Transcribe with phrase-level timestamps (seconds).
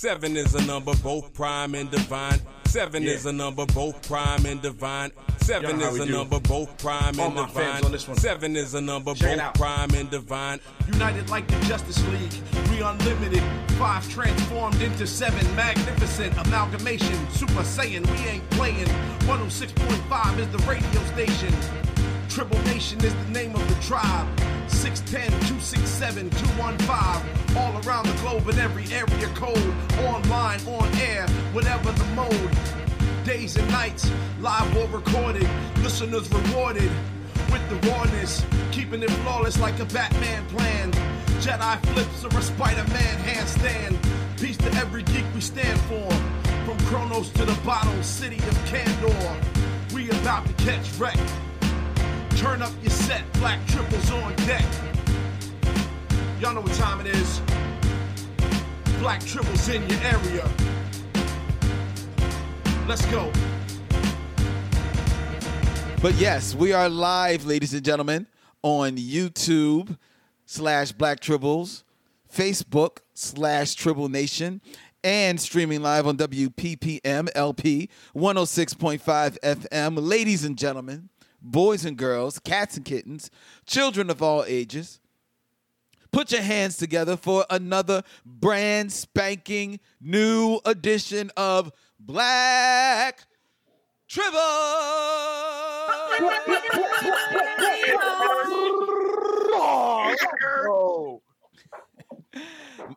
[0.00, 2.40] Seven is a number both prime and divine.
[2.68, 3.14] Seven Yeah.
[3.14, 5.10] is a number both prime and divine.
[5.42, 6.12] Seven Y'all know how is a do.
[6.12, 7.48] number both prime All and divine.
[7.72, 8.16] fans on this one.
[8.16, 10.60] Seven is a number Check both prime and divine.
[10.86, 12.32] United like the Justice League,
[12.70, 13.42] we unlimited.
[13.76, 17.16] Five transformed into seven, magnificent amalgamation.
[17.32, 18.86] Super Saiyan, we ain't playing.
[19.26, 21.52] 106.5 is the radio station.
[22.28, 24.28] Tribble Nation is the name of the tribe.
[24.68, 27.56] 610 267 215.
[27.56, 29.74] All around the globe in every area code.
[30.04, 32.50] Online, on air, whatever the mode.
[33.24, 35.48] Days and nights, live or recorded.
[35.82, 36.90] Listeners rewarded
[37.50, 40.92] with the rawness, keeping it flawless like a Batman plan.
[41.40, 43.96] Jedi flips or a Spider-Man handstand.
[44.38, 46.10] Peace to every geek we stand for.
[46.64, 49.36] From Kronos to the bottle, city of Candor.
[49.94, 51.18] We about to catch wreck.
[52.38, 54.64] Turn up your set, black tribbles on deck.
[56.40, 57.40] Y'all know what time it is.
[59.00, 60.48] Black Tribbles in your area.
[62.86, 63.32] Let's go.
[66.00, 68.28] But yes, we are live, ladies and gentlemen,
[68.62, 69.98] on YouTube
[70.46, 71.82] slash Black Tribbles,
[72.32, 74.60] Facebook slash Tribble Nation,
[75.02, 79.98] and streaming live on WPPM LP 106.5 FM.
[80.00, 81.08] Ladies and gentlemen,
[81.40, 83.30] boys and girls, cats and kittens,
[83.66, 85.00] children of all ages,
[86.12, 93.24] put your hands together for another brand spanking new edition of Black
[94.08, 94.38] Tribble.
[99.60, 101.22] Oh,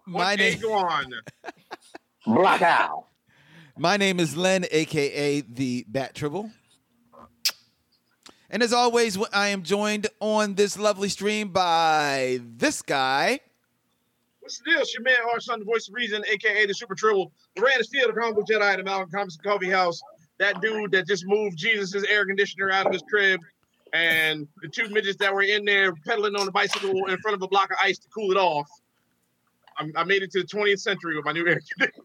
[0.05, 1.13] My name, go on.
[2.25, 3.09] Black Owl.
[3.77, 6.51] my name is Len, aka the Bat Tribble.
[8.51, 13.39] And as always, I am joined on this lovely stream by this guy.
[14.41, 14.81] What's the deal?
[14.81, 17.81] It's your man, our son, the voice of reason, aka the Super Tribble, the Ran
[17.81, 20.01] Steel, the comic book Jedi, the Malcolm Comics Coffee House,
[20.37, 23.39] that dude that just moved Jesus' air conditioner out of his crib,
[23.93, 27.41] and the two midgets that were in there pedaling on a bicycle in front of
[27.41, 28.69] a block of ice to cool it off.
[29.77, 32.03] I'm, I made it to the 20th century with my new air conditioner.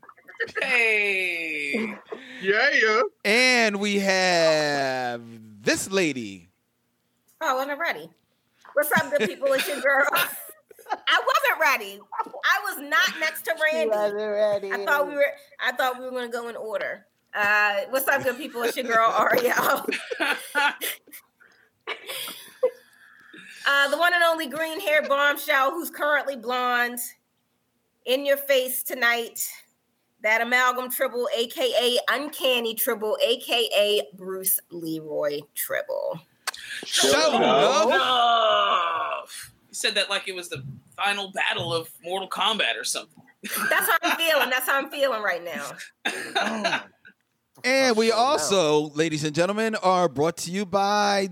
[0.62, 1.94] Hey.
[2.42, 3.02] Yeah, yeah.
[3.24, 5.22] And we have
[5.66, 6.48] this lady.
[7.42, 8.08] Oh, I'm ready.
[8.72, 9.52] What's up, good people?
[9.52, 10.06] It's your girl.
[10.12, 12.00] I wasn't ready.
[12.24, 13.90] I was not next to Randy.
[13.90, 14.72] wasn't ready.
[14.72, 15.26] I thought we were.
[15.60, 17.04] I thought we were going to go in order.
[17.34, 18.62] Uh, what's up, good people?
[18.62, 19.52] It's your girl Ariel.
[23.66, 27.00] uh, the one and only green hair bombshell who's currently blonde.
[28.06, 29.44] In your face tonight.
[30.22, 36.20] That amalgam tribble, aka uncanny tribble, aka Bruce Leroy tribble.
[36.84, 39.30] Show love.
[39.68, 40.64] You said that like it was the
[40.96, 43.22] final battle of Mortal Kombat or something.
[43.42, 44.50] That's how I'm feeling.
[44.50, 46.82] That's how I'm feeling right now.
[47.64, 51.30] And we also, ladies and gentlemen, are brought to you by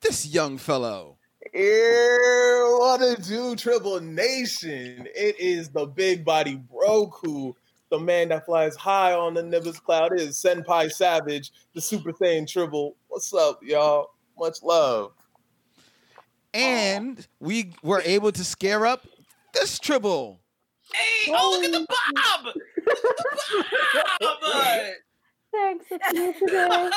[0.00, 1.16] this young fellow.
[1.54, 5.06] Ew, what a do, Triple Nation.
[5.14, 7.54] It is the big body bro Broku,
[7.98, 10.18] the man that flies high on the Nimbus cloud.
[10.18, 12.96] is Senpai Savage, the Super Saiyan Tribble.
[13.06, 14.10] What's up, y'all?
[14.36, 15.12] Much love.
[16.52, 19.06] And we were able to scare up
[19.52, 20.40] this tribble.
[20.92, 22.44] Hey, oh, look at the Bob!
[22.44, 22.96] Look
[23.94, 24.80] at the Bob!
[25.52, 26.68] Thanks, it's me today.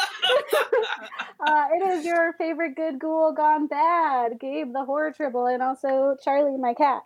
[1.45, 6.17] uh, it is your favorite good ghoul gone bad, Gabe the horror tribble, and also
[6.23, 7.03] Charlie, my cat.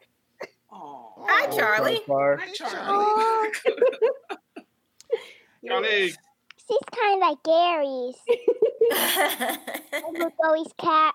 [0.72, 1.26] Aw.
[1.28, 2.02] Hi, Charlie.
[2.08, 3.52] Hi, Charlie.
[5.68, 6.14] Charlie,
[6.72, 8.16] She's kind of like Gary's.
[10.44, 11.14] Louie's cat.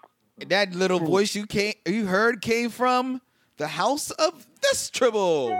[0.48, 1.06] That little hmm.
[1.06, 3.22] voice you came you heard came from
[3.56, 5.58] the house of this tribble.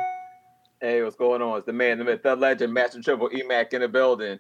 [0.81, 1.57] Hey, what's going on?
[1.57, 4.39] It's the man, the myth, the legend, Master Tribble Emac in the building.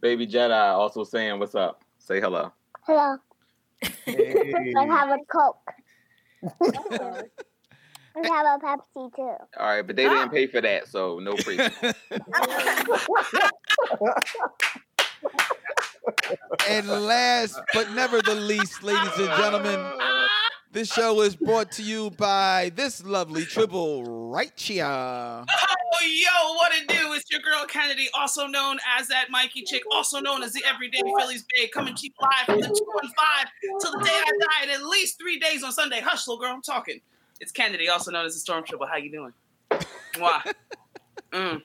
[0.00, 1.84] Baby Jedi also saying what's up.
[1.98, 2.52] Say hello.
[2.86, 3.18] Hello.
[4.06, 4.72] Hey.
[4.76, 5.58] I have a Coke.
[8.16, 9.36] I have a Pepsi too.
[9.58, 11.58] All right, but they didn't pay for that, so no free.
[16.68, 19.80] And last but never the least, ladies and gentlemen,
[20.70, 24.84] this show is brought to you by this lovely tribble right here.
[24.86, 25.44] Oh,
[26.02, 27.12] yo, what it do?
[27.14, 31.00] It's your girl Kennedy, also known as that Mikey chick, also known as the Everyday
[31.18, 33.46] Phillies Babe, coming to you live from the 2 and 5
[33.80, 36.00] till the day I die, and at least three days on Sunday.
[36.00, 37.00] Hush, little girl, I'm talking.
[37.44, 38.86] It's Kennedy, also known as the Storm Tribble.
[38.86, 39.32] How you doing?
[40.18, 40.42] Why?
[41.32, 41.60] Mm.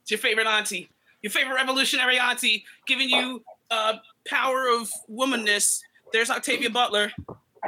[0.00, 0.90] It's your favorite auntie,
[1.22, 3.40] your favorite revolutionary auntie, giving you
[3.70, 3.92] uh,
[4.26, 5.78] power of womanness.
[6.12, 7.12] There's Octavia Butler,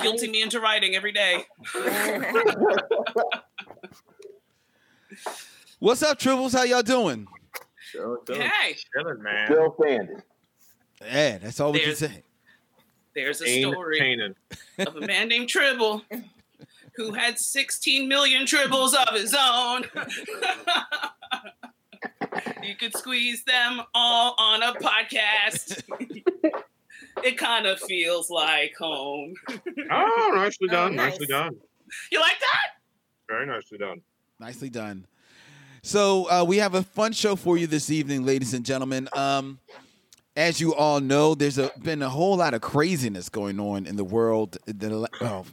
[0.01, 1.45] guilting me into writing every day.
[5.79, 6.55] What's up, tribbles?
[6.55, 7.29] How y'all doing?
[7.91, 9.47] Still, still, Hey, Chilling, man.
[9.47, 10.23] still standing.
[11.03, 12.23] Yeah, that's all we can There's- say.
[13.15, 14.35] there's a Ain't story painting.
[14.81, 16.03] of a man named Tribble
[16.97, 19.85] who had 16 million tribbles of his own.
[22.63, 25.83] you could squeeze them all on a podcast.
[27.25, 29.35] it kind of feels like home.
[29.91, 30.97] Oh, nicely Oh, done.
[30.97, 31.13] nice.
[31.13, 31.57] Nicely done.
[32.11, 32.83] You like that?
[33.29, 34.01] Very nicely done.
[34.41, 35.07] Nicely done.
[35.83, 39.09] So uh, we have a fun show for you this evening, ladies and gentlemen.
[39.15, 39.59] Um,
[40.37, 43.97] as you all know, there's a, been a whole lot of craziness going on in
[43.97, 44.57] the world.
[44.67, 45.47] The, well,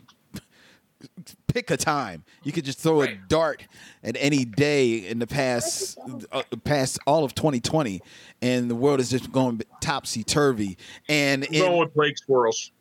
[1.48, 2.24] pick a time.
[2.44, 3.64] You could just throw a dart
[4.04, 5.98] at any day in the past,
[6.32, 8.02] uh, past all of 2020,
[8.42, 10.78] and the world is just going topsy turvy.
[11.10, 12.72] And I'm in, with Blake Squirrels.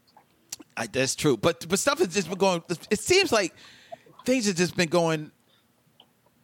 [0.76, 1.36] I, that's true.
[1.36, 2.62] But but stuff has just been going.
[2.90, 3.54] It seems like
[4.24, 5.30] things have just been going.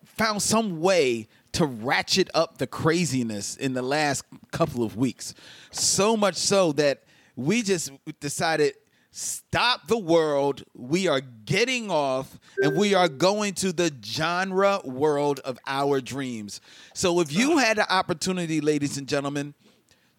[0.04, 5.34] Found some way to ratchet up the craziness in the last couple of weeks.
[5.70, 8.74] So much so that we just decided
[9.16, 10.62] stop the world.
[10.74, 16.60] We are getting off and we are going to the genre world of our dreams.
[16.92, 19.54] So if you had the opportunity, ladies and gentlemen,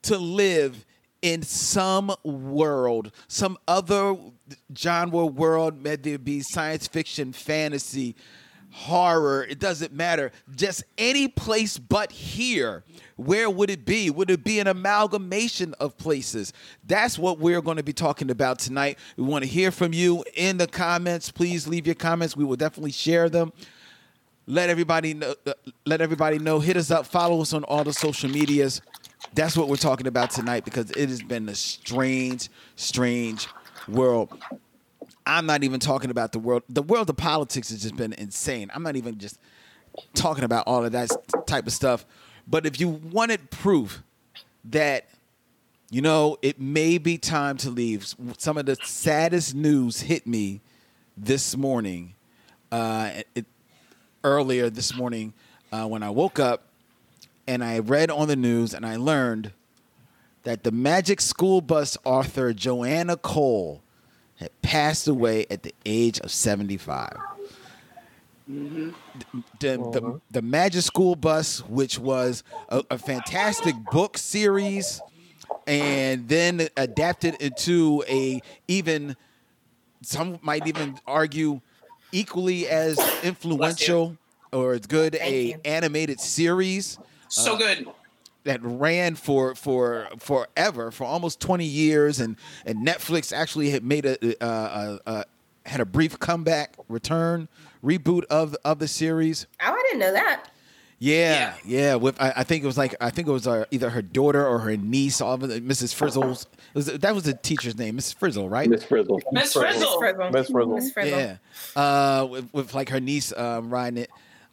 [0.03, 0.83] to live
[1.21, 4.15] in some world, some other
[4.75, 8.15] genre world, whether it be science fiction, fantasy,
[8.77, 10.31] horror, it doesn't matter.
[10.55, 12.83] Just any place but here.
[13.15, 14.11] Where would it be?
[14.11, 16.53] Would it be an amalgamation of places?
[16.85, 18.99] That's what we're going to be talking about tonight.
[19.17, 21.31] We want to hear from you in the comments.
[21.31, 22.37] Please leave your comments.
[22.37, 23.51] We will definitely share them
[24.49, 25.53] let everybody know uh,
[25.85, 28.81] let everybody know hit us up follow us on all the social medias
[29.33, 33.49] that's what we're talking about tonight because it has been a strange strange
[33.89, 34.41] world
[35.27, 38.71] i'm not even talking about the world the world of politics has just been insane.
[38.73, 39.39] I'm not even just
[40.13, 41.09] talking about all of that
[41.45, 42.05] type of stuff.
[42.47, 44.03] But if you wanted proof
[44.65, 45.09] that
[45.89, 50.61] you know it may be time to leave some of the saddest news hit me
[51.15, 52.15] this morning
[52.71, 53.45] uh, it,
[54.23, 55.33] earlier this morning
[55.71, 56.63] uh, when I woke up
[57.47, 59.53] and I read on the news and I learned
[60.43, 63.81] that the Magic School Bus author Joanna Cole
[64.37, 67.17] had passed away at the age of 75.
[68.47, 68.93] The,
[69.59, 75.01] the, the Magic School Bus, which was a, a fantastic book series,
[75.65, 79.17] and then adapted into a even
[80.01, 81.59] some might even argue
[82.11, 84.17] equally as influential
[84.53, 85.61] or as good Thank a you.
[85.65, 86.99] animated series
[87.29, 87.87] So Uh, good.
[88.47, 92.35] That ran for for forever for almost 20 years and
[92.65, 95.23] and Netflix actually had made a uh, uh, uh,
[95.65, 97.47] had a brief comeback return
[97.83, 100.49] reboot of of the series Oh, I didn't know that.
[100.99, 101.95] yeah, yeah.
[101.95, 104.45] With I, I think it was like I think it was uh, either her daughter
[104.47, 105.93] or her niece, all of it, Mrs.
[105.93, 106.47] Frizzle's.
[106.73, 108.15] Was, that was the teacher's name, Mrs.
[108.15, 108.69] Frizzle, right?
[108.69, 109.21] Miss Frizzle.
[109.31, 109.99] Miss Miss Frizzle.
[109.99, 110.29] Frizzle.
[110.31, 110.75] Miss Frizzle.
[110.75, 111.19] Miss Frizzle.
[111.19, 111.37] Yeah,
[111.75, 114.09] uh, with, with like her niece um, riding it.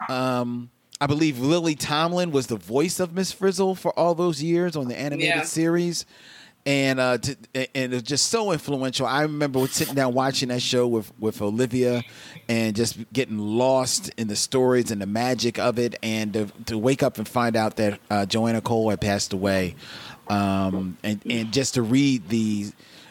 [0.09, 0.71] Um,
[1.05, 4.89] I believe Lily Tomlin was the voice of Miss Frizzle for all those years on
[4.89, 5.43] the animated Yeah.
[5.43, 6.07] series,
[6.65, 9.05] and uh, to, and it was just so influential.
[9.07, 12.05] I remember sitting down watching that show with with Olivia,
[12.49, 16.79] and just getting lost in the stories and the magic of it, and to, to
[16.79, 19.75] wake up and find out that uh, Joanna Cole had passed away,
[20.29, 22.71] um, and and just to read the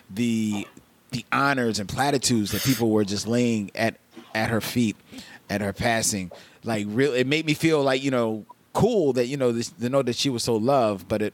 [0.10, 0.68] the
[1.12, 4.00] the honors and platitudes that people were just laying at
[4.34, 4.96] at her feet
[5.48, 6.32] at her passing
[6.64, 7.14] like real.
[7.14, 10.16] it made me feel like you know cool that you know this, to know that
[10.16, 11.34] she was so loved but it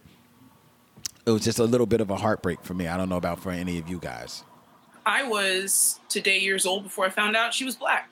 [1.25, 3.39] it was just a little bit of a heartbreak for me i don't know about
[3.39, 4.43] for any of you guys
[5.05, 8.09] I was today years old before I found out she was black.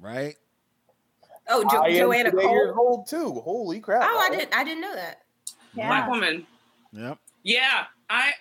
[0.00, 0.36] right
[1.48, 2.86] Oh, jo- I am Joanna today years Cole.
[2.88, 3.40] old too.
[3.40, 4.02] Holy crap!
[4.04, 4.54] Oh, I didn't.
[4.54, 5.22] I didn't know that.
[5.74, 6.46] Black woman.
[6.92, 8.32] yep Yeah, I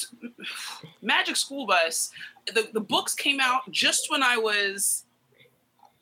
[1.02, 2.10] Magic School Bus.
[2.46, 5.04] The the books came out just when I was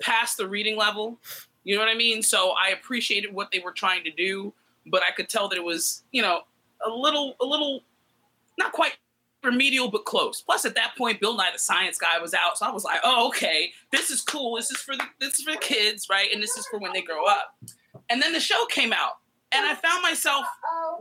[0.00, 1.18] past the reading level.
[1.64, 2.22] You know what I mean?
[2.22, 4.52] So I appreciated what they were trying to do,
[4.86, 6.42] but I could tell that it was, you know,
[6.84, 7.82] a little a little
[8.58, 8.96] not quite
[9.44, 10.40] remedial but close.
[10.40, 13.00] Plus at that point Bill Nye the Science Guy was out, so I was like,
[13.04, 13.72] "Oh, okay.
[13.92, 14.56] This is cool.
[14.56, 16.30] This is for the this is for the kids, right?
[16.32, 17.54] And this is for when they grow up."
[18.08, 19.18] And then the show came out,
[19.52, 20.46] and I found myself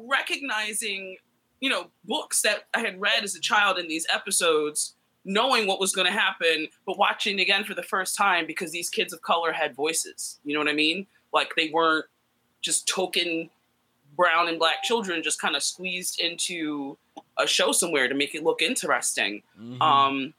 [0.01, 1.17] recognizing
[1.59, 5.79] you know, books that I had read as a child in these episodes, knowing what
[5.79, 9.21] was going to happen, but watching again for the first time because these kids of
[9.21, 10.39] color had voices.
[10.43, 11.07] You know what I mean?
[11.33, 12.05] Like they weren't
[12.61, 13.49] just token
[14.15, 16.97] brown and black children just kind of squeezed into
[17.37, 19.43] a show somewhere to make it look interesting.
[19.59, 19.81] Mhm.
[19.81, 20.33] Um,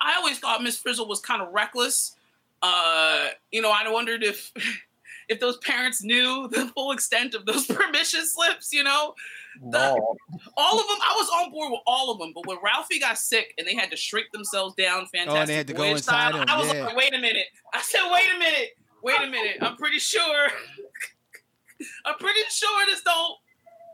[0.00, 2.16] I always thought Miss Frizzle was kind of reckless.
[2.62, 4.52] Uh, you know, I wondered if
[5.28, 9.14] if those parents knew the full extent of those permission slips, you know,
[9.62, 10.16] No.
[10.56, 10.98] all of them.
[11.02, 13.74] I was on board with all of them, but when Ralphie got sick and they
[13.74, 15.28] had to shrink themselves down, fantastic.
[15.30, 16.86] Oh, and they had to go inside style, him, I was yeah.
[16.86, 17.46] like, wait a minute.
[17.74, 18.70] I said, wait a minute,
[19.02, 19.58] wait a minute.
[19.60, 20.48] I'm pretty sure.
[22.06, 23.36] I'm pretty sure this don't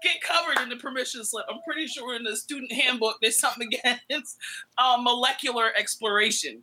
[0.02, 1.44] get covered in the permission slip.
[1.50, 3.68] I'm pretty sure in the student handbook there's something
[4.08, 4.38] against
[4.78, 6.62] uh, molecular exploration.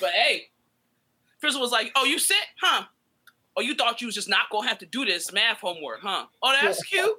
[0.00, 0.48] But hey,
[1.38, 2.84] Frizzle was like, "Oh, you sick, huh?
[3.56, 6.26] Oh, you thought you was just not gonna have to do this math homework, huh?
[6.42, 7.10] Oh, that's cute.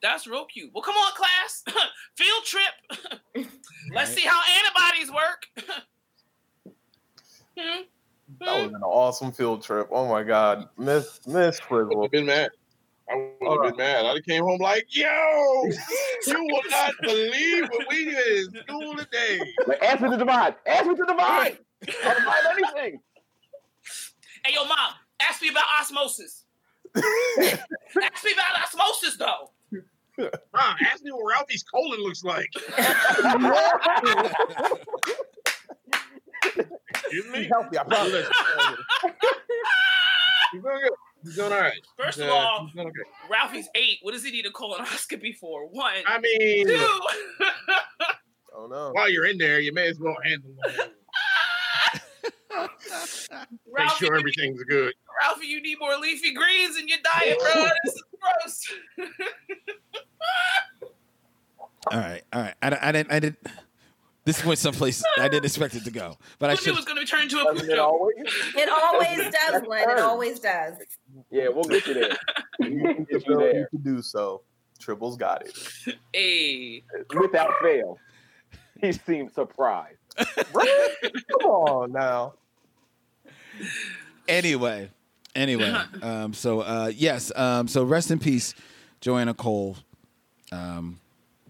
[0.00, 0.70] That's real cute.
[0.74, 1.64] Well, come on, class.
[2.16, 3.46] Field trip.
[3.94, 5.46] Let's see how antibodies work.
[7.56, 7.82] Hmm?
[8.40, 9.86] That was an awesome field trip.
[9.92, 12.50] Oh my god, Miss Miss I've been mad.
[13.08, 14.06] I would have been mad.
[14.06, 15.64] I'd came home like, yo,
[16.26, 19.40] you will not believe what we did in school today.
[19.68, 20.56] Like, ask me to divide.
[20.66, 21.58] Ask me to divide.
[22.04, 23.00] I'll divide anything.
[24.44, 26.44] Hey, yo, mom, ask me about osmosis.
[26.96, 29.50] ask me about osmosis, though.
[30.54, 32.48] Huh, ask me what Ralphie's colon looks like.
[36.90, 37.38] Excuse me?
[37.40, 38.28] He's healthy, I promise.
[40.52, 40.92] He's doing good.
[41.24, 41.72] He's doing all right.
[41.98, 42.90] First of Yeah, all, okay.
[43.30, 43.98] Ralphie's eight.
[44.02, 45.66] What does he need a colonoscopy for?
[45.68, 46.74] One, I mean, two.
[48.54, 48.90] oh no.
[48.92, 50.92] while you're in there, you may as well handle it.
[52.60, 54.92] Make Ralphie, sure you everything's good.
[55.22, 57.68] Ralphie, you need more leafy greens in your diet, bro.
[57.84, 59.08] This is gross.
[61.90, 62.54] All right, all right.
[62.62, 63.12] I, I didn't.
[63.12, 63.38] I didn't.
[64.24, 66.86] This went someplace I didn't expect it to go, but I Who knew it was
[66.86, 68.14] going to turn into a Doesn't it always?
[68.56, 69.90] It always does, Glenn.
[69.90, 70.76] It always does.
[71.30, 72.16] Yeah, we'll get you there.
[72.58, 74.40] We'll get you Ability there to do so.
[74.80, 75.96] Tribbles got it.
[76.14, 76.82] Hey,
[77.14, 77.98] without fail.
[78.80, 79.98] He seemed surprised.
[80.52, 80.90] Right?
[81.40, 82.34] Come on now.
[84.28, 84.90] Anyway,
[85.34, 85.74] anyway.
[86.02, 87.32] Um, so uh, yes.
[87.36, 88.54] Um, so rest in peace,
[89.00, 89.76] Joanna Cole.
[90.52, 91.00] Um,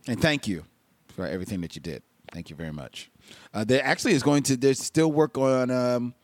[0.06, 0.64] and thank you
[1.08, 2.02] for everything that you did.
[2.32, 3.11] Thank you very much.
[3.52, 4.56] Uh, there actually is going to.
[4.56, 6.14] There's still work on um,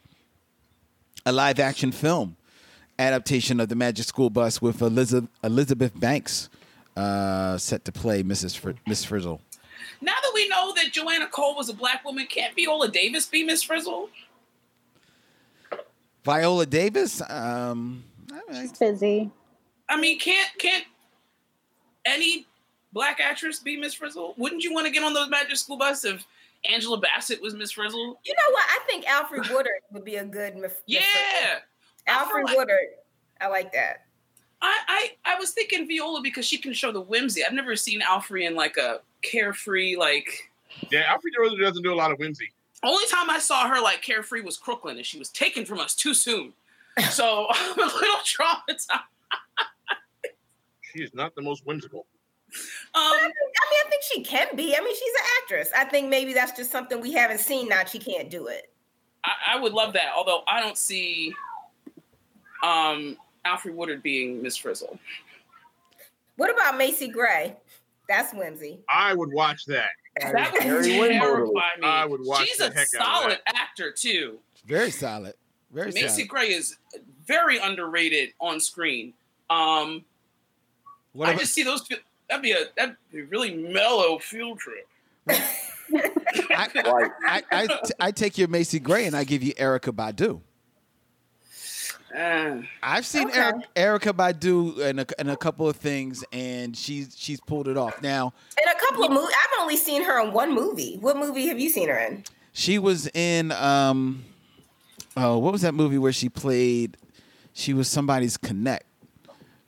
[1.24, 2.36] a live action film
[2.98, 6.48] adaptation of the Magic School Bus with Elizabeth Elizabeth Banks
[6.96, 8.56] uh, set to play Mrs.
[8.56, 9.40] Fr- Miss Frizzle.
[10.02, 13.42] now that we know that Joanna Cole was a black woman, can't Viola Davis be
[13.44, 14.10] Miss Frizzle?
[16.30, 17.20] Viola Davis.
[17.28, 18.04] Um,
[18.50, 19.30] I- She's busy.
[19.88, 20.84] I mean, can't can't
[22.04, 22.46] any
[22.92, 24.34] black actress be Miss Frizzle?
[24.36, 26.24] Wouldn't you want to get on those Magic School Bus if
[26.70, 28.18] Angela Bassett was Miss Frizzle?
[28.24, 28.64] You know what?
[28.68, 30.54] I think Alfred Woodard would be a good.
[30.54, 31.00] Mif- Yeah.
[32.06, 32.86] Alfred like- Woodard.
[33.40, 34.04] I like that.
[34.62, 34.76] I,
[35.24, 37.42] I I was thinking Viola because she can show the whimsy.
[37.44, 40.50] I've never seen Alfred in like a carefree like.
[40.90, 42.50] Yeah, Alfred really doesn't do a lot of whimsy.
[42.82, 45.94] Only time I saw her like carefree was Crooklyn, and she was taken from us
[45.94, 46.52] too soon.
[47.10, 48.88] So I'm a little traumatized.
[50.82, 52.04] She is not the most whimsical.
[52.52, 52.56] Um,
[52.94, 53.32] I mean,
[53.86, 54.74] I think she can be.
[54.76, 55.70] I mean, she's an actress.
[55.74, 57.68] I think maybe that's just something we haven't seen.
[57.68, 58.70] Now she can't do it.
[59.24, 61.32] I, I would love that, although I don't see
[62.62, 64.98] um Alfred Woodard being Miss Frizzle.
[66.36, 67.56] What about Macy Gray?
[68.08, 68.80] That's whimsy.
[68.88, 69.90] I would watch that.
[70.20, 71.86] That would Very terrify me.
[71.86, 73.56] I would watch She's the a heck out of solid that.
[73.56, 74.38] actor too.
[74.66, 75.34] very solid.
[75.72, 76.28] Very Macy solid.
[76.28, 76.76] Gray is
[77.26, 79.12] very underrated on screen.
[79.50, 80.04] Um,
[81.12, 81.86] What I about- just see those.
[81.86, 81.96] fi-
[82.28, 84.86] That'd be a that'd be a really mellow field trip.
[85.28, 87.10] I, Right.
[87.26, 90.40] I, I, t- I take your Macy Gray and I give you Erykah Badu.
[92.16, 93.38] Uh, I've seen Okay.
[93.76, 97.76] Eric, Erykah Badu in a, in a couple of things, and she's she's pulled it
[97.76, 98.02] off.
[98.02, 100.96] Now In a couple of movies, I've only seen her in one movie.
[101.00, 102.24] What movie have you seen her in?
[102.52, 104.24] she was in um,
[105.16, 106.96] oh, what was that movie where she played?
[107.52, 108.86] She was somebody's connect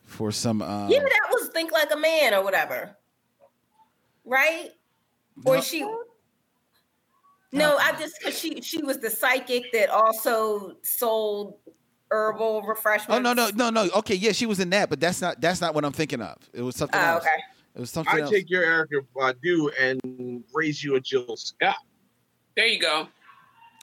[0.05, 0.63] for some.
[0.63, 2.97] Um, yeah, that was Think Like a Man or whatever,
[4.25, 4.71] right?
[5.45, 5.61] Or No.
[5.61, 5.87] she?
[7.55, 11.59] No, I just 'cause she she was the psychic that also sold
[12.13, 13.19] herbal refreshment.
[13.19, 13.89] Oh no no no no.
[13.97, 16.37] Okay, yeah, she was in that, but that's not that's not what I'm thinking of.
[16.53, 17.23] It was something Oh, else.
[17.25, 17.43] okay.
[17.75, 18.31] It was something I else.
[18.31, 21.77] take your Erykah Badu and raise you a Jill Scott.
[22.57, 23.09] there you go.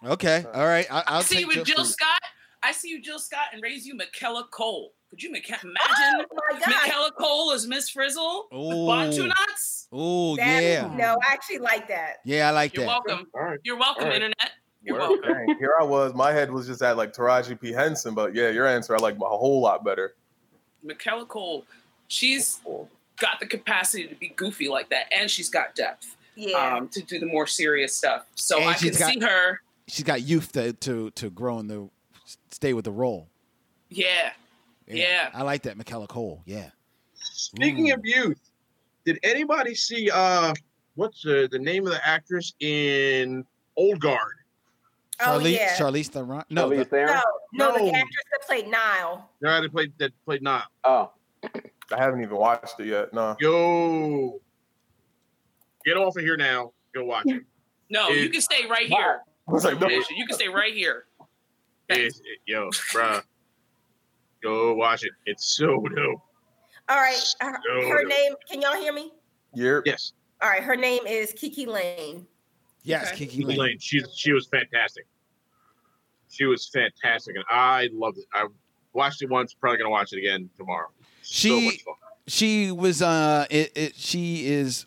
[0.05, 0.85] Okay, uh, all right.
[0.89, 2.07] I, I'll I see take you with Jill Jill Scott.
[2.21, 2.31] Scott.
[2.61, 4.91] I see you, Jill Scott, and raise you Michaela Coel.
[5.09, 6.67] Could you McK- imagine Oh my god!
[6.83, 8.47] Michaela Coel as Miss Frizzle?
[8.53, 8.85] Ooh.
[8.87, 9.87] Bantu knots?
[9.91, 12.17] Oh That- yeah, No, I actually like that.
[12.25, 13.01] yeah, I like You're that.
[13.07, 13.27] welcome.
[13.33, 13.59] All right.
[13.63, 14.15] You're welcome, All right.
[14.17, 14.51] Internet.
[14.83, 15.21] You're welcome.
[15.33, 16.13] Dang, here I was.
[16.13, 17.71] My head was just at like Taraji P.
[17.71, 20.15] Henson, but yeah, your answer I like a whole lot better.
[20.83, 21.65] Michaela Coel,
[22.07, 22.61] she's
[23.17, 26.77] got the capacity to be goofy like that, and she's got depth Yeah.
[26.77, 28.25] um, to do the more serious stuff.
[28.35, 29.61] So And I can got- see her.
[29.87, 31.89] She's got youth to to to grow and the
[32.51, 33.27] stay with the role.
[33.89, 34.31] Yeah.
[34.87, 35.29] Yeah.
[35.33, 36.41] I like that, Michaela Coel.
[36.45, 36.69] Yeah.
[37.15, 37.95] Speaking Mm.
[37.95, 38.39] of youth,
[39.05, 40.53] did anybody see uh
[40.95, 43.45] what's the, the name of the actress in
[43.75, 44.35] Old Guard?
[45.21, 45.75] Oh Charlize, yeah.
[45.75, 46.43] Charlize Theron.
[46.49, 47.21] No, Charlize the- Theron?
[47.53, 47.85] No, no, No.
[47.85, 49.29] the actress that played Nile.
[49.41, 50.65] No, that played that played not.
[50.83, 51.11] Oh,
[51.43, 53.13] I haven't even watched it yet.
[53.13, 53.35] No.
[53.39, 54.39] Yo,
[55.85, 56.71] get off of here now.
[56.93, 57.43] Go watch it.
[57.91, 59.21] No, you can stay right here.
[59.47, 59.87] I was like, no.
[59.87, 61.05] You can stay right here.
[61.89, 63.23] It's, it- yo, bruh,
[64.43, 65.11] go watch it.
[65.25, 66.21] It's so dope.
[66.87, 67.17] All right.
[67.41, 68.07] Her, her no.
[68.09, 68.33] name.
[68.47, 69.11] Can y'all hear me?
[69.55, 70.61] You're Yes, All right.
[70.61, 72.27] Her name is Kiki Layne.
[72.83, 73.17] Yes, Okay.
[73.25, 73.57] Kiki Kiki Layne.
[73.59, 73.79] Layne.
[73.79, 75.05] She she was fantastic.
[76.29, 78.25] She was fantastic, and I loved it.
[78.33, 78.45] I
[78.93, 79.53] watched it once.
[79.53, 80.89] Probably gonna watch it again tomorrow.
[81.23, 81.95] She- much fun.
[82.27, 83.01] She was.
[83.01, 83.95] Uh, it, it.
[83.95, 84.85] She is.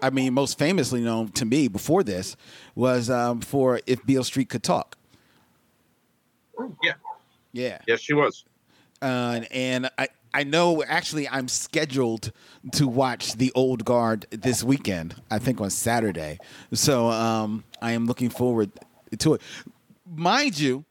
[0.00, 2.36] I mean, most famously known to me before this
[2.76, 4.96] was um, for If Beale Street Could Talk.
[6.82, 6.92] Yeah,
[7.52, 7.78] Yeah.
[7.86, 8.44] yes, she was.
[9.02, 12.32] uh, and I I know actually I'm scheduled
[12.72, 15.20] to watch the Old Guard this weekend.
[15.30, 16.38] I think on Saturday.
[16.72, 18.70] So um, I am looking forward
[19.18, 19.42] to it.
[20.06, 20.84] Mind you,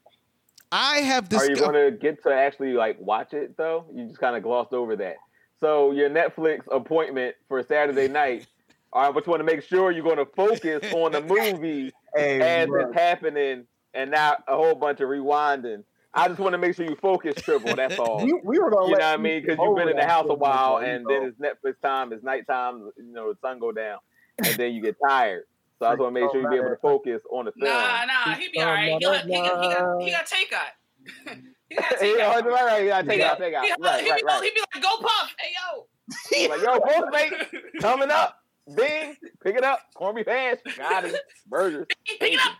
[0.70, 1.72] I have are you discovered.
[1.72, 3.86] going to get to actually like watch it though?
[3.92, 5.16] You just kind of glossed over that.
[5.60, 8.46] So your Netflix appointment for Saturday night.
[8.92, 11.20] I just want to make sure you're going to focus on the
[11.52, 12.86] movie hey, as bro.
[12.86, 15.84] it's happening, and not a whole bunch of rewinding.
[16.18, 17.74] I just want to make sure you focus, Triple.
[17.76, 18.24] That's all.
[18.24, 19.42] we, we were gonna You let know what I mean?
[19.42, 21.20] Because you've been in the house a while, and bro.
[21.20, 22.90] then it's Netflix time, it's nighttime.
[22.96, 23.98] You know, the sun go down,
[24.44, 25.44] and then you get tired.
[25.78, 27.52] So I just want to make sure oh, you be able to focus on the
[27.52, 27.70] film.
[27.72, 28.92] Nah, nah, he be all right.
[28.92, 31.36] He got, he got, he got, he got take out.
[31.68, 32.44] he got take Yeah, out.
[32.44, 33.64] right, right, yeah, take He out, got- take out.
[33.64, 34.42] he Right, he right, be- right.
[34.42, 35.34] He be like, go puff.
[35.38, 36.48] Hey, yo.
[36.48, 37.46] Like, yo, Postmate,
[37.80, 38.36] coming up.
[38.74, 39.80] Bing, pick it up.
[39.94, 40.58] Corned beef hash.
[40.76, 41.16] Got it.
[41.46, 41.86] Burgers.
[42.20, 42.56] Pick it up.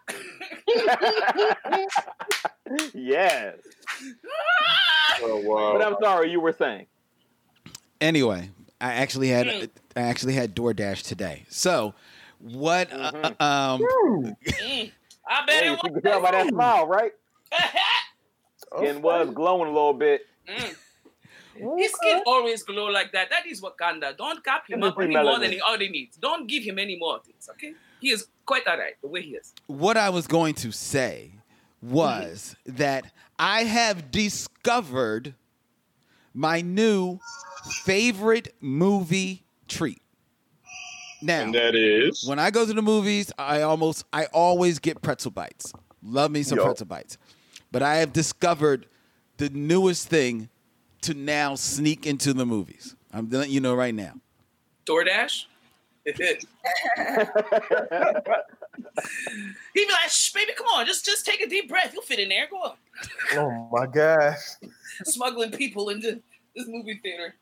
[2.95, 3.57] yes.
[5.21, 5.73] Oh wow.
[5.77, 6.87] But I'm sorry, you were saying.
[8.00, 8.50] Anyway,
[8.81, 9.69] I actually had Mm.
[9.97, 11.44] I actually had DoorDash today.
[11.49, 11.94] So
[12.38, 12.92] what?
[12.92, 13.40] uh, Mhm.
[13.40, 14.92] um, Mm,
[15.29, 17.12] I bet Hey, it you can tell by that smile, right?
[18.77, 20.25] Skin was glowing a little bit.
[20.47, 20.77] Mm.
[21.77, 23.31] His skin always glow like that.
[23.31, 24.16] That is Wakanda.
[24.16, 26.16] Don't cap him Let me up any more than he already needs.
[26.16, 27.75] Don't give him any more things, okay?
[28.01, 29.53] He is quite alright the way he is.
[29.66, 31.33] what I was going to say
[31.83, 35.35] was that I have discovered
[36.35, 37.18] my new
[37.85, 40.03] favorite movie treat.
[41.21, 45.03] Now, and that is when I go to the movies, I almost I always get
[45.03, 45.73] pretzel bites.
[46.03, 46.64] Love me some Yo.
[46.64, 47.18] pretzel bites.
[47.73, 48.87] But I have discovered
[49.37, 50.49] the newest thing
[51.02, 52.96] to now sneak into the movies.
[53.12, 54.14] I'm letting you know right now.
[54.87, 55.44] DoorDash.
[56.08, 56.16] He'd
[59.74, 61.92] be like, Shh, baby, come on, just just take a deep breath.
[61.92, 62.46] You'll fit in there.
[62.50, 62.76] Go on.
[63.34, 64.38] Oh my gosh.
[65.04, 66.22] Smuggling people into
[66.56, 67.34] this movie theater.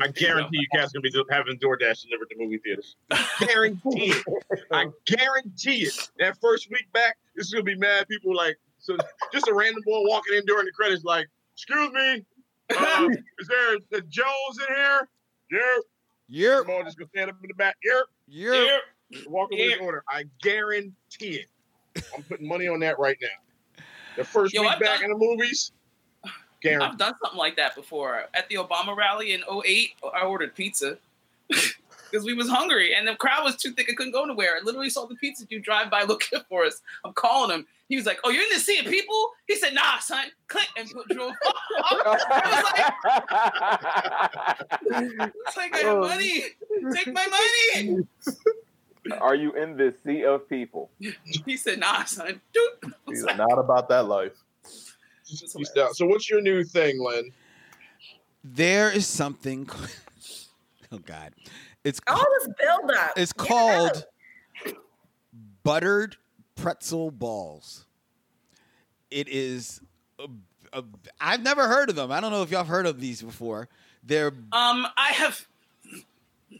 [0.00, 2.96] I guarantee you cats gonna be having DoorDash delivered to movie theaters.
[3.40, 4.24] guarantee it.
[4.70, 6.10] I guarantee it.
[6.18, 8.96] That first week back, this is gonna be mad people like so
[9.32, 12.24] just a random boy walking in during the credits like, excuse me,
[12.70, 15.08] uh, is there a Jones in here?
[15.50, 15.60] Yeah.
[16.28, 17.76] You're Come on, just gonna stand up in the back.
[17.84, 18.00] Yeah.
[18.26, 18.78] you're Yeah.
[19.28, 19.76] Walk over Yeah.
[19.76, 20.02] the order.
[20.08, 20.94] I guarantee
[21.44, 21.46] it.
[22.16, 23.82] I'm putting money on that right now.
[24.16, 25.72] The first Yo, week I've back done- in the movies,
[26.60, 26.86] guarantee.
[26.86, 28.24] I've done something like that before.
[28.34, 30.98] At the Obama rally in 08, I ordered pizza
[32.10, 33.88] because we was hungry and the crowd was too thick.
[33.90, 34.56] I couldn't go nowhere.
[34.56, 36.80] I literally saw the pizza dude drive by looking for us.
[37.04, 37.66] I'm calling him.
[37.88, 40.68] He was like, "Oh, you're in the sea of people?" He said, "Nah, son." Click
[40.76, 42.20] and put- drove off.
[44.82, 46.00] It's like, I have oh.
[46.00, 46.44] money.
[46.94, 48.06] Take my money.
[49.20, 50.90] Are you in this sea of people?
[51.44, 52.92] He said, "Nah, son." Dude.
[53.06, 54.32] He's like, not about that life.
[54.64, 54.94] it was
[55.26, 55.70] He's hilarious.
[55.74, 55.94] down.
[55.94, 57.32] So what's your new thing, Len?
[58.54, 59.68] there is something
[60.92, 61.32] Oh God.
[61.86, 63.12] It's All ca- this build up.
[63.16, 64.04] it's Get called
[64.66, 64.72] out.
[65.62, 66.16] buttered
[66.56, 67.84] pretzel balls.
[69.10, 69.80] It is
[70.18, 70.26] a,
[70.72, 70.82] a,
[71.20, 72.10] I've never heard of them.
[72.10, 73.68] I don't know if y'all have heard of these before.
[74.02, 75.46] They're Um, I have.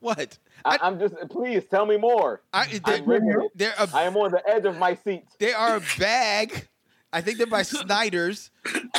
[0.00, 0.38] what?
[0.64, 2.42] I, I'm just, please tell me more.
[2.52, 5.24] I, they're, I'm they're a, I am on the edge of my seat.
[5.38, 6.66] they are a bag.
[7.12, 8.50] I think they're by Snyder's.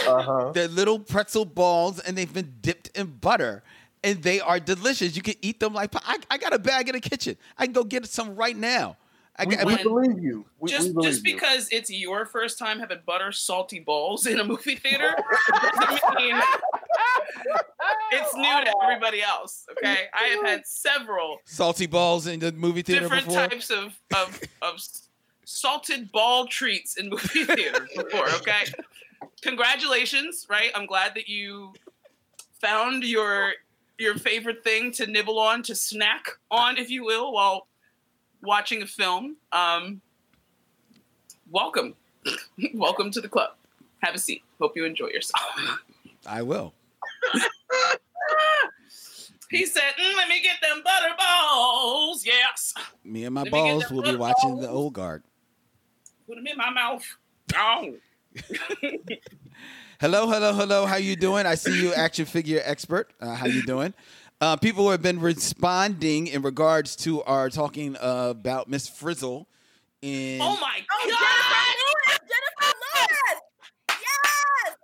[0.07, 0.51] Uh huh.
[0.53, 3.63] They're little pretzel balls, and they've been dipped in butter,
[4.03, 5.15] and they are delicious.
[5.15, 5.93] You can eat them like.
[5.95, 7.37] I, I got a bag in the kitchen.
[7.57, 8.97] I can go get some right now.
[9.39, 10.45] I, We, got- we believe you.
[10.59, 11.33] We, just we believe just you.
[11.35, 15.13] because it's your first time having butter salty balls in a movie theater
[15.79, 16.39] doesn't mean
[18.11, 19.65] it's new to everybody else.
[19.73, 23.47] Okay, I have had several salty balls in the movie theater different before.
[23.47, 24.79] types of of of
[25.45, 28.27] salted ball treats in movie theaters before.
[28.37, 28.65] Okay,
[29.41, 30.71] congratulations, right?
[30.75, 31.73] I'm glad that you
[32.59, 33.53] found your
[33.97, 37.67] your favorite thing to nibble on, to snack on, if you will, while
[38.41, 39.37] watching a film.
[39.51, 40.01] Um,
[41.49, 41.95] welcome,
[42.73, 43.51] welcome to the club.
[44.03, 44.43] Have a seat.
[44.59, 45.43] Hope you enjoy yourself.
[46.25, 46.73] I will.
[49.49, 53.89] he said, mm, "Let me get them butter balls." Yes, Me and my Let balls
[53.89, 55.23] will be watching the old guard.
[56.27, 57.03] put them in my mouth.
[57.55, 57.95] Oh.
[59.99, 60.85] Hello, hello, hello.
[60.85, 61.45] How you doing?
[61.45, 63.11] I see you, action figure expert.
[63.19, 63.93] Uh, how you doing?
[64.39, 69.47] Uh, people have been responding in regards to our talking uh, about Miss Frizzle.
[70.03, 71.17] In Oh my Oh, god!
[71.17, 72.19] Jennifer Lewis!
[72.29, 73.41] Jennifer Lewis!
[73.89, 74.75] Yes!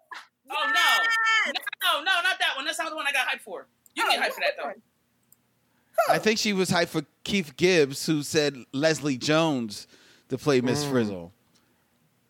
[0.50, 1.54] Oh no!
[1.84, 2.66] No, no, not that one.
[2.66, 3.68] That's not the one I got hyped for.
[3.94, 6.12] You can get hyped for that though.
[6.12, 9.86] I think she was hyped for Keith Gibbs, who said Leslie Jones
[10.30, 10.90] to play Miss Mm.
[10.90, 11.32] Frizzle.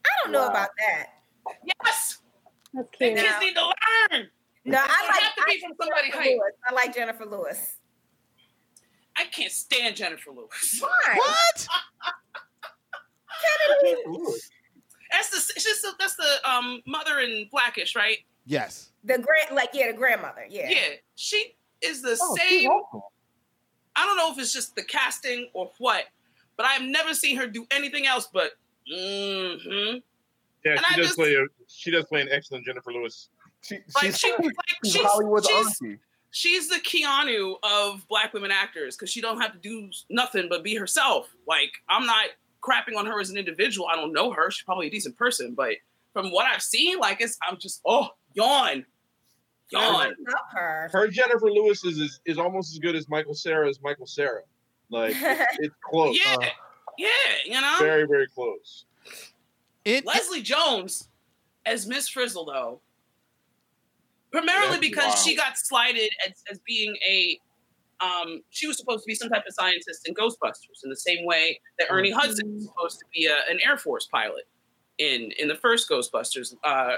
[0.05, 1.05] I don't know about that.
[1.85, 2.17] Yes,
[2.73, 3.17] That's the cute.
[3.17, 4.27] kids need to learn.
[4.65, 6.29] No, I like, have to be I from like somebody Jennifer.
[6.29, 6.53] Lewis.
[6.67, 7.75] I like Jennifer Lewis.
[9.15, 10.79] I can't stand Jennifer Lewis.
[10.79, 11.17] Why?
[11.17, 11.67] What?
[15.11, 18.17] That's the she's the, that's the um mother in Blackish, right?
[18.45, 18.89] Yes.
[19.03, 20.45] The grand, like yeah, the grandmother.
[20.49, 20.69] Yeah.
[20.69, 20.77] Yeah,
[21.15, 22.69] she is the Oh, same.
[23.95, 26.05] I don't know if it's just the casting or what,
[26.57, 28.51] but I've never seen her do anything else but.
[28.91, 29.97] hmm
[30.65, 33.29] Yeah, And she I does just- play a she does play an excellent Jennifer Lewis.
[33.61, 34.41] She, Like she's, she, like
[34.83, 35.99] she's she's, Hollywood's she's, auntie.
[36.31, 40.63] she's the Keanu of black women actors because she don't have to do nothing but
[40.63, 41.29] be herself.
[41.47, 42.25] Like I'm not
[42.61, 43.87] crapping on her as an individual.
[43.87, 44.49] I don't know her.
[44.51, 45.73] She's probably a decent person, but
[46.13, 48.85] from what I've seen, like it's I'm just oh yawn,
[49.71, 50.15] yawn.
[50.27, 50.89] love her.
[50.91, 54.41] Her Jennifer Lewis is is, is almost as good as Michael Cera as Michael Cera.
[54.89, 56.17] Like it's close.
[56.17, 56.45] Yeah, Uh,
[56.97, 57.07] yeah,
[57.45, 57.75] you know.
[57.79, 58.85] Very, very close.
[59.85, 61.09] It, Leslie Jones
[61.65, 62.81] as Miss Frizzle, though,
[64.31, 65.17] primarily because wild.
[65.17, 67.39] she got slighted as, as being a.
[68.01, 71.25] Um, she was supposed to be some type of scientist in Ghostbusters, in the same
[71.25, 74.43] way that Ernie Hudson was supposed to be a, an Air Force pilot
[74.97, 76.55] in in the first Ghostbusters.
[76.63, 76.95] Uh,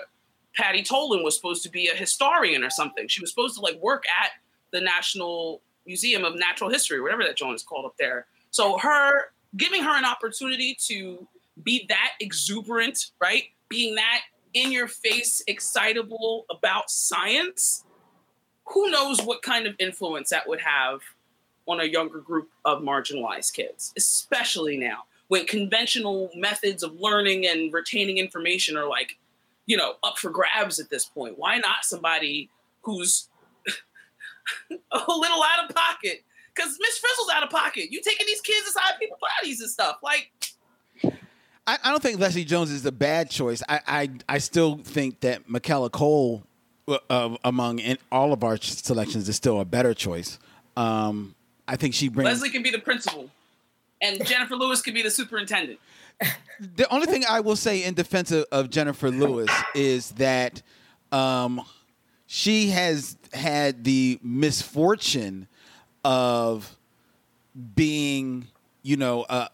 [0.56, 3.08] Patty Tolan was supposed to be a historian or something.
[3.08, 4.32] She was supposed to like work at
[4.72, 8.26] the National Museum of Natural History, whatever that joint is called up there.
[8.52, 11.28] So her giving her an opportunity to
[11.62, 13.44] be that exuberant, right?
[13.70, 14.22] Being that
[14.54, 17.84] in your face, excitable about science,
[18.68, 21.02] who knows what kind of influence that would have
[21.68, 27.74] on a younger group of marginalized kids, especially now when conventional methods of learning and
[27.74, 29.18] retaining information are like,
[29.66, 31.38] you know, up for grabs at this point.
[31.38, 32.50] Why not somebody
[32.84, 33.30] who's
[34.72, 36.24] a little out of pocket?
[36.54, 37.92] Because Miss Frizzle's out of pocket.
[37.92, 39.98] You taking these kids inside people's bodies and stuff.
[40.04, 40.32] Like,
[41.68, 43.64] I, I don't think Leslie Jones is a bad choice.
[43.68, 46.44] I I, I still think that Michaela Coel,
[46.88, 50.40] uh, among in all of our selections, is still a better choice.
[50.78, 51.36] Um,
[51.68, 52.30] I think she brings.
[52.30, 53.30] Leslie can be the principal,
[54.02, 55.80] and Jennifer Lewis can be the superintendent.
[56.76, 60.62] the only thing I will say in defense of, of Jennifer Lewis is that
[61.12, 61.62] um,
[62.28, 65.48] she has had the misfortune
[66.04, 66.78] of
[67.76, 68.48] being,
[68.84, 69.48] you know, uh,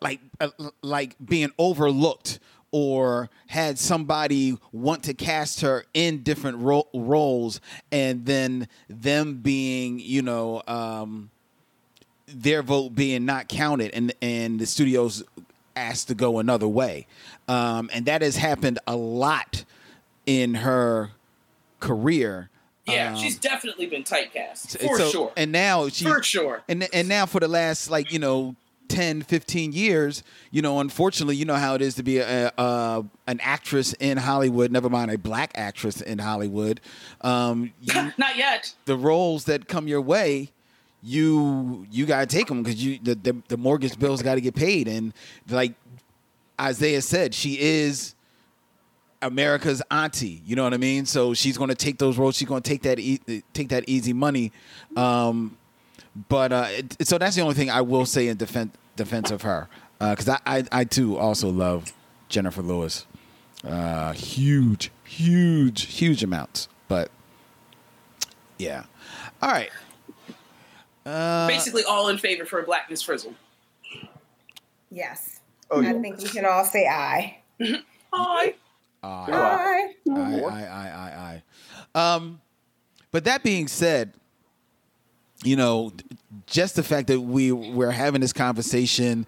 [0.00, 0.48] like uh,
[0.82, 2.38] like being overlooked
[2.70, 9.98] or had somebody want to cast her in different ro- roles and then them being
[9.98, 11.30] you know um,
[12.26, 15.24] their vote being not counted and and the studios
[15.76, 17.06] asked to go another way
[17.48, 19.64] um, and that has happened a lot
[20.26, 21.10] in her
[21.80, 22.50] career
[22.86, 25.32] Yeah, Um, she's definitely been typecast for so- sure.
[25.36, 26.62] and now she's For sure.
[26.68, 28.56] and and now for the last like you know
[28.88, 33.04] 10 15 years you know unfortunately you know how it is to be a, a
[33.26, 36.80] an actress in hollywood never mind a black actress in hollywood
[37.20, 38.74] um you, Not yet.
[38.86, 40.50] the roles that come your way
[41.02, 44.40] you you got to take them because you the, the the mortgage bills got to
[44.40, 45.12] get paid and
[45.48, 45.74] like
[46.60, 48.14] isaiah said she is
[49.20, 50.40] America's auntie.
[50.46, 51.04] You know what I mean?
[51.04, 52.36] So she's going to take those roles.
[52.36, 54.52] She's going to take that e- take that easy money.
[54.96, 55.57] Um,
[56.28, 59.42] but uh, it, so that's the only thing I will say in defense defense of
[59.42, 59.68] her
[60.00, 61.92] because I, I I too also love
[62.28, 63.06] Jennifer Lewis.
[63.64, 66.68] Uh, huge, huge, huge amounts.
[66.88, 67.10] But
[68.58, 68.84] yeah.
[69.42, 69.70] All right.
[71.04, 73.34] Uh, Basically, all in favor for a black Miss Frizzle.
[74.90, 75.40] Yes.
[75.70, 76.00] Oh, I yeah.
[76.00, 77.38] think we can all say aye.
[78.12, 78.54] Hi.
[79.02, 79.34] uh, Yeah.
[79.34, 79.94] Aye.
[80.10, 81.42] I, I, I, I,
[81.94, 82.14] I.
[82.14, 82.40] Um,
[83.10, 84.12] but that being said,
[85.44, 85.92] you know,
[86.46, 89.26] just the fact that we we're having this conversation,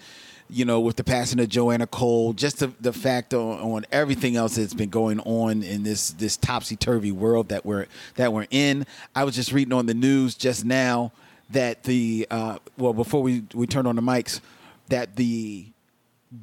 [0.48, 4.36] you know, with the passing of Joanna Cole, just the, the fact on, on everything
[4.36, 8.46] else that's been going on in this this topsy turvy world that we're that we're
[8.50, 8.86] in.
[9.14, 11.12] I was just reading on the news just now
[11.50, 14.40] that the uh, well before we we turn on the mics
[14.88, 15.66] that the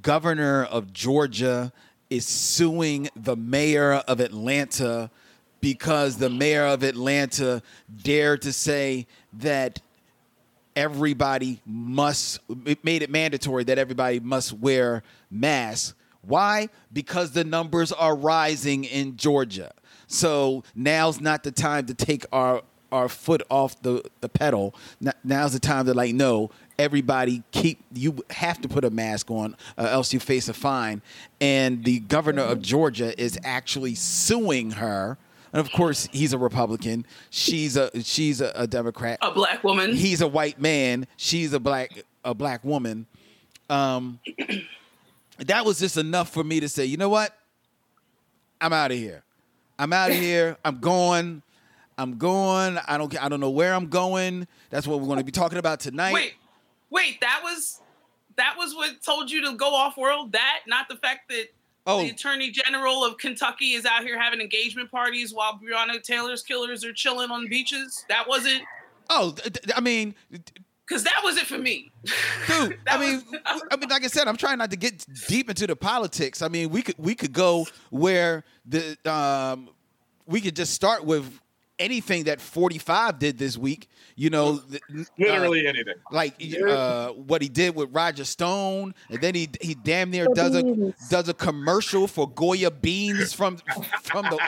[0.02, 1.72] governor of Georgia
[2.10, 5.10] is suing the mayor of Atlanta
[5.62, 7.62] because the mayor of Atlanta
[8.04, 9.82] dared to say that
[10.76, 15.96] everybody must it made it mandatory that everybody must wear masks.
[16.22, 16.70] Why?
[16.92, 19.72] Because the numbers are rising in Georgia.
[20.08, 24.74] So now's not the time to take our our foot off the, the pedal.
[25.24, 29.56] Now's the time to like no, everybody keep you have to put a mask on
[29.78, 31.02] uh, else you face a fine.
[31.42, 35.18] And the governor of Georgia is actually suing her.
[35.58, 37.04] And of course, he's a Republican.
[37.32, 39.18] She's a she's a, a Democrat.
[39.24, 39.96] A black woman.
[39.96, 41.08] He's a white man.
[41.16, 43.08] She's a black a black woman.
[43.68, 44.20] Um,
[45.40, 47.36] that was just enough for me to say, you know what?
[48.62, 49.24] I'm out of here.
[49.80, 50.58] I'm out of here.
[50.64, 51.42] I'm going.
[51.98, 52.78] I'm going.
[52.88, 53.24] I don't.
[53.24, 54.48] I don't know where I'm going.
[54.70, 56.14] That's what we're going to be talking about tonight.
[56.14, 56.36] Wait,
[56.92, 57.82] wait, that was
[58.36, 60.34] that was what told you to go off world.
[60.34, 61.46] That, not the fact that
[61.88, 62.02] Oh.
[62.04, 66.84] the Attorney General of Kentucky is out here having engagement parties while Breonna Taylor's killers
[66.84, 68.06] are chilling on beaches.
[68.10, 68.62] That wasn't
[69.10, 69.34] Oh,
[69.74, 70.16] I mean,
[70.86, 71.92] because that was it for me.
[72.48, 72.78] dude.
[72.88, 75.76] I mean, I mean, like I said, I'm trying not to get deep into the
[75.78, 76.42] politics.
[76.42, 79.70] I mean, we could we could go where the um,
[80.26, 81.40] we could just start with
[81.80, 83.90] anything that 45 did this week.
[84.16, 85.94] You know, th- uh, Literally anything.
[86.12, 90.56] like uh, what he did with Roger Stone, and then he he damn near does
[90.56, 93.58] a does a commercial for Goya beans from
[94.02, 94.40] from the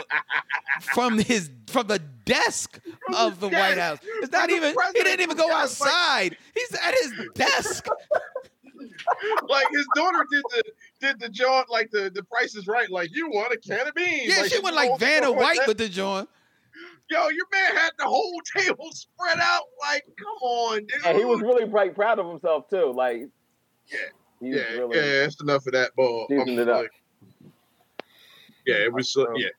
[0.94, 2.80] from his from the desk
[3.15, 4.00] of the White House.
[4.22, 6.36] It's not even he didn't even go outside.
[6.56, 7.88] He's at his desk.
[9.48, 10.63] like his daughter did the
[11.00, 12.89] did the joint like the the price is right.
[12.89, 14.36] Like you want a can of beans.
[14.36, 16.30] Yeah, like, she went like Vanna White with the joint.
[17.10, 19.63] Yo, your man had the whole table spread out.
[19.82, 21.06] Like, come on, dude.
[21.06, 22.91] And he was really like proud of himself too.
[22.95, 23.28] Like,
[23.88, 23.98] Yeah.
[24.39, 26.28] he was yeah, really yeah, that's enough of that ball.
[26.30, 26.86] seasoned it up.
[28.65, 29.50] yeah, it was so, yeah,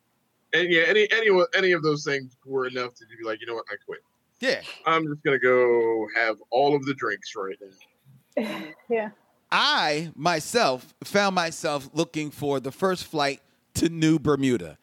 [0.52, 3.54] and yeah, any any any of those things were enough to be like, you know
[3.54, 4.00] what, I quit.
[4.40, 4.60] Yeah.
[4.86, 7.56] I'm just gonna go have all of the drinks right
[8.38, 8.58] now.
[8.88, 9.10] yeah.
[9.52, 13.42] I myself found myself looking for the first flight
[13.74, 14.78] to New Bermuda.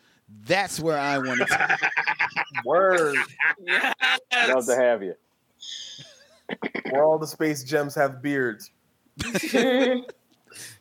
[0.45, 1.77] That's where I want to.
[2.65, 3.15] Word.
[4.47, 5.15] Love to have you.
[6.89, 8.71] Where all the space gems have beards.
[9.17, 10.01] That's where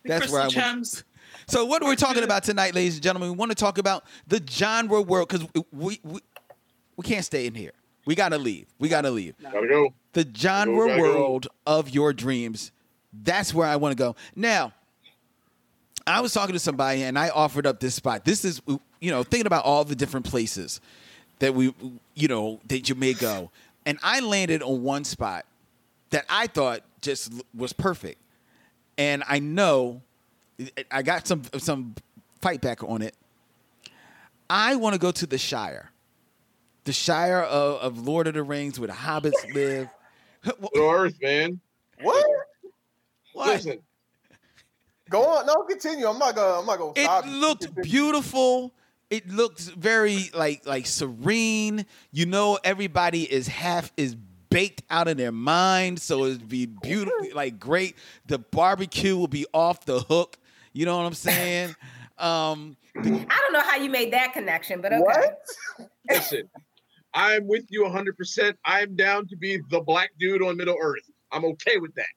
[0.05, 0.53] I Crystal want.
[0.53, 1.03] gems.
[1.47, 3.31] So what are we talking about tonight, ladies and gentlemen?
[3.31, 6.19] We want to talk about the genre world because we, we
[6.97, 7.71] we can't stay in here.
[8.05, 8.67] We gotta leave.
[8.79, 9.35] We gotta leave.
[9.41, 9.93] Gotta go.
[10.13, 11.13] The genre Gotta go.
[11.13, 12.71] world of your dreams.
[13.13, 14.15] That's where I want to go.
[14.35, 14.73] Now,
[16.05, 18.23] I was talking to somebody and I offered up this spot.
[18.25, 18.61] This is,
[18.99, 20.81] you know, thinking about all the different places
[21.39, 21.73] that we,
[22.15, 23.51] you know, that you may go.
[23.85, 25.45] And I landed on one spot
[26.09, 28.19] that I thought just was perfect.
[28.97, 30.01] And I know
[30.91, 31.93] I got some some
[32.41, 33.13] fight back on it.
[34.49, 35.91] I want to go to the Shire.
[36.85, 39.89] The Shire of, of Lord of the Rings where the hobbits live.
[40.43, 41.59] Middle Earth, man.
[42.01, 42.25] What?
[43.33, 43.47] What?
[43.47, 43.79] Listen,
[45.09, 45.45] Go on.
[45.45, 46.07] No, continue.
[46.07, 46.59] I'm not gonna.
[46.59, 46.93] I'm not gonna.
[46.97, 47.35] stop It you.
[47.37, 47.83] looked Continue.
[47.83, 48.71] beautiful.
[49.09, 51.85] It looks very like like serene.
[52.11, 54.15] You know, everybody is half is
[54.49, 57.95] baked out of their mind, so it'd be beautiful, like great.
[58.25, 60.37] The barbecue will be off the hook.
[60.73, 61.75] You know what I'm saying?
[62.19, 65.03] Um, I don't know how you made that connection, but okay.
[65.03, 65.89] What?
[66.09, 66.49] listen.
[67.13, 68.55] I'm with you 100%.
[68.65, 71.03] I'm down to be the black dude on Middle Earth.
[71.31, 72.07] I'm okay with that.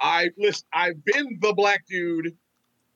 [0.00, 0.64] I listen.
[0.72, 2.36] I've been the black dude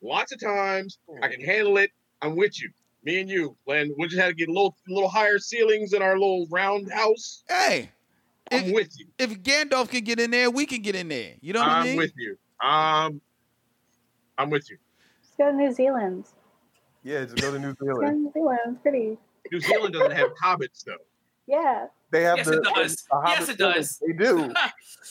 [0.01, 0.99] lots of times.
[1.21, 1.91] I can handle it.
[2.21, 2.71] I'm with you.
[3.05, 3.93] Me and you, Len.
[3.97, 7.43] We just had to get a little, little higher ceilings in our little round house.
[7.49, 7.91] hey,
[8.51, 9.07] I'm if, with you.
[9.17, 11.33] if Gandalf can get in there, we can get in there.
[11.41, 12.37] You know what I I'm with you.
[12.65, 13.21] Um,
[14.37, 14.77] I'm with you.
[15.21, 16.25] Let's go to New Zealand.
[17.03, 18.23] Yeah, just go to New Let's go to Zealand.
[18.23, 18.59] New Zealand.
[18.67, 19.17] It's pretty.
[19.51, 20.95] New Zealand doesn't have hobbits though.
[21.47, 21.87] Yeah.
[22.11, 22.53] They have Yes, the.
[22.59, 22.95] it does.
[22.95, 24.01] the Hobbit Yes, it does.
[24.07, 24.53] They do.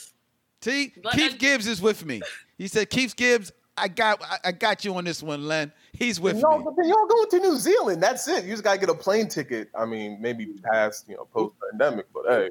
[0.61, 2.21] See, Keith Gibbs is with me.
[2.57, 5.71] He said, Keith Gibbs, I got I, I got you on this one, Len.
[6.03, 6.63] He's with No, me.
[6.65, 8.01] but then y'all going to New Zealand.
[8.03, 8.43] That's it.
[8.43, 9.69] You just gotta get a plane ticket.
[9.75, 12.49] I mean, maybe past you know post pandemic, but hey,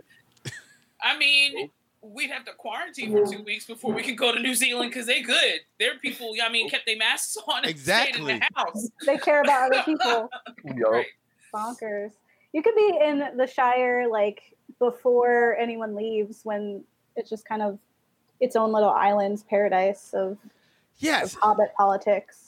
[1.03, 1.71] I mean,
[2.03, 2.09] oh.
[2.09, 5.07] we'd have to quarantine for two weeks before we could go to New Zealand because
[5.07, 5.61] they good.
[5.79, 8.39] Their people, I mean, kept their masks on and stayed in Exactly.
[8.39, 8.89] the house.
[9.07, 10.31] They care about other people.
[10.65, 11.07] yo, Right.
[11.55, 12.13] Bonkers.
[12.53, 14.43] You could be in the Shire like
[14.79, 16.83] before anyone leaves when
[17.17, 17.79] it's just kind of
[18.41, 20.37] its own little islands paradise of
[20.99, 21.35] Yes.
[21.35, 22.42] Hobbit politics.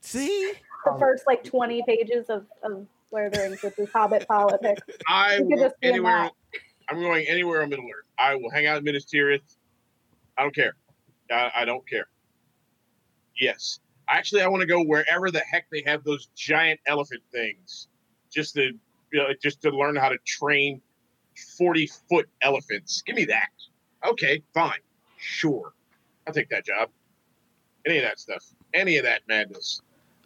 [0.00, 0.52] See?
[0.84, 4.80] The first like 20 pages of, of Lord of the Rings, which is Hobbit politics.
[5.06, 6.30] I You could will just anywhere.
[6.88, 8.06] I'm going anywhere on Middle Earth.
[8.18, 9.56] I will hang out in Minas Tirith.
[10.38, 10.74] I don't care.
[11.30, 12.06] I, I don't care.
[13.38, 17.88] Yes, actually, I want to go wherever the heck they have those giant elephant things,
[18.30, 18.72] just to
[19.12, 20.80] you know, just to learn how to train
[21.56, 23.02] forty foot elephants.
[23.02, 23.48] Give me that.
[24.06, 24.80] Okay, fine,
[25.18, 25.72] sure,
[26.26, 26.90] I'll take that job.
[27.86, 28.44] Any of that stuff.
[28.74, 29.80] Any of that madness.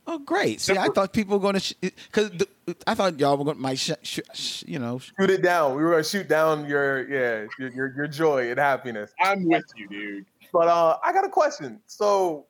[0.07, 0.61] Oh, great.
[0.61, 2.31] See, I thought people were going to, because
[2.87, 5.75] I thought y'all were going to, might, sh- sh- sh- you know, Shoot it down.
[5.77, 9.13] We were gonna shoot down your yeah your your, your joy and happiness.
[9.21, 10.27] I'm with you, dude.
[10.53, 11.81] But uh, I got a question.
[11.87, 12.47] So,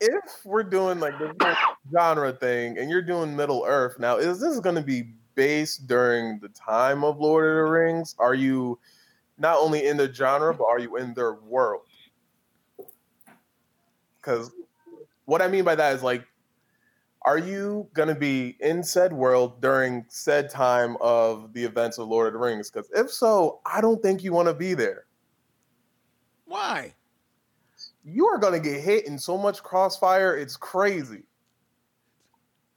[0.00, 1.56] if we're doing like the
[1.92, 6.38] genre thing, and you're doing Middle Earth now, is this going to be based during
[6.40, 8.14] the time of Lord of the Rings?
[8.18, 8.78] Are you
[9.38, 11.82] not only in the genre, but are you in their world?
[14.20, 14.50] Because
[15.26, 16.24] what I mean by that is like,
[17.24, 22.08] are you going to be in said world during said time of the events of
[22.08, 22.70] Lord of the Rings?
[22.70, 25.06] Because if so, I don't think you want to be there.
[26.44, 26.94] Why?
[28.04, 31.22] You are going to get hit in so much crossfire, it's crazy.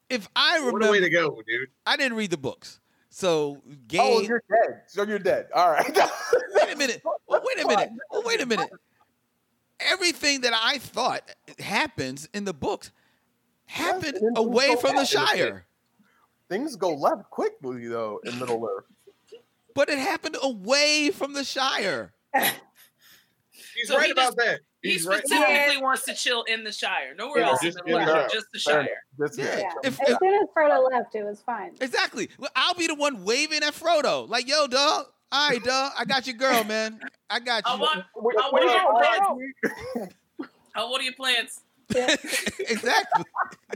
[0.10, 1.68] If I What remember, a way to go, dude.
[1.86, 2.80] I didn't read the books.
[3.10, 4.84] So, oh, Gabe, Oh, you're dead.
[4.88, 5.48] So you're dead.
[5.54, 5.86] All right.
[6.54, 7.02] wait a minute.
[7.06, 7.90] Oh, wait a minute.
[8.12, 8.70] Oh, wait a minute.
[9.82, 11.30] Everything that I thought
[11.60, 12.92] happens in the books
[13.68, 15.66] happened and then things away from the left the Shire.
[16.50, 18.86] Things go left quickly though in Middle Earth.
[19.76, 22.14] But it happened away from the Shire.
[22.34, 24.60] He's So right he about just- that.
[24.84, 25.26] He He's right.
[25.26, 27.14] specifically wants to chill in the Shire.
[27.16, 28.28] Nowhere Yeah, else in just in the Earth, Shire.
[28.32, 29.04] just the Shire.
[29.18, 29.58] That's Yeah.
[29.58, 29.72] Yeah.
[29.84, 31.76] If- as soon as Frodo left, it was fine.
[31.82, 32.30] Exactly.
[32.38, 34.30] Well, I'll be the one waving at Frodo.
[34.30, 35.08] Like, yo, dog.
[35.32, 35.92] All right, dog.
[35.98, 37.02] I got your girl, man.
[37.30, 37.80] I got I you.
[37.82, 38.06] want.
[38.14, 40.10] Where- I where want your plans.
[40.76, 41.60] What are your plans?
[42.60, 43.24] exactly.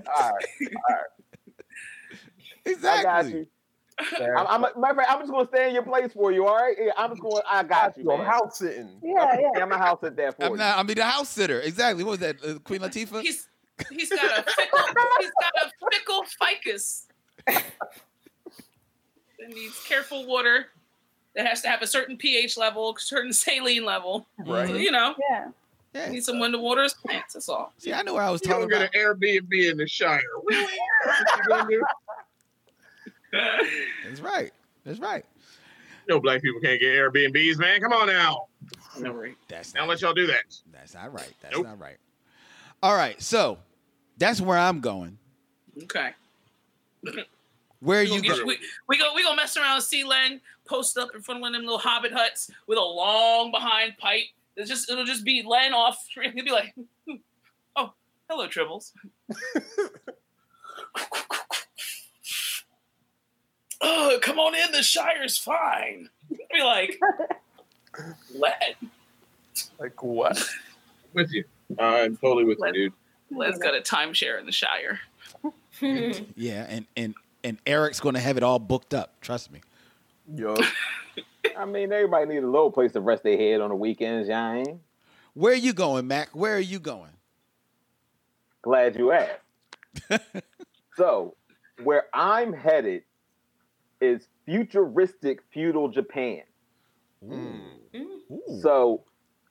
[0.08, 0.46] all right.
[0.62, 1.06] All right.
[2.66, 3.10] Exactly.
[3.10, 3.48] I got you.
[4.38, 6.48] I'm, I'm, matter of I'm just gonna stay in your place for you.
[6.48, 7.42] All right, yeah, I'm just going.
[7.50, 8.12] I got you.
[8.12, 8.28] I'm Man.
[8.28, 8.90] house sitting.
[9.04, 9.50] Yeah, yeah.
[9.56, 10.58] Yeah, I'm a house at that for I'm you.
[10.58, 10.78] not.
[10.78, 11.60] I'm be the house sitter.
[11.62, 12.04] Exactly.
[12.04, 12.38] What was that?
[12.44, 13.22] Uh, Queen Latifah.
[13.22, 13.48] He's
[13.92, 14.80] he's got a fickle.
[15.20, 17.08] he's got a fickle ficus.
[17.48, 17.64] That
[19.50, 20.68] needs careful water.
[21.36, 24.28] That has to have a certain pH level, certain saline level.
[24.40, 24.68] Right.
[24.68, 25.48] So, you know, Yeah.
[25.94, 26.10] Yeah.
[26.10, 27.34] need someone to water his plants.
[27.34, 27.74] That's all.
[27.78, 28.96] See, I know where I was You talking don't get about.
[28.96, 30.22] an Airbnb in the Shire.
[30.48, 30.74] Really?
[31.06, 31.84] That's what you gonna do?
[34.06, 34.52] That's right.
[34.86, 35.26] That's right.
[36.10, 37.80] No black people can't get Airbnbs, man.
[37.82, 38.48] Come on now.
[39.00, 39.36] No worry.
[39.48, 40.44] That's I'll not, let y'all do that.
[40.74, 41.32] that's not right.
[41.42, 41.66] That's Nope.
[41.66, 41.98] not right.
[42.84, 43.22] All right.
[43.22, 43.58] So
[44.18, 45.18] that's where I'm going.
[45.84, 46.12] Okay.
[47.80, 48.48] Where are We you gonna, going?
[48.48, 48.58] we,
[48.90, 51.56] we go we gonna mess around with Sea Lang, post up in front of one
[51.56, 54.26] of them little hobbit huts with a long behind pipe.
[54.56, 56.04] It's just it'll just be laying off.
[56.10, 56.32] screen.
[56.36, 56.74] He'll be like,
[57.76, 57.94] "Oh,
[58.30, 58.92] hello, Tribbles."
[63.82, 64.72] oh, come on in.
[64.72, 66.10] The Shire's fine.
[66.30, 67.00] Be like,
[68.36, 68.92] Len.
[69.80, 70.44] Like what?
[71.14, 71.44] With you.
[71.80, 72.94] I'm totally with you, dude.
[73.32, 75.00] Len's got a timeshare in the Shire.
[75.82, 79.20] Yeah, and and and Eric's going to have it all booked up.
[79.22, 79.62] Trust me.
[80.34, 80.56] Yo,
[81.58, 84.30] I mean, everybody needs a little place to rest their head on the weekends.
[84.30, 84.82] Yeah, I ain't
[85.34, 86.30] Where are you going, Mac?
[86.36, 87.12] Where are you going?
[88.62, 90.22] glad you asked.
[90.96, 91.36] so,
[91.84, 93.04] where I'm headed
[94.00, 96.42] is futuristic feudal Japan.
[97.24, 97.62] Ooh.
[98.62, 99.04] So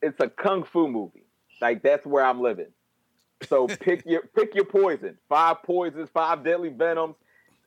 [0.02, 1.24] it's a kung fu movie.
[1.60, 2.72] Like that's where I'm living.
[3.48, 5.18] So pick your pick your poison.
[5.28, 7.16] Five poisons, five deadly venoms,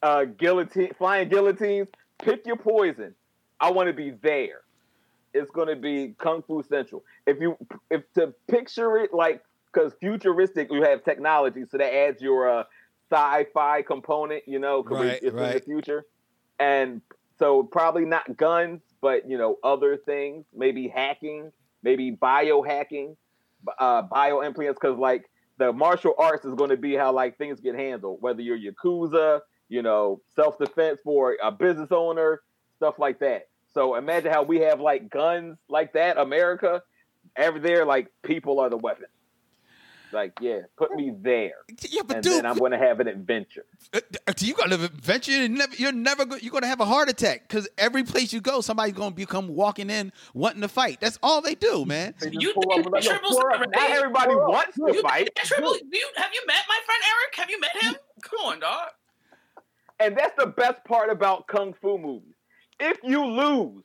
[0.02, 1.88] uh, guillotine, flying guillotines.
[2.20, 3.16] Pick your poison.
[3.64, 4.62] I want to be there.
[5.34, 7.04] It's going to be Kung Fu Central.
[7.26, 7.58] If you
[7.90, 9.42] if to picture it like
[9.74, 12.64] because futuristic, you have technology, so that adds your uh,
[13.10, 14.44] sci-fi component.
[14.46, 16.06] You know, Right, it's in the future,
[16.60, 17.02] and
[17.40, 21.52] so probably not guns, but you know other things, maybe hacking,
[21.84, 23.16] maybe biohacking,
[23.80, 27.62] uh, bio implants, because like the martial arts is going to be how like things
[27.62, 29.40] get handled, whether you're yakuza,
[29.70, 32.42] you know, self defense for a business owner,
[32.76, 33.48] stuff like that.
[33.74, 36.82] So imagine how we have like guns like that, America,
[37.36, 39.06] ever there, like people are the weapon.
[40.12, 41.54] Like, yeah, put me there,
[41.90, 43.66] Yeah, but and dude, then I'm going to have an adventure.
[43.96, 45.32] uh, uh, you got to venture.
[45.32, 45.76] You're never.
[45.76, 46.24] You're never.
[46.26, 49.10] Go, you're going to have a heart attack because every place you go, somebody's going
[49.10, 51.00] to become walking in wanting to fight.
[51.02, 52.14] That's all they do, man.
[52.20, 53.72] they just You pull up think and like, yo, Tribbles pour are up, ready?
[53.76, 54.50] Not everybody pour up.
[54.52, 55.30] wants to You, fight.
[55.36, 57.36] Tribble, do you, have you met my friend Eric?
[57.38, 57.96] Have you met him?
[58.22, 58.90] Come on, dog.
[60.00, 62.36] And that's the best part about kung fu movies.
[62.80, 63.84] If you lose,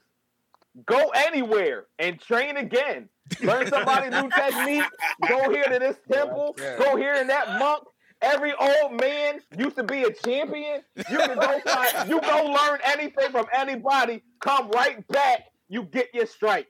[0.87, 3.09] Go anywhere and train again.
[3.43, 4.85] Learn somebody new technique.
[5.29, 6.57] Go here to this temple.
[6.79, 7.85] Go here in that monk.
[8.21, 10.83] Every old man used to be a champion.
[10.97, 14.23] You can go find, you go learn anything from anybody.
[14.41, 15.47] Come right back.
[15.69, 16.69] You get your stripe.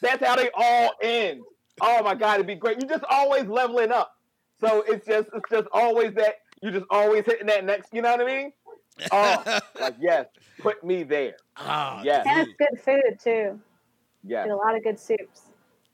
[0.00, 1.42] That's how they all end.
[1.80, 2.80] Oh my god, it'd be great.
[2.80, 4.12] You just always leveling up.
[4.60, 7.92] So it's just it's just always that you just always hitting that next.
[7.92, 8.52] You know what I mean?
[9.10, 10.26] Oh, like yes,
[10.60, 11.36] put me there.
[11.56, 13.60] Ah, Yes, And it's good food too.
[14.24, 15.42] Yeah, a lot of good soups.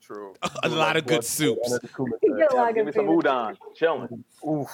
[0.01, 0.35] True.
[0.63, 1.79] A lot of good soups.
[1.81, 4.25] Get a lot of Give me some udon, chilling.
[4.47, 4.71] Oof.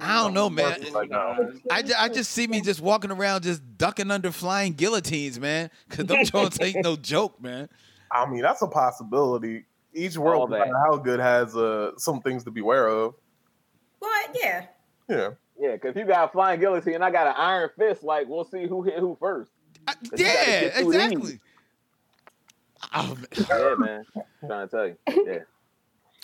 [0.00, 0.80] I don't know, man.
[0.92, 1.12] Right.
[1.12, 5.70] I, I just see me just walking around just ducking under flying guillotines, man.
[5.88, 7.68] Cause them joints ain't no joke, man.
[8.12, 9.64] I mean, that's a possibility.
[9.92, 13.14] Each world, no matter how good, has uh, some things to beware of.
[13.98, 14.66] But yeah.
[15.08, 15.30] Yeah.
[15.58, 18.44] Yeah, because you got a flying guillotine and I got an iron fist, like we'll
[18.44, 19.50] see who hit who first.
[19.88, 21.40] Uh, I- yeah, exactly.
[22.94, 23.46] Oh, man.
[23.48, 24.04] Yeah, man.
[24.46, 24.96] trying to tell you.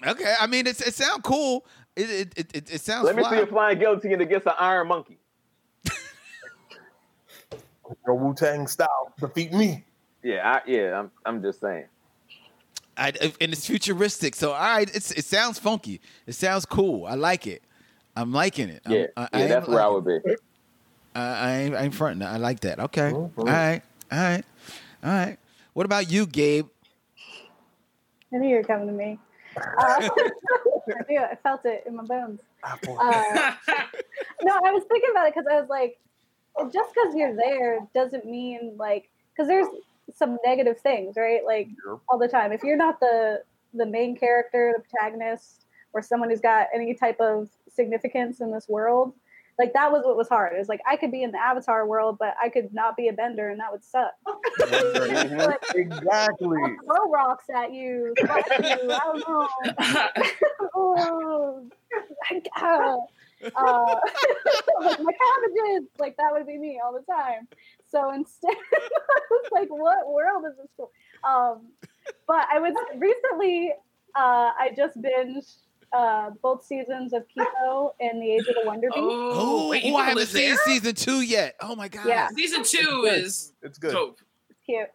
[0.05, 0.11] Yeah.
[0.11, 1.67] okay, I mean, it's, it sounds cool.
[1.97, 3.05] It it, it, it, it sounds.
[3.05, 3.31] Let me fly.
[3.37, 5.19] see a flying guillotine against an iron monkey.
[8.07, 9.85] Your Wu Tang style defeat me.
[10.23, 10.99] Yeah, I, yeah.
[10.99, 11.87] I'm I'm just saying.
[12.97, 13.09] I,
[13.41, 14.35] and it's futuristic.
[14.35, 16.01] So all right, it's it sounds funky.
[16.27, 17.07] It sounds cool.
[17.07, 17.63] I like it.
[18.17, 18.83] I'm liking it.
[18.87, 19.39] I'm- Yeah, I, yeah.
[19.41, 20.19] am that's where I would be.
[21.15, 22.27] I, I ain't, I ain't fronting.
[22.27, 22.79] I like that.
[22.81, 23.11] Okay.
[23.13, 23.33] Mhm.
[23.39, 23.83] All right.
[24.11, 24.45] All right.
[25.05, 25.39] All right.
[25.75, 26.67] What about you, Gabe?
[28.33, 29.19] I knew you were coming to me.
[29.57, 29.61] Uh,
[30.09, 30.09] I
[31.09, 31.29] knew it.
[31.33, 32.41] I felt it in my bones.
[32.65, 32.99] Apple.
[32.99, 33.53] Uh,
[34.43, 35.99] no, I was thinking about it because I was like,
[36.73, 39.67] just because you're there doesn't mean like because there's
[40.15, 41.41] some negative things, right?
[41.45, 42.01] Like Sure.
[42.09, 42.53] all the time.
[42.53, 43.43] If you're not the
[43.75, 45.62] the main character, the protagonist,
[45.93, 49.15] or someone who's got any type of significance in this world,
[49.59, 50.55] like that was what was hard.
[50.55, 53.09] It was like I could be in the Avatar world, but I could not be
[53.09, 54.13] a bender, and that would suck.
[54.63, 56.59] Like, exactly.
[56.87, 58.15] throw rocks at you.
[58.17, 58.29] You.
[58.29, 58.43] I
[58.99, 59.49] don't know.
[60.75, 61.69] oh,
[63.57, 63.97] uh,
[64.81, 67.49] like my cabbages, like that would be me all the time.
[67.91, 70.89] So instead, I was like, "What world is this for?"
[71.25, 71.69] Um,
[72.27, 73.73] but I was recently,
[74.15, 75.57] uh, I just binged
[75.93, 78.99] uh, both seasons of Kipo and The Age of the Wonder Beast.
[79.01, 80.57] Oh, wait, you I haven't seen there?
[80.65, 81.55] season two yet.
[81.61, 82.07] Oh my god.
[82.07, 82.29] Yeah.
[82.35, 83.93] Season two is It's good.
[83.93, 84.21] dope.
[84.65, 84.89] cute.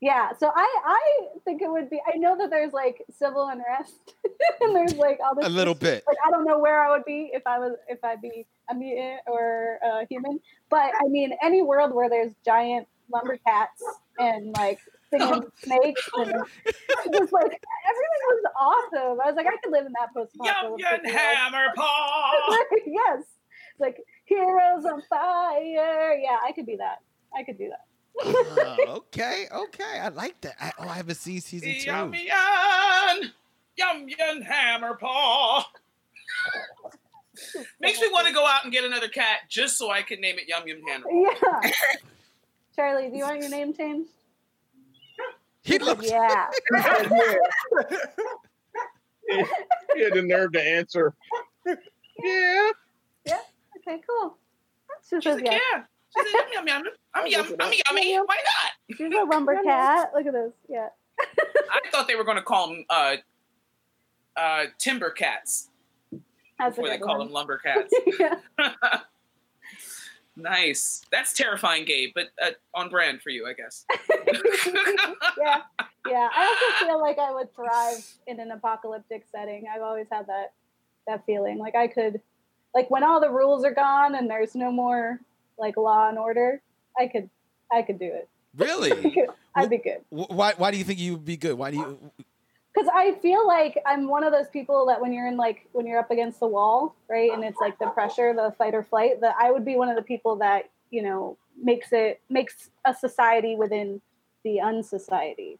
[0.00, 1.98] Yeah, so I I think it would be.
[2.12, 3.94] I know that there's like civil unrest
[4.60, 6.04] and there's like all this A little bit.
[6.06, 8.74] like I don't know where I would be if I was if I'd be a
[8.74, 10.40] mutant or a human.
[10.68, 13.82] But I mean, any world where there's giant lumber cats
[14.18, 14.78] and like
[15.18, 16.32] singing snakes and
[17.12, 19.20] just like everything was awesome.
[19.20, 22.58] I was like, I could live in that post Yum yum hammer paw.
[22.86, 23.24] yes,
[23.78, 26.14] like heroes on fire.
[26.14, 26.98] Yeah, I could be that.
[27.36, 27.84] I could do that.
[28.22, 29.46] Oh, okay.
[29.52, 29.98] Okay.
[30.00, 30.54] I like that.
[30.60, 31.86] I, oh, I haven't seen season two.
[31.86, 33.32] Yum yum.
[33.76, 35.66] Yum yum hammer paw.
[37.80, 40.38] Makes me want to go out and get another cat just so I can name
[40.38, 41.06] it Yum Yum Hammer.
[41.10, 41.70] Yeah.
[42.76, 44.10] Charlie, do you want your name changed?
[45.64, 46.08] He looks.
[46.08, 46.46] Yeah.
[49.94, 51.14] He had the nerve to answer.
[51.66, 52.70] Yeah.
[53.26, 53.38] Yeah.
[53.78, 54.36] Okay, cool.
[55.08, 55.58] She She's says like, yeah.
[55.72, 55.82] yeah.
[56.16, 56.92] She said, yum yum yum.
[57.14, 57.46] I'm yum.
[57.60, 58.14] I'm yummy.
[58.18, 58.96] Why not?
[58.96, 60.10] She's a lumber cat.
[60.14, 60.52] Look at this.
[60.68, 60.88] Yeah.
[61.18, 63.16] I thought they were going to call them uh,
[64.36, 65.70] uh, timber cats
[66.58, 67.26] That's a before they call one.
[67.26, 67.92] them lumber cats.
[68.20, 68.34] yeah.
[70.36, 71.02] nice.
[71.10, 73.84] That's terrifying, Gabe, but uh, on brand for you, I guess.
[75.38, 75.62] yeah.
[76.06, 76.28] Yeah.
[76.32, 79.64] I also feel like I would thrive in an apocalyptic setting.
[79.72, 80.52] I've always had that
[81.06, 81.58] that feeling.
[81.58, 82.20] Like I could
[82.74, 85.20] like when all the rules are gone and there's no more
[85.58, 86.60] like law and order,
[86.98, 87.30] I could
[87.72, 88.28] I could do it.
[88.56, 89.26] Really?
[89.54, 90.00] I'd be good.
[90.10, 90.54] Why?
[90.56, 91.54] Why do you think you would be good?
[91.54, 91.98] Why do you?
[92.74, 95.86] Because I feel like I'm one of those people that when you're in like when
[95.86, 99.20] you're up against the wall, right, and it's like the pressure, the fight or flight,
[99.20, 102.94] that I would be one of the people that you know makes it makes a
[102.94, 104.00] society within
[104.42, 105.58] the unsociety.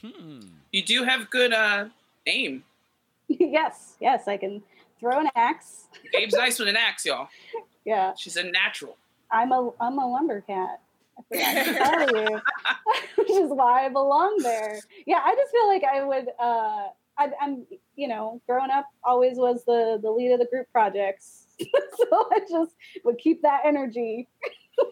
[0.00, 0.40] Hmm.
[0.72, 1.86] you do have good uh,
[2.26, 2.64] aim.
[3.28, 4.62] yes, yes, I can
[4.98, 5.84] throw an axe.
[6.12, 7.28] Gabe's nice with an axe, y'all.
[7.84, 8.96] Yeah, She's a natural.
[9.28, 10.81] I'm a I'm a lumber cat.
[11.32, 12.40] To tell you,
[13.16, 14.80] which is why I belong there.
[15.06, 16.28] Yeah, I just feel like I would.
[16.38, 16.88] Uh,
[17.18, 21.46] I, I'm, you know, growing up, always was the the lead of the group projects,
[21.60, 22.72] so I just
[23.04, 24.28] would keep that energy.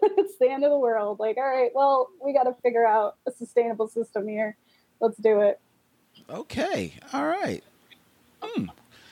[0.02, 1.18] it's the end of the world.
[1.18, 4.56] Like, all right, well, we got to figure out a sustainable system here.
[5.00, 5.60] Let's do it.
[6.28, 6.94] Okay.
[7.12, 7.62] All right.
[8.42, 8.66] Hmm.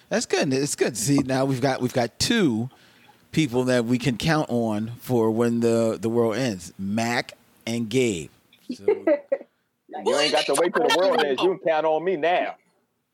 [0.08, 0.52] That's good.
[0.52, 0.96] It's good.
[0.96, 2.70] See, now we've got we've got two
[3.32, 6.72] people that we can count on for when the the world ends.
[6.78, 7.32] Mac
[7.66, 8.30] and Gabe.
[8.74, 8.84] So.
[10.04, 11.42] You ain't got to wait till the world ends.
[11.42, 12.54] You can count on me now.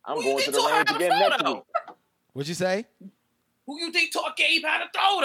[0.05, 1.63] I'm Who going to the taught range to again throw, next week.
[2.35, 2.85] What'd you say?
[3.67, 5.21] Who you think taught Gabe how to throw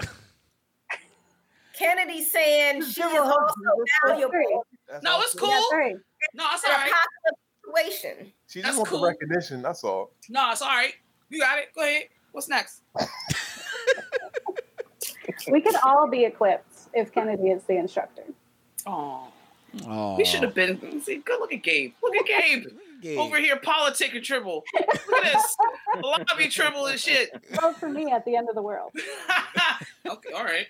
[0.00, 0.08] though?
[1.78, 3.54] Kennedy saying she is also
[4.04, 5.48] valuable That's No, all it's cool.
[5.48, 5.96] Yeah, sorry.
[6.34, 6.92] No, it's in all a right.
[6.92, 7.38] positive
[7.94, 8.32] situation.
[8.48, 9.00] She That's just wants cool.
[9.02, 9.62] the recognition.
[9.62, 10.10] That's all.
[10.28, 10.94] No, it's all right.
[11.30, 11.68] You got it.
[11.74, 12.08] Go ahead.
[12.32, 12.82] What's next?
[15.50, 18.24] We could all be equipped if Kennedy is the instructor.
[18.86, 19.28] Oh,
[19.86, 21.00] Oh, we should have been.
[21.02, 21.92] See, good look at Gabe.
[22.02, 22.66] Look at Gabe
[23.18, 24.64] over here politic and Tribble.
[25.08, 25.56] Look at this
[26.02, 27.30] lobby Tribble and shit.
[27.60, 28.92] Vote for me at the end of the world.
[30.06, 30.66] okay, all right.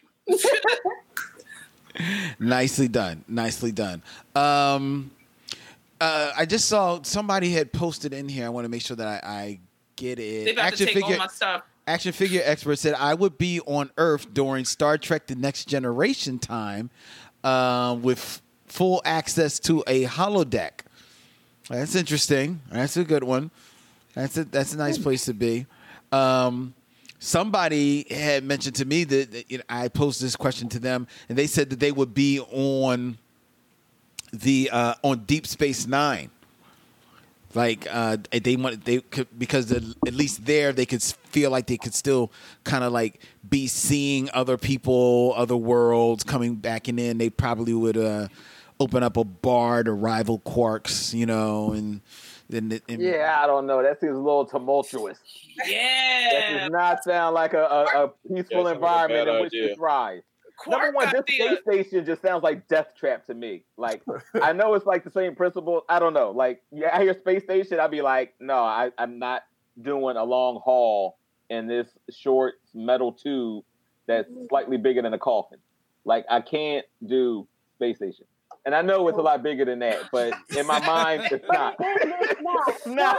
[2.38, 3.24] Nicely done.
[3.28, 4.02] Nicely done.
[4.34, 5.10] Um,
[6.00, 8.46] uh, I just saw somebody had posted in here.
[8.46, 9.60] I want to make sure that I, I
[9.98, 10.44] get it.
[10.44, 11.62] They about to take all my stuff.
[11.86, 16.38] Action figure expert said I would be on Earth during Star Trek: The Next Generation
[16.38, 16.90] time,
[17.42, 20.80] uh, with full access to a holodeck.
[21.68, 22.60] That's interesting.
[22.70, 23.50] That's a good one.
[24.14, 25.66] That's a that's a nice place to be.
[26.12, 26.74] Um,
[27.18, 31.06] somebody had mentioned to me that, that, you know, I posed this question to them,
[31.28, 33.18] and they said that they would be on
[34.32, 36.30] the uh, on Deep Space Nine.
[37.54, 41.66] Like uh, they want they could because the, at least there they could feel like
[41.66, 42.30] they could still
[42.64, 47.16] kind of like be seeing other people, other worlds coming back and in.
[47.18, 48.28] They probably would uh,
[48.80, 52.00] open up a bar to rival Quarks, you know, and
[52.50, 53.82] then and, Yeah, I don't know.
[53.82, 55.18] That seems a little tumultuous.
[55.66, 59.40] Yeah, that does not sound like a, a, a peaceful Yeah, sounds a environment in
[59.40, 59.68] which idea.
[59.68, 60.22] to thrive.
[60.58, 63.62] Quark Number one, this the, uh, space station just sounds like Death Trap to me.
[63.76, 64.02] Like,
[64.42, 65.84] I know it's like the same principle.
[65.88, 66.32] I don't know.
[66.32, 69.44] Like, yeah, I hear space station, I'd be like, no, I, I'm not
[69.80, 71.16] doing a long haul
[71.48, 73.64] in this short metal tube
[74.06, 75.58] that's slightly bigger than a coffin.
[76.04, 77.46] Like, I can't do
[77.76, 78.24] space station.
[78.68, 79.24] And I know it's a oh.
[79.24, 81.74] lot bigger than that, but in my mind, it's not.
[81.80, 82.68] It's not.
[82.68, 83.16] It's not.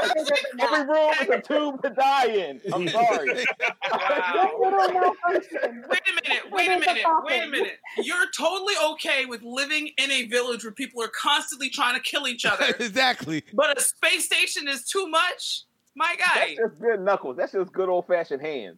[0.60, 2.62] Every room is a tube to die in.
[2.72, 3.45] I'm sorry.
[3.91, 4.52] Wow.
[4.58, 4.93] One little
[5.24, 5.84] malfunction.
[5.89, 7.80] Wait a minute, wait a minute, wait a minute.
[7.97, 12.28] You're totally okay with living in a village where people are constantly trying to kill
[12.28, 13.43] each other, exactly.
[13.52, 15.64] but a space station is too much?
[15.95, 16.56] My guy.
[16.60, 17.38] That's just good knuckles.
[17.38, 18.78] That's just good old fashioned hands.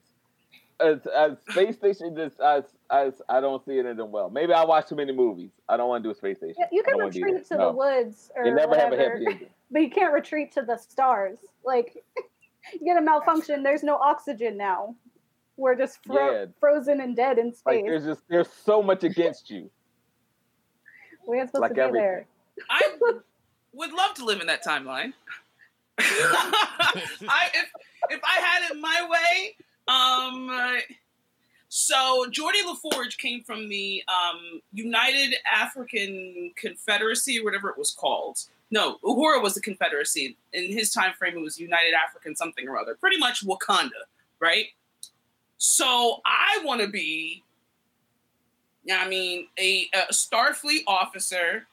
[0.79, 4.29] As, as space station, just as, as I don't see it in them well.
[4.29, 5.51] Maybe I watch too many movies.
[5.69, 6.55] I don't want to do a space station.
[6.59, 7.67] Yeah, You can don't wanna do retreat to No.
[7.71, 9.49] the woods or You never have a whatever, happy ending.
[9.71, 11.39] but you can't retreat to the stars.
[11.63, 12.03] Like
[12.73, 14.95] you get a malfunction, there's no oxygen now.
[15.57, 16.45] We're just fro- Yeah.
[16.59, 17.75] frozen and dead in space.
[17.77, 19.69] Like there's just there's so much against you.
[21.27, 22.01] we ain't supposed like to be everything.
[22.01, 22.25] there.
[22.69, 22.81] I
[23.73, 25.13] would love to live in that timeline.
[25.99, 27.71] I if
[28.09, 29.55] if I had it my way,
[29.87, 30.77] um uh,
[31.73, 37.91] so Geordi La Forge came from the um, United African Confederacy or whatever it was
[37.91, 38.39] called.
[38.71, 40.35] No, Uhura was the Confederacy.
[40.51, 42.95] In his time frame, it was United African something or other.
[42.95, 44.01] Pretty much Wakanda,
[44.41, 44.65] right?
[45.59, 47.41] So I want to be,
[48.91, 51.67] I mean, a, a Starfleet officer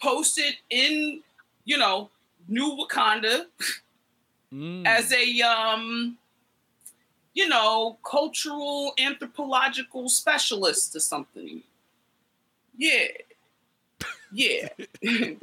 [0.00, 1.22] posted in,
[1.64, 2.10] you know,
[2.48, 3.44] New Wakanda
[4.52, 4.86] Mm.
[4.86, 6.18] as a um
[7.34, 11.62] you know cultural anthropological specialist or something.
[12.76, 13.06] Yeah.
[14.32, 14.68] Yeah.
[15.04, 15.36] I,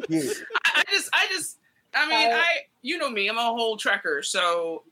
[0.66, 1.58] I just i just
[1.94, 2.46] i mean Uh, i
[2.82, 4.84] you know me i'm a whole trekker so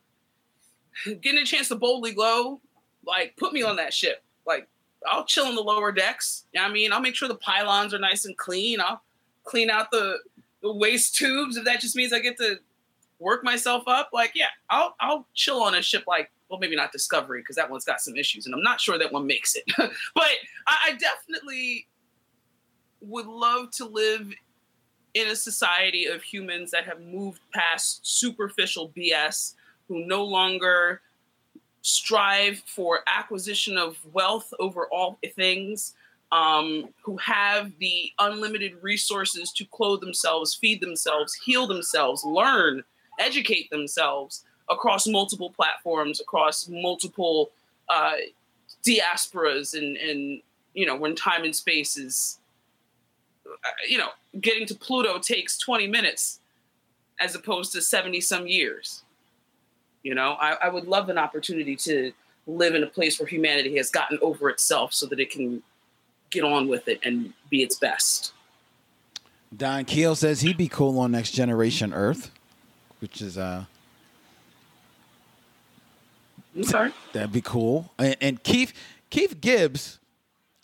[1.21, 2.61] getting a chance to boldly glow
[3.05, 4.23] like put me on that ship.
[4.45, 4.67] Like
[5.05, 6.45] i'll chill in the lower decks.
[6.53, 8.79] You know what i mean i'll make sure the pylons are nice and clean.
[8.79, 9.01] I'll
[9.43, 10.19] clean out the
[10.61, 12.59] the waste tubes if that just means i get to
[13.19, 14.09] work myself up.
[14.13, 17.69] Like, yeah, I'll I'll chill on a ship like, well, maybe not Discovery because that
[17.69, 19.63] one's got some issues, and I'm not sure that one makes it.
[19.77, 19.91] but
[20.67, 21.87] I, I definitely
[23.01, 24.31] would love to live
[25.13, 29.55] in a society of humans that have moved past superficial BS,
[29.87, 31.01] who no longer
[31.81, 35.95] strive for acquisition of wealth over all things,
[36.31, 42.83] um, who have the unlimited resources to clothe themselves, feed themselves, heal themselves, learn,
[43.19, 47.51] educate themselves across multiple platforms, across multiple
[47.89, 48.13] uh,
[48.85, 50.41] diasporas, and, and
[50.73, 52.39] you know when time and space is,
[53.45, 54.09] uh, you know,
[54.39, 56.39] getting to Pluto takes twenty minutes
[57.19, 59.03] as opposed to seventy some years.
[60.03, 62.13] You know, I, I would love an opportunity to
[62.45, 65.61] live in a place where humanity has gotten over itself so that it can
[66.29, 68.31] get on with it and be its best.
[69.55, 72.31] Don Keel says he'd be cool on Next Generation Earth,
[72.99, 73.65] which is uh
[76.57, 76.91] I'm sorry.
[77.13, 77.93] that'd be cool.
[77.97, 78.73] And, and Keith
[79.09, 79.99] Keith Gibbs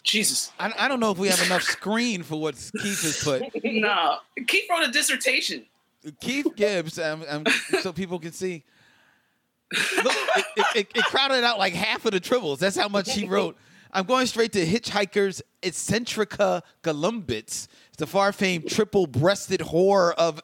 [0.04, 0.52] Jesus.
[0.60, 3.44] I, I don't know if we have enough screen for what Keith has put.
[3.64, 4.18] no.
[4.48, 5.66] Keith wrote a dissertation.
[6.20, 7.46] Keith Gibbs, um, um,
[7.82, 8.64] so people can see.
[9.72, 12.60] Look, it, it, it, it crowded out like half of the tribbles.
[12.60, 13.58] That's how much he wrote.
[13.92, 17.68] I'm going straight to Hitchhiker's Eccentrica Gallumbits,
[17.98, 20.42] the far famed triple breasted whore of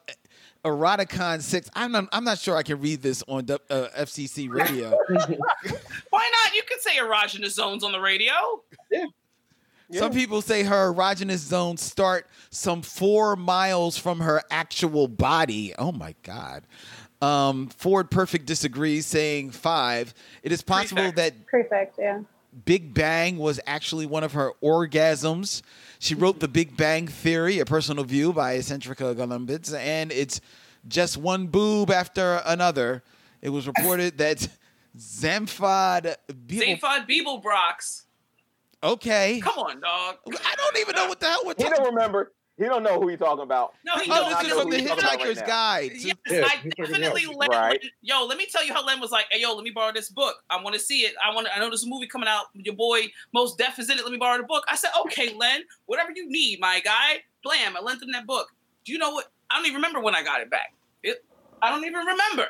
[0.66, 1.70] Eroticon 6.
[1.74, 4.90] I'm not, I'm not sure I can read this on uh, FCC radio.
[6.10, 6.54] Why not?
[6.54, 8.32] You can say erogenous zones on the radio.
[8.92, 9.06] Yeah.
[9.92, 15.74] Some people say her erogenous zones start some four miles from her actual body.
[15.80, 16.64] Oh my God.
[17.22, 20.14] Um, Ford Perfect disagrees, saying five.
[20.44, 21.16] It is possible Prefect.
[21.18, 22.20] that Prefect, yeah.
[22.66, 25.62] Big Bang was actually one of her orgasms.
[26.00, 30.42] She wrote The Big Bang Theory, a personal view by Eccentrica Gallumbits, and it's
[30.88, 33.04] just one boob after another.
[33.42, 34.48] It was reported that
[34.98, 38.04] Zamfod Beeble- Zaphod Beeblebrox.
[38.82, 39.40] Okay.
[39.42, 40.16] Come on, dog.
[40.28, 42.32] I don't even know what the hell we're He talking don't remember.
[42.60, 43.74] He don't know who he's talking about.
[43.86, 44.28] No, he Oh, knows.
[44.30, 45.46] this I is know from the you're Hitchhiker's right now.
[45.46, 45.92] Guide.
[45.96, 46.14] Yes, Yeah,
[46.46, 47.50] I he's talking definitely about- Len.
[47.52, 47.80] Right.
[47.82, 49.94] would- Yo, let me tell you how Len was like, "Hey, yo, let me borrow
[49.94, 50.44] this book.
[50.50, 51.16] I want to see it.
[51.24, 51.48] I want.
[51.56, 52.48] I know there's a movie coming out.
[52.54, 53.04] Your boy
[53.34, 54.04] Mos Def is in it.
[54.04, 57.78] Let me borrow the book." I said, "Okay, Len, whatever you need, my guy." Blam!
[57.78, 58.50] I lent him that book.
[58.84, 59.32] Do you know what?
[59.50, 60.74] I don't even remember when I got it back.
[61.02, 61.24] It,
[61.62, 62.48] I don't even remember.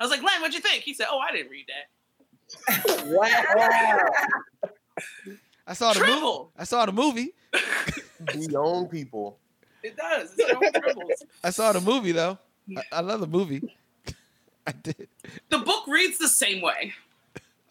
[0.00, 4.68] I was like, "Len, what'd you think?" He said, "Oh, I didn't read that." Wow.
[5.68, 6.48] I saw the movie.
[6.56, 7.32] I saw the movie.
[8.32, 9.38] Be own people.
[9.82, 10.34] It does.
[10.36, 11.10] It's your own.
[11.44, 12.38] I saw the movie though.
[12.76, 13.74] I, I love the movie.
[14.66, 15.08] I did.
[15.48, 16.94] The book reads the same way.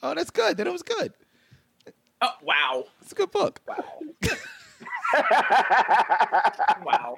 [0.02, 0.56] Oh, that's good.
[0.58, 1.14] Then it was good.
[2.22, 2.86] Oh, wow.
[3.02, 3.60] It's a good book.
[3.68, 4.00] Wow.
[6.86, 7.16] wow.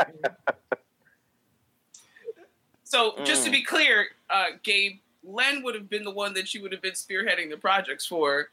[2.84, 6.62] So just to be clear, uh, Gabe, Len would have been the one that you
[6.62, 8.50] would have been spearheading the projects for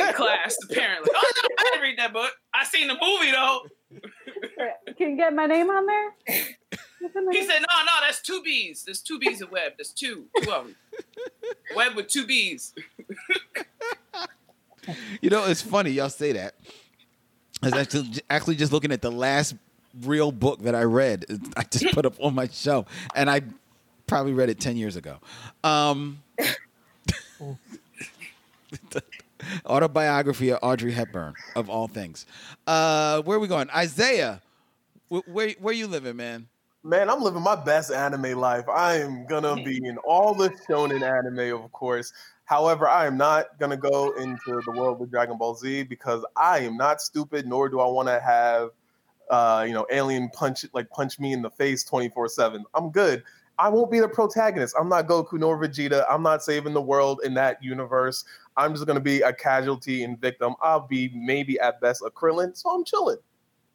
[0.00, 1.10] in class, apparently.
[1.14, 2.32] Oh, no, I didn't read that book.
[2.54, 3.66] I seen the movie though.
[4.96, 6.12] Can you get my name on there?
[6.26, 8.84] He said, "No, no, that's two B's.
[8.84, 9.72] There's two B's in web.
[9.76, 10.76] There's two, two of them.
[11.76, 12.72] Web with two B's.
[15.20, 16.54] You know, it's funny y'all say that.
[17.62, 19.54] I was actually actually just looking at the last
[20.02, 21.24] real book that I read.
[21.56, 23.42] I just put up on my shelf, and I
[24.06, 25.18] probably read it ten years ago.
[25.62, 26.22] Um,
[29.66, 32.26] autobiography of Audrey Hepburn, of all things.
[32.66, 33.70] Uh, where are we going?
[33.70, 34.42] Isaiah,
[35.08, 36.48] wh- where where you living, man?
[36.82, 38.68] Man, I'm living my best anime life.
[38.68, 42.12] I am gonna be in all the shonen anime, of course.
[42.44, 46.60] However, I am not gonna go into the world of Dragon Ball Z because I
[46.60, 48.70] am not stupid, nor do I want to have,
[49.30, 52.64] uh, you know, alien punch like punch me in the face 24 seven.
[52.74, 53.24] I'm good.
[53.58, 54.74] I won't be the protagonist.
[54.78, 56.04] I'm not Goku nor Vegeta.
[56.10, 58.24] I'm not saving the world in that universe.
[58.56, 60.54] I'm just gonna be a casualty and victim.
[60.60, 63.18] I'll be maybe at best a Krillin, so I'm chilling.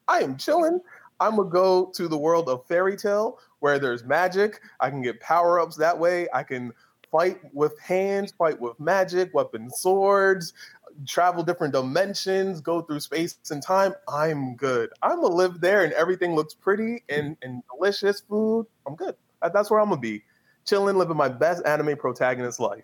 [0.07, 0.81] I am chilling.
[1.19, 4.61] I'm gonna go to the world of Fairy Tail where there's magic.
[4.79, 6.27] I can get power ups that way.
[6.33, 6.73] I can
[7.11, 10.53] fight with hands, fight with magic, weapon swords,
[11.05, 13.93] travel different dimensions, go through space and time.
[14.07, 14.89] I'm good.
[15.01, 18.67] I'm gonna live there and everything looks pretty and, and delicious food.
[18.87, 19.15] I'm good.
[19.41, 20.23] That- That's where I'm gonna be.
[20.65, 22.83] Chilling, living my best anime protagonist life.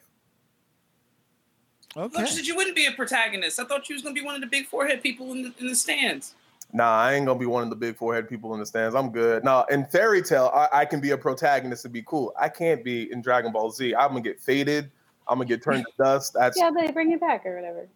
[1.96, 2.22] I thought Okay.
[2.22, 3.60] you said you wouldn't be a protagonist.
[3.60, 5.68] I thought you was gonna be one of the big forehead people in the, in
[5.68, 6.36] the stands.
[6.74, 8.96] Nah, I ain't gonna be one of the big forehead people in the stands.
[8.96, 9.44] I'm good.
[9.44, 12.34] Now, in Fairy Tail, I, I can be a protagonist and be cool.
[12.40, 13.96] I can't be in Dragon Ball Z.
[13.96, 14.92] I'm gonna get faded.
[15.28, 16.34] I'm gonna get turned to dust.
[16.34, 17.88] That's Yeah, they bring it back or whatever.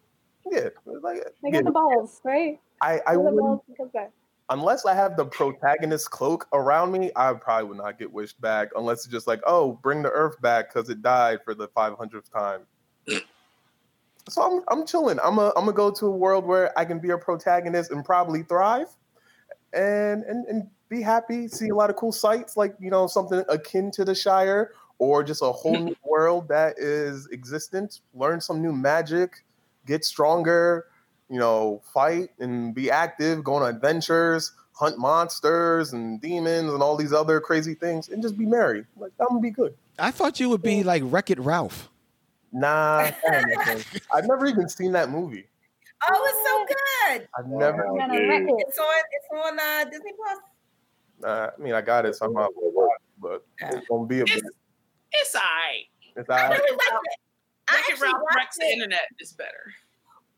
[0.50, 0.68] yeah.
[0.86, 1.56] Like, They yeah.
[1.56, 2.58] got the balls, right?
[2.80, 4.10] I, I They the wouldn't, balls and comes back.
[4.50, 8.68] Unless I have the protagonist cloak around me, I probably would not get wished back.
[8.76, 12.30] Unless it's just like, oh, bring the Earth back because it died for the 500th
[12.30, 12.62] time.
[14.28, 15.18] so I'm I'm chilling.
[15.22, 18.04] I'm a I'm gonna go to a world where I can be a protagonist and
[18.04, 18.88] probably thrive,
[19.72, 21.48] and and and be happy.
[21.48, 25.22] See a lot of cool sights, like you know something akin to the Shire, or
[25.22, 28.00] just a whole new world that is existent.
[28.14, 29.44] Learn some new magic,
[29.86, 30.86] get stronger.
[31.30, 36.96] You know, fight and be active, go on adventures, hunt monsters and demons and all
[36.96, 38.84] these other crazy things, and just be merry.
[38.96, 39.74] Like I'm gonna be good.
[39.98, 41.88] I thought you would be like Wreck It Ralph.
[42.52, 43.10] Nah,
[44.12, 45.46] I've never even seen that movie.
[46.08, 47.28] Oh, it's so good.
[47.38, 47.86] I've never.
[47.86, 48.54] I'm gonna wreck it.
[48.66, 49.02] It's on.
[49.12, 50.38] It's on uh, Disney Plus.
[51.22, 52.48] Uh, I mean, I got it somehow,
[53.18, 54.38] but it's gonna be a bit.
[54.38, 54.48] It's
[55.12, 55.86] it's alright.
[56.16, 57.20] It's I really like it.
[57.68, 59.74] I Wreck-It Ralph watched Rex the internet is better.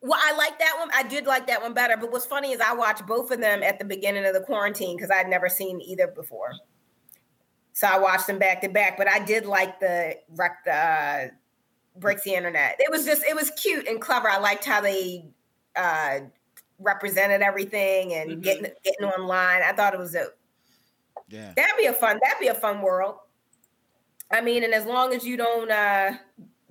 [0.03, 0.91] Well, I like that one.
[0.93, 1.97] I did like that one better.
[1.97, 4.97] But what's funny is I watched both of them at the beginning of the quarantine
[4.97, 6.53] because I'd never seen either before.
[7.73, 8.99] So I watched them back to back.
[8.99, 11.29] But I did like the wreck the uh,
[11.97, 12.77] breaks the internet.
[12.81, 14.29] It was just it was cute and clever.
[14.29, 15.25] I liked how they
[15.77, 16.21] uh,
[16.81, 18.43] represented everything and Mhm.
[18.43, 19.63] getting getting online.
[19.63, 20.27] I thought it was a
[21.29, 21.53] Yeah.
[21.55, 23.19] that'd be a fun that'd be a fun world.
[24.33, 26.15] I mean, and as long as you don't uh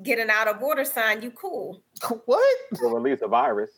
[0.04, 1.82] get an out of order sign, you cool.
[2.26, 2.58] What?
[2.82, 3.72] Will release a virus.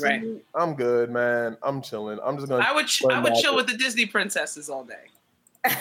[0.00, 0.22] Right.
[0.54, 1.56] I'm good, man.
[1.62, 2.18] I'm chilling.
[2.22, 2.64] I'm just gonna.
[2.64, 5.06] I would ch- I would chill with the Disney princesses all day.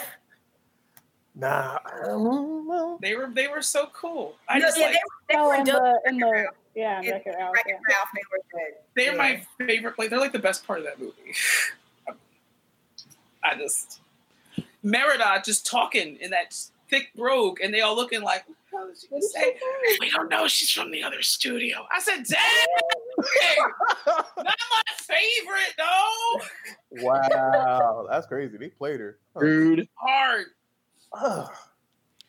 [1.40, 1.78] Nah.
[1.86, 2.98] I don't know.
[3.00, 4.36] They were they were so cool.
[4.50, 5.00] I No, just yeah, like they,
[5.36, 5.84] they Oh, were in dope.
[5.84, 7.54] the in the yeah, In Wreck-It Ralph.
[7.54, 7.96] Wreck-It Yeah.
[7.96, 8.74] Ralph, they were good.
[8.96, 9.18] they're Yeah.
[9.60, 10.00] my favorite.
[10.00, 11.14] Like they're like the best part of that movie.
[13.44, 14.00] I just
[14.84, 18.88] Merida just talking in that thick brogue, and they all looking like, what the hell
[18.90, 19.58] is she What gonna say?
[19.60, 19.98] say?
[20.00, 20.48] We don't know.
[20.48, 21.86] She's from the other studio.
[21.92, 22.68] I said, damn,
[23.20, 23.58] okay.
[24.38, 27.04] not my favorite though.
[27.04, 28.58] wow, that's crazy.
[28.58, 29.18] They played her.
[29.34, 29.40] Huh.
[29.42, 29.88] Rude.
[29.96, 30.46] Hard,
[31.14, 31.50] Ugh.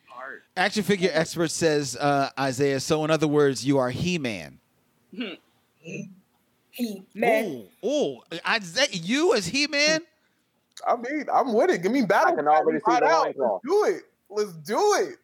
[0.07, 0.41] hard.
[0.57, 2.79] Action figure expert says uh, Isaiah.
[2.79, 4.59] So in other words, you are He Man.
[6.71, 7.65] He man.
[7.83, 10.01] Oh, Isaiah, you as He Man?
[10.87, 11.81] I mean, I'm with it.
[11.83, 12.33] Give me battle.
[12.33, 13.23] I can already see the out.
[13.25, 13.61] loincloth.
[13.65, 14.03] Let's do it.
[14.29, 15.15] Let's do it.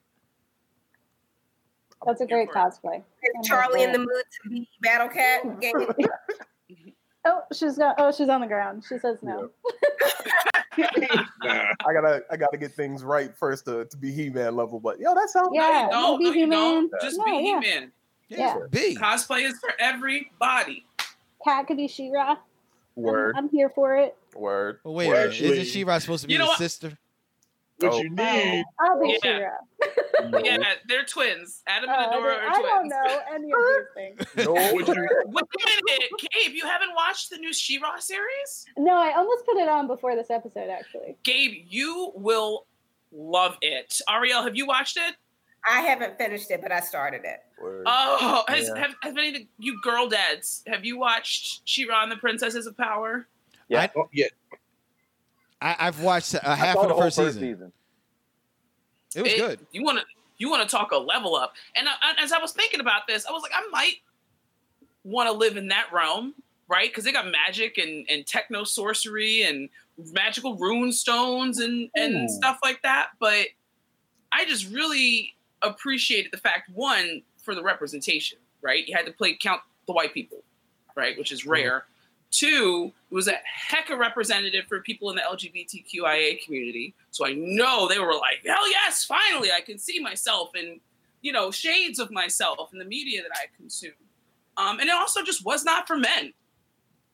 [2.06, 2.98] That's a great cosplay.
[3.42, 4.08] Is Charlie in the mood
[4.44, 5.60] to be Battle Cat?
[5.62, 5.74] Game.
[7.28, 7.96] Oh, she's got.
[7.98, 8.84] Oh, she's on the ground.
[8.88, 9.50] She says no.
[10.78, 14.80] I gotta, I gotta get things right first to, to be He-Man level.
[14.80, 16.84] But yo, that sounds Yeah, No, no, no, you don't.
[16.84, 16.90] He-Man.
[17.02, 17.62] Just No, be yeah.
[17.62, 17.92] He-Man.
[18.30, 18.58] Yeah.
[18.70, 18.96] B.
[18.96, 20.86] Cosplay is for everybody.
[21.44, 22.38] Cat could be She-Ra.
[22.96, 24.16] word, I'm here for it.
[24.36, 24.80] word.
[24.84, 25.42] Well, wait a Well, minute.
[25.42, 26.58] Isn't She-Ra supposed to be You know the what?
[26.60, 26.96] sister?
[27.80, 28.02] What Oh.
[28.02, 28.64] you need?
[28.80, 29.50] I'll be Yeah.
[30.22, 30.40] She-Ra.
[30.44, 31.62] Yeah, they're twins.
[31.68, 32.66] Adam Uh, and I, Adora don't, are I twins.
[32.66, 34.46] don't know any of these things.
[34.46, 38.66] No, What you Wait a minute, Gabe, you haven't watched the new She-Ra series?
[38.78, 40.70] No, I almost put it on before this episode.
[40.70, 42.66] Actually, Gabe, you will
[43.12, 44.02] love it.
[44.10, 45.16] Ariel, have you watched it?
[45.68, 47.40] I haven't finished it, but I started it.
[47.62, 47.84] word.
[47.88, 48.80] Oh, has, Yeah.
[48.82, 52.78] have, have any of you girl dads, have you watched She-Ra and the Princesses of
[52.78, 53.28] Power?
[53.68, 53.88] Yeah.
[53.98, 54.28] Oh, yeah.
[55.62, 57.72] I, I've watched uh, I half saw of the whole first season.
[59.16, 59.60] It was It- good.
[59.72, 60.06] You want to
[60.38, 61.54] you want to talk a level up.
[61.78, 63.96] And I, as I was thinking about this, I was like, I might
[65.06, 66.34] want to live in that realm,
[66.68, 66.90] right?
[66.90, 69.70] Because they got magic and, and techno sorcery and
[70.12, 72.34] magical rune stones and, and Ooh.
[72.34, 73.12] stuff like that.
[73.18, 73.48] But
[74.34, 78.86] I just really appreciated the fact, one, for the representation, right?
[78.86, 80.44] You had to play count the white people,
[80.98, 81.18] right?
[81.18, 81.86] Which is rare.
[82.38, 86.94] Two, it was a heck of a representative for people in the LGBTQIA community.
[87.12, 90.80] So I know they were like, hell yes, finally, I can see myself and,
[91.22, 93.92] you know, shades of myself in the media that I consume.
[94.58, 96.34] Um, and it also just was not for men.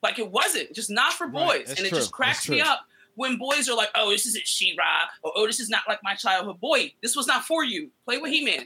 [0.01, 1.65] Like it wasn't, just not for boys.
[1.67, 2.79] that's and it true, just cracks me up
[3.15, 6.15] when boys are like, oh, this isn't She-Ra, or oh, this is not like my
[6.15, 6.59] childhood.
[6.59, 7.91] Boy, this was not for you.
[8.05, 8.65] Play with He-Man.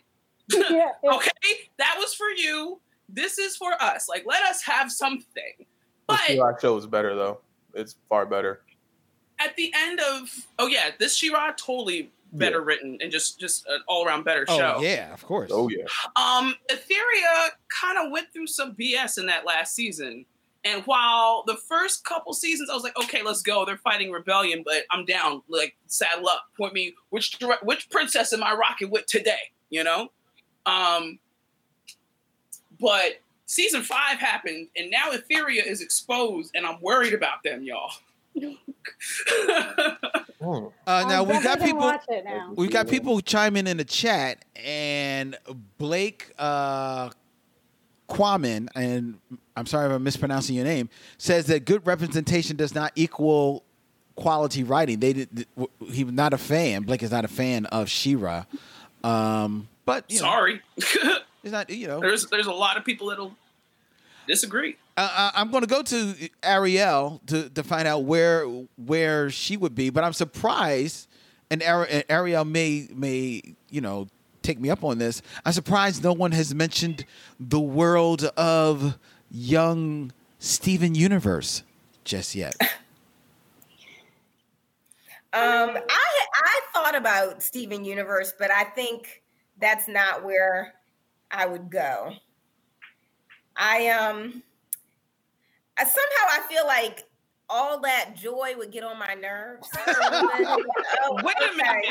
[0.53, 0.61] yeah,
[1.03, 2.79] it- Okay, that was for you.
[3.09, 4.07] This is for us.
[4.07, 5.65] Like, let us have something.
[6.07, 7.39] The But She-Ra show is better though.
[7.73, 8.61] It's far better.
[9.39, 10.29] at the end of,
[10.59, 14.57] oh yeah, this She-Ra totally better written and just just an all around better Oh
[14.57, 14.79] show.
[14.81, 15.51] yeah, of course.
[15.53, 15.85] Oh yeah.
[16.15, 20.25] Um, Etheria kind of went through some BS in that last season.
[20.65, 23.65] And while the first couple seasons, I was like, okay, let's go.
[23.65, 25.43] They're fighting rebellion, but I'm down.
[25.47, 26.45] Like, saddle up.
[26.57, 29.51] Point me which dire- which princess am I rocking with today?
[29.69, 30.09] You know.
[30.65, 31.19] Um.
[32.79, 37.91] But season five happened, and now Etheria is exposed, and I'm worried about them, y'all.
[40.41, 40.65] Hmm.
[40.85, 41.79] Uh, now I'm we got people.
[41.79, 42.25] Watch it.
[42.55, 45.37] We got people chiming in the chat, and
[45.77, 47.09] Blake uh,
[48.09, 49.19] Quamin, and
[49.55, 53.63] I'm sorry if I'm mispronouncing your name, says that good representation does not equal
[54.15, 54.99] quality writing.
[54.99, 55.47] They did.
[55.89, 56.83] He was not a fan.
[56.83, 58.45] Blake is not a fan of She-Ra,
[59.03, 60.61] um, but you know, Sorry,
[61.45, 61.69] it's not.
[61.69, 63.35] You know, there's there's a lot of people that'll
[64.27, 64.75] disagree.
[64.97, 68.45] uh, I'm going to go to Ariel to, to find out where
[68.77, 71.07] where she would be, but I'm surprised,
[71.51, 74.07] and Ariel may may you know
[74.41, 75.21] take me up on this.
[75.45, 77.05] I'm surprised no one has mentioned
[77.39, 78.97] the world of
[79.29, 81.61] young Steven Universe
[82.03, 82.55] just yet.
[85.33, 89.21] Um, I I thought about Steven Universe, but I think
[89.59, 90.75] that's not where
[91.31, 92.13] I would go.
[93.57, 94.43] I um,
[95.77, 97.03] I, somehow I feel like
[97.47, 99.69] all that joy would get on my nerves.
[99.87, 100.65] a little bit.
[101.03, 101.85] Oh, Wait a minute.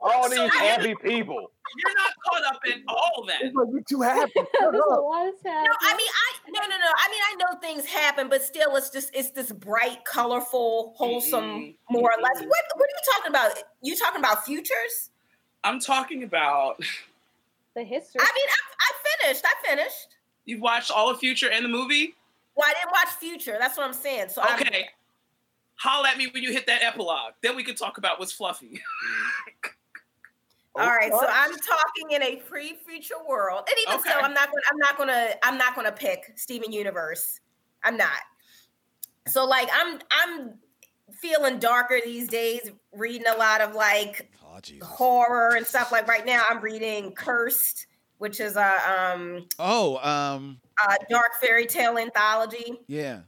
[0.00, 1.50] All these I- happy people.
[1.78, 3.40] You're not caught up in all that.
[3.40, 4.32] It's like you're too happy.
[4.60, 5.64] There's a lot of sad.
[5.64, 6.86] No, I mean I no no no.
[6.98, 11.42] I mean I know things happen, but still, it's just it's this bright, colorful, wholesome,
[11.44, 11.76] Mhm.
[11.88, 12.42] more or less.
[12.42, 12.48] Mhm.
[12.48, 13.52] What what are you talking about?
[13.80, 15.10] You talking about futures?
[15.64, 16.82] I'm talking about
[17.74, 18.20] the history.
[18.20, 19.44] I mean, I, I finished.
[19.44, 20.16] I finished.
[20.44, 22.14] you've watched all of Future and the movie.
[22.54, 23.56] Well, I didn't watch Future.
[23.58, 24.28] That's what I'm saying.
[24.28, 24.88] So I'm- Okay.
[25.76, 27.32] Holla at me when you hit that epilogue.
[27.42, 28.80] Then we can talk about what's fluffy.
[30.74, 34.10] All right, so I'm talking in a pre-future world, and even Okay.
[34.10, 34.62] so, I'm not going.
[34.70, 35.46] I'm not going to.
[35.46, 37.40] I'm not going to pick Steven Universe.
[37.84, 38.08] I'm not.
[39.28, 40.54] So like, I'm I'm
[41.20, 45.92] feeling darker these days, reading a lot of like Oh, horror and stuff.
[45.92, 47.86] Like right now, I'm reading Cursed,
[48.18, 52.80] which is a um Oh, um, a dark fairy tale anthology.
[52.86, 53.20] yeah.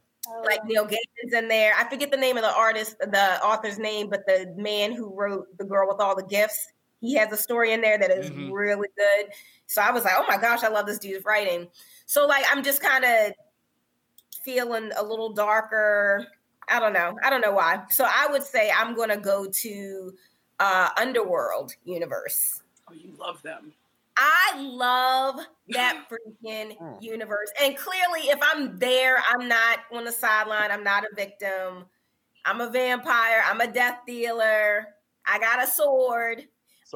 [0.46, 1.74] Like Neil Gaiman's in there.
[1.76, 5.46] I forget the name of the artist, the author's name, but the man who wrote
[5.58, 6.66] The Girl with All the Gifts,
[7.02, 8.50] he has a story in there that is Mhm.
[8.50, 9.26] really good.
[9.66, 11.68] So I was like, oh my gosh, I love this dude's writing.
[12.06, 13.32] So like I'm just kind of
[14.42, 16.26] feeling a little darker.
[16.68, 17.18] I don't know.
[17.22, 17.84] I don't know why.
[17.90, 20.14] So I would say I'm gonna go to
[20.60, 22.62] uh Underworld universe.
[22.88, 23.72] oh, you love them.
[24.16, 25.40] I love
[25.70, 27.02] that freaking Mm.
[27.02, 27.50] universe.
[27.60, 30.70] And clearly, if I'm there, I'm not on the sideline.
[30.70, 31.86] I'm not a victim.
[32.44, 33.42] I'm a vampire.
[33.44, 34.86] I'm a death dealer.
[35.26, 36.46] I got a sword.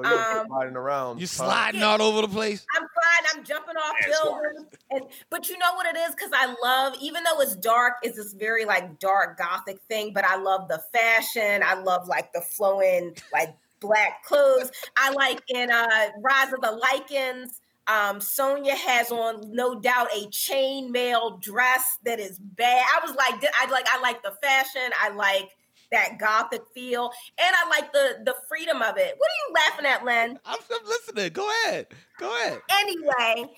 [0.02, 1.20] So you're Um, sliding around.
[1.20, 1.44] You huh?
[1.44, 2.64] sliding all over the place.
[2.76, 3.26] I'm flying.
[3.34, 4.68] I'm jumping off buildings.
[4.90, 6.14] And but you know what it is?
[6.14, 10.12] Because I love, even though it's dark, it's this very like dark gothic thing.
[10.12, 11.62] But I love the fashion.
[11.64, 14.70] I love like the flowing like black clothes.
[14.96, 17.60] I like in uh Rise of the Lycans.
[17.88, 22.84] Um, Sonja has on no doubt a chainmail dress that is bad.
[22.94, 24.92] I was like, I like, I like the fashion.
[25.00, 25.56] I like
[25.92, 29.14] that gothic feel, and I like the the freedom of it.
[29.16, 30.38] What are you laughing at, Len?
[30.44, 31.32] I'm, I'm listening.
[31.32, 31.86] Go ahead.
[32.18, 32.60] Go ahead.
[32.80, 33.50] Anyway,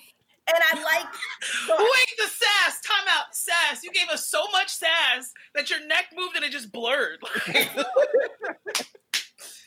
[0.47, 1.07] and I like.
[1.67, 2.81] so- Wait, the sass.
[2.81, 3.33] Time out.
[3.35, 3.83] Sass.
[3.83, 7.19] You gave us so much sass that your neck moved and it just blurred.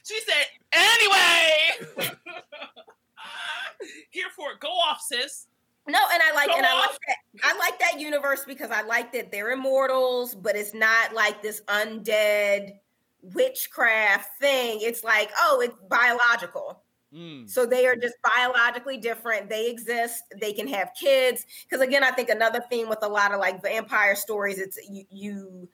[0.05, 1.53] she said, anyway.
[4.11, 4.61] Here for it.
[4.61, 5.47] Go off, sis.
[5.87, 8.83] No, and I like Go and I like that I like that universe because I
[8.83, 12.79] like that they're immortals, but it's not like this undead
[13.21, 14.79] witchcraft thing.
[14.81, 16.83] It's like, oh, it's biological.
[17.15, 17.49] Mm.
[17.49, 19.49] So they are just biologically different.
[19.49, 20.25] They exist.
[20.41, 21.45] They can have kids.
[21.69, 25.05] Because again, I think another theme with a lot of like vampire stories, it's you,
[25.11, 25.69] you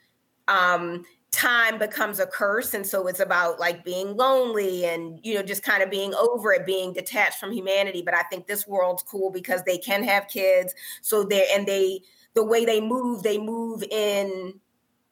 [0.49, 2.75] um time becomes a curse.
[2.75, 6.53] And so it's about like being lonely and you know, just kind of being over
[6.53, 8.03] it, being detached from humanity.
[8.03, 10.75] But I think this world's cool because they can have kids.
[11.03, 12.01] So they're and they
[12.35, 14.61] the way they move, they move in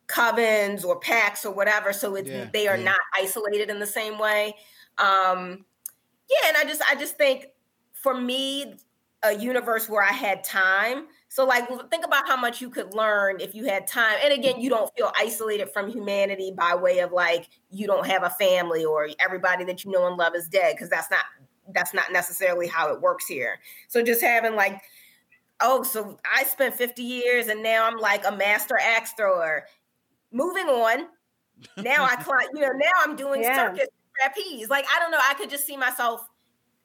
[0.08, 1.92] covens or packs or whatever.
[1.92, 2.84] So it's Yeah, they are yeah.
[2.84, 4.54] not isolated in the same way.
[4.98, 5.64] Um
[6.30, 7.46] yeah, and I just I just think
[7.92, 8.74] for me,
[9.22, 11.08] a universe where I had time.
[11.28, 14.16] So like think about how much you could learn if you had time.
[14.22, 18.22] And again, you don't feel isolated from humanity by way of like you don't have
[18.22, 21.24] a family or everybody that you know and love is dead because that's not
[21.74, 23.60] that's not necessarily how it works here.
[23.88, 24.80] So just having like
[25.60, 29.66] oh, so I spent 50 years and now I'm like a master axe thrower.
[30.32, 31.08] Moving on.
[31.76, 33.56] Now I climb, you know, now I'm doing Yeah.
[33.74, 33.88] circus
[34.20, 34.68] trapeze.
[34.70, 36.26] Like I don't know, I could just see myself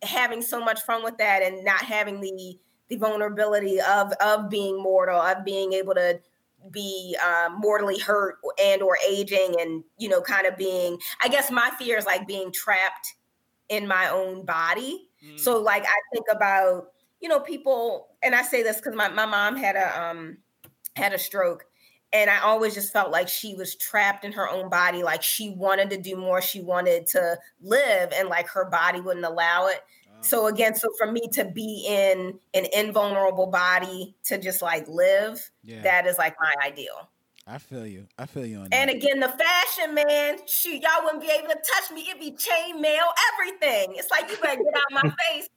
[0.04, 2.60] having so much fun with that and not having the
[2.94, 6.20] the vulnerability of of being mortal, of being able to
[6.72, 11.52] be uh, mortally hurt and or aging and you know kind of being i guess
[11.52, 13.16] my fear is like being trapped
[13.68, 15.40] in my own body Mm.
[15.40, 16.88] so like i think about
[17.22, 20.38] you know people and i say this because my, my mom had a um
[20.98, 21.66] had a stroke
[22.12, 25.52] and i always just felt like she was trapped in her own body like she
[25.52, 29.82] wanted to do more she wanted to live and like her body wouldn't allow it
[30.24, 30.52] so mm.
[30.52, 35.82] again so for me to be in an invulnerable body to just like live yeah,
[35.82, 37.10] that is like my ideal
[37.46, 38.08] I feel you.
[38.18, 38.96] I feel you on and that.
[38.96, 42.08] again, the fashion, man, shoot, y'all wouldn't be able to touch me.
[42.10, 43.04] It'd be chainmail,
[43.34, 43.96] everything.
[43.98, 45.50] It's like you better get out my face.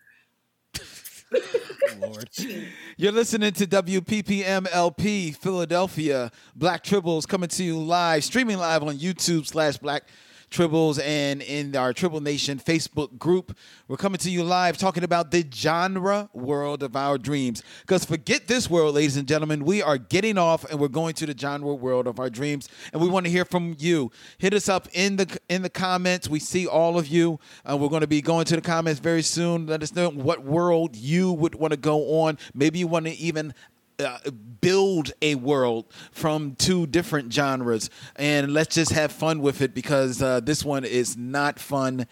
[2.00, 2.28] Lord.
[2.96, 9.46] You're listening to WPPMLP Philadelphia Black Tribbles coming to you live, streaming live on YouTube
[9.46, 10.04] slash Black
[10.50, 13.56] Tribbles and in our Tribble Nation Facebook group.
[13.88, 17.62] We're coming to you live talking about the genre world of our dreams.
[17.82, 21.26] Because forget this world, ladies and gentlemen, we are getting off and we're going to
[21.26, 24.10] the genre world of our dreams, and we want to hear from you.
[24.38, 26.28] Hit us up in the in the comments.
[26.28, 27.38] We see all of you.
[27.68, 29.66] Uh, we're going to be going to the comments very soon.
[29.66, 32.38] Let us know what world you would want to go on.
[32.54, 33.52] Maybe you want to even
[33.98, 34.18] uh,
[34.60, 40.20] build a world from two different genres and let's just have fun with it because
[40.22, 42.06] uh, this one is not fun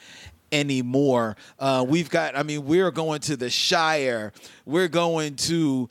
[0.52, 1.36] anymore.
[1.58, 4.32] Uh, we've got i mean we're going to the shire.
[4.64, 5.88] We're going to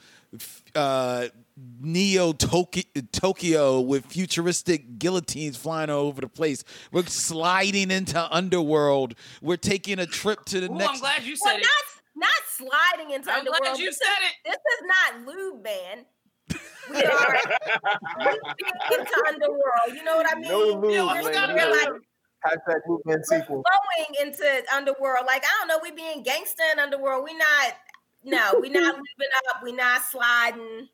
[0.74, 1.28] uh,
[1.82, 6.64] neo tokyo with futuristic guillotines flying all over the place.
[6.92, 9.16] We're sliding into underworld.
[9.42, 11.93] We're taking a trip to the Ooh, next I'm glad you Well, said not it.
[12.16, 13.64] Not sliding into I'm underworld.
[13.64, 14.36] glad you said it.
[14.46, 16.06] This is not lube, man.
[16.90, 17.38] we are
[18.20, 18.40] moving
[18.92, 19.94] into underworld.
[19.96, 20.50] You know what I mean?
[20.50, 21.24] No move, Yo, man.
[21.24, 22.00] We're like her.
[22.46, 23.64] Hashtag movement we're sequel.
[23.64, 25.26] flowing into underworld.
[25.26, 27.24] Like I don't know, we being gangster in underworld.
[27.24, 27.74] We not.
[28.26, 29.64] No, we not living up.
[29.64, 30.88] We not sliding.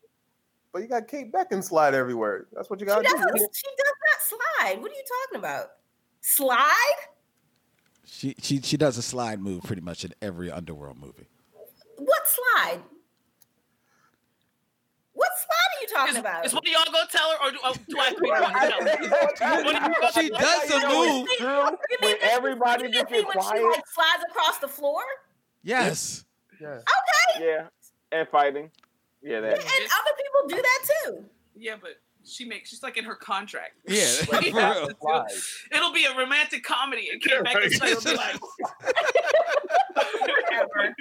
[0.72, 2.46] But you got Kate Beckham slide everywhere.
[2.52, 3.34] That's what you got to doesn't.
[3.36, 3.48] do.
[3.52, 4.80] She does not slide.
[4.80, 5.66] What are you talking about?
[6.20, 6.94] Slide?
[8.12, 11.28] She she she does a slide move pretty much in every underworld movie.
[11.96, 12.80] What slide?
[15.12, 16.44] What slide are you talking Is, about?
[16.46, 18.28] is one of y'all gonna tell her, or do, oh, do I have to be
[18.28, 19.64] the one to tell her?
[19.64, 21.28] One of you She does a move.
[21.38, 21.76] True.
[22.02, 23.64] When everybody you just mean get when she quiet.
[23.64, 25.02] like slides across the floor?
[25.62, 26.24] Yes.
[26.60, 26.68] Yeah.
[26.78, 27.46] Okay.
[27.46, 27.66] Yeah,
[28.12, 28.70] and fighting.
[29.22, 29.52] Yeah, that.
[29.52, 31.24] And other people do that too.
[31.56, 31.92] Yeah, but
[32.24, 32.70] she makes.
[32.70, 33.72] She's like in her contract.
[33.88, 34.88] Yeah, She for real.
[34.88, 34.96] it.
[35.72, 37.94] It'll be a romantic comedy, and Kate Yeah, Beckinsale right.
[37.94, 38.40] will be like,
[40.20, 40.94] whatever.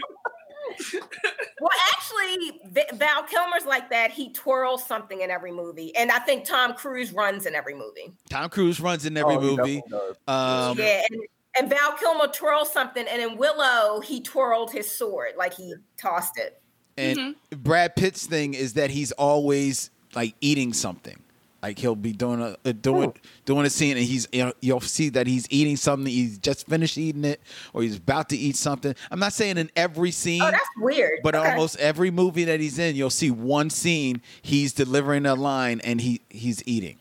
[1.62, 4.12] Well, actually, V- Val Kilmer's like that.
[4.12, 8.14] He twirls something in every movie, and I think Tom Cruise runs in every movie.
[8.30, 9.82] Tom Cruise runs in every Oh, movie.
[10.28, 11.20] Um, yeah, and,
[11.58, 16.38] and Val Kilmer twirls something, and in Willow, he twirled his sword like he tossed
[16.38, 16.62] it.
[16.98, 21.18] And Brad Pitt's thing is that he's always like eating something.
[21.62, 24.80] Like he'll be doing a, a doing doing a scene, and he's you know, you'll
[24.80, 26.08] see that he's eating something.
[26.12, 27.42] He's just finished eating it,
[27.74, 28.96] or he's about to eat something.
[29.12, 31.20] I'm not saying in every scene, Oh, that's weird.
[31.22, 31.50] but Okay.
[31.52, 36.00] almost every movie that he's in, you'll see one scene he's delivering a line and
[36.00, 36.98] he he's eating.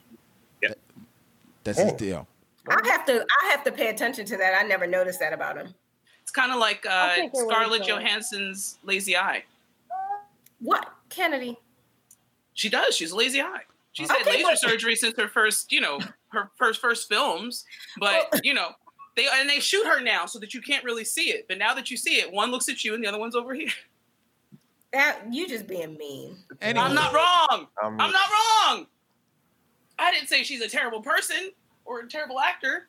[0.61, 0.70] Yeah.
[0.70, 0.78] That-
[1.62, 1.96] That's his Oh.
[1.96, 2.28] deal.
[2.68, 3.24] I have to.
[3.44, 4.54] I have to pay attention to that.
[4.61, 5.72] I never noticed that about him.
[6.22, 7.86] It's kind of like uh, take your word Scarlett.
[7.86, 9.44] Johansson's lazy eye.
[10.61, 11.56] What Kennedy?
[12.59, 12.96] She does.
[12.96, 13.61] She's a lazy eye.
[13.92, 16.00] She's had laser but- surgery since her first, you know,
[16.32, 17.64] her first first films.
[17.98, 18.70] But you know,
[19.16, 21.46] they and they shoot her now so that you can't really see it.
[21.48, 23.54] But now that you see it, one looks at you and the other one's over
[23.54, 23.70] here.
[24.92, 26.36] That you just being mean.
[26.62, 27.66] Anyway, I'm not wrong.
[27.82, 28.86] I'm- I'm not wrong.
[29.98, 31.50] I didn't say she's a terrible person
[31.84, 32.88] or a terrible actor.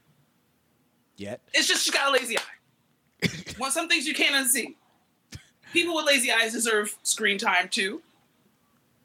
[1.18, 1.42] yet.
[1.54, 3.28] It's just she's got a lazy eye.
[3.60, 4.76] Want some things you can't unsee.
[5.74, 8.02] People with lazy eyes deserve screen time too.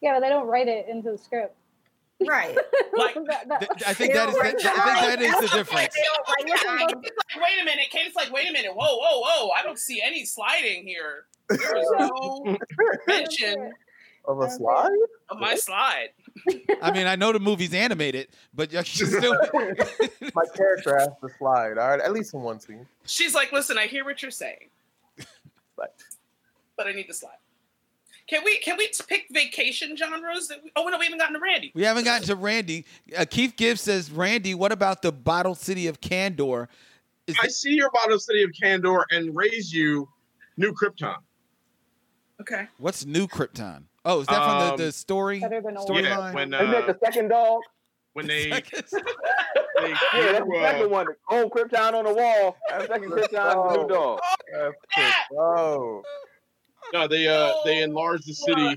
[0.05, 1.57] Yeah, but they don't write it into the script.
[2.28, 2.57] Right.
[2.96, 5.72] Like- That- that- Th- I think that is that, I think that is the difference.
[5.72, 5.90] Like
[6.78, 6.94] like,
[7.36, 7.86] wait a minute.
[7.90, 8.70] Kate's like, wait a minute.
[8.74, 9.48] Whoa, whoa, whoa.
[9.50, 11.24] I don't see any sliding here.
[11.48, 12.57] There is no
[13.09, 13.72] mention
[14.26, 14.92] Of a slide?
[15.30, 16.11] of my slide.
[16.82, 19.34] I mean, I know the movie's animated, but you should still.
[20.34, 22.00] My character has to slide, all right?
[22.00, 22.86] At least in one scene.
[23.07, 24.68] She's like, listen, I hear what you're saying,
[25.76, 25.94] But
[26.76, 27.36] but I need to slide.
[28.26, 30.48] Can we can we pick vacation genres?
[30.48, 31.72] That we, oh no, we haven't gotten to Randy.
[31.74, 32.86] We haven't gotten to Randy.
[33.16, 36.68] Uh, Keith Gibbs says, Randy, what about the bottle city of Kandor?
[37.26, 40.08] Is I it- see your bottle city of Kandor and raise you
[40.56, 41.16] New Krypton.
[42.40, 42.66] Okay.
[42.78, 43.84] what's New Krypton?
[44.04, 45.40] Oh, is that from Um, the, the story?
[45.40, 45.88] Better than old.
[45.88, 46.02] Storyline?
[46.02, 47.60] Yeah, when Isn't that uh, the second dog?
[48.14, 48.62] when they, they
[50.14, 51.06] Yeah, that's the uh, second one.
[51.30, 52.56] Oh, Krypton on the wall.
[52.70, 54.20] That's second Krypton, the new dog.
[55.36, 56.02] Oh,
[56.95, 58.76] no they uh they enlarged the city,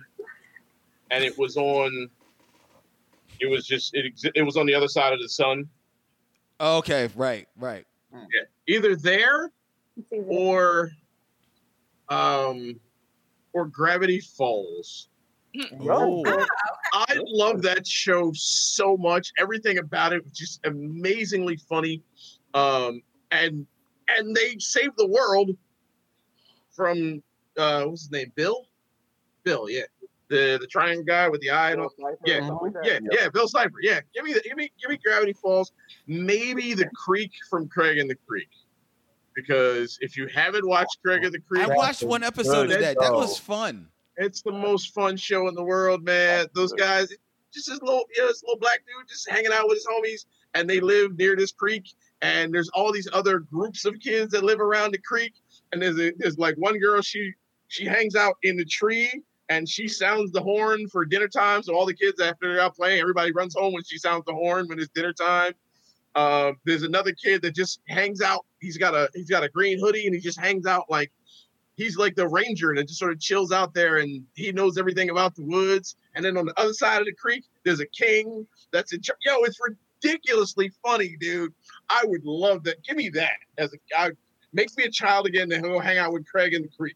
[1.12, 2.10] and it was on.
[3.40, 5.70] It was just it exi- it was on the other side of the sun.
[6.60, 7.86] okay, right, right.
[8.12, 8.42] Yeah.
[8.68, 9.52] Either there
[10.12, 10.92] or
[12.10, 12.80] um
[13.54, 15.10] or Gravity Falls.
[15.90, 16.24] Oh,
[16.94, 19.32] I love that show so much.
[19.40, 22.02] Everything about it was just amazingly funny.
[22.54, 23.02] Um,
[23.32, 23.66] and
[24.10, 25.52] and they saved the world
[26.76, 27.22] from
[27.58, 28.32] uh what's his name?
[28.36, 28.68] Bill?
[29.44, 29.84] Bill, yeah.
[30.30, 31.90] The the triangle guy with the eye and all.
[32.26, 32.50] Yeah,
[32.84, 33.78] yeah, yeah, Bill Cipher.
[33.82, 34.02] Yeah.
[34.14, 35.72] Give me the, give me give me Gravity Falls.
[36.08, 38.50] Maybe the creek from Craig and the Creek.
[39.36, 42.98] Because if you haven't watched Craig and the Creek, I watched one episode of that.
[43.00, 43.88] That was fun.
[44.18, 46.48] it's the most fun show in the world, man.
[46.56, 47.10] Those guys,
[47.54, 50.26] just this little, you know, this little black dude just hanging out with his homies,
[50.56, 51.88] and they live near this creek.
[52.22, 55.34] And there's all these other groups of kids that live around the creek.
[55.72, 57.32] And there's a, there's like one girl, she
[57.68, 61.64] she hangs out in the tree and she sounds the horn for dinner time.
[61.64, 64.34] So all the kids after they're out playing, everybody runs home when she sounds the
[64.34, 65.54] horn when it's dinner time.
[66.16, 68.46] Uh, there's another kid that just hangs out.
[68.60, 71.12] He's got a he's got a green hoodie and he just hangs out like
[71.76, 75.12] he's like the ranger and just sort of chills out there and he knows everything
[75.12, 75.96] about the woods.
[76.16, 79.20] And then on the other side of the creek, there's a king that's in charge.
[79.26, 79.60] Yo, it's
[80.04, 81.54] ridiculously funny, dude.
[81.90, 82.84] I would love that.
[82.84, 84.12] Give me that as a guy.
[84.54, 86.96] Makes me a child again to go hang out with Craig in the creek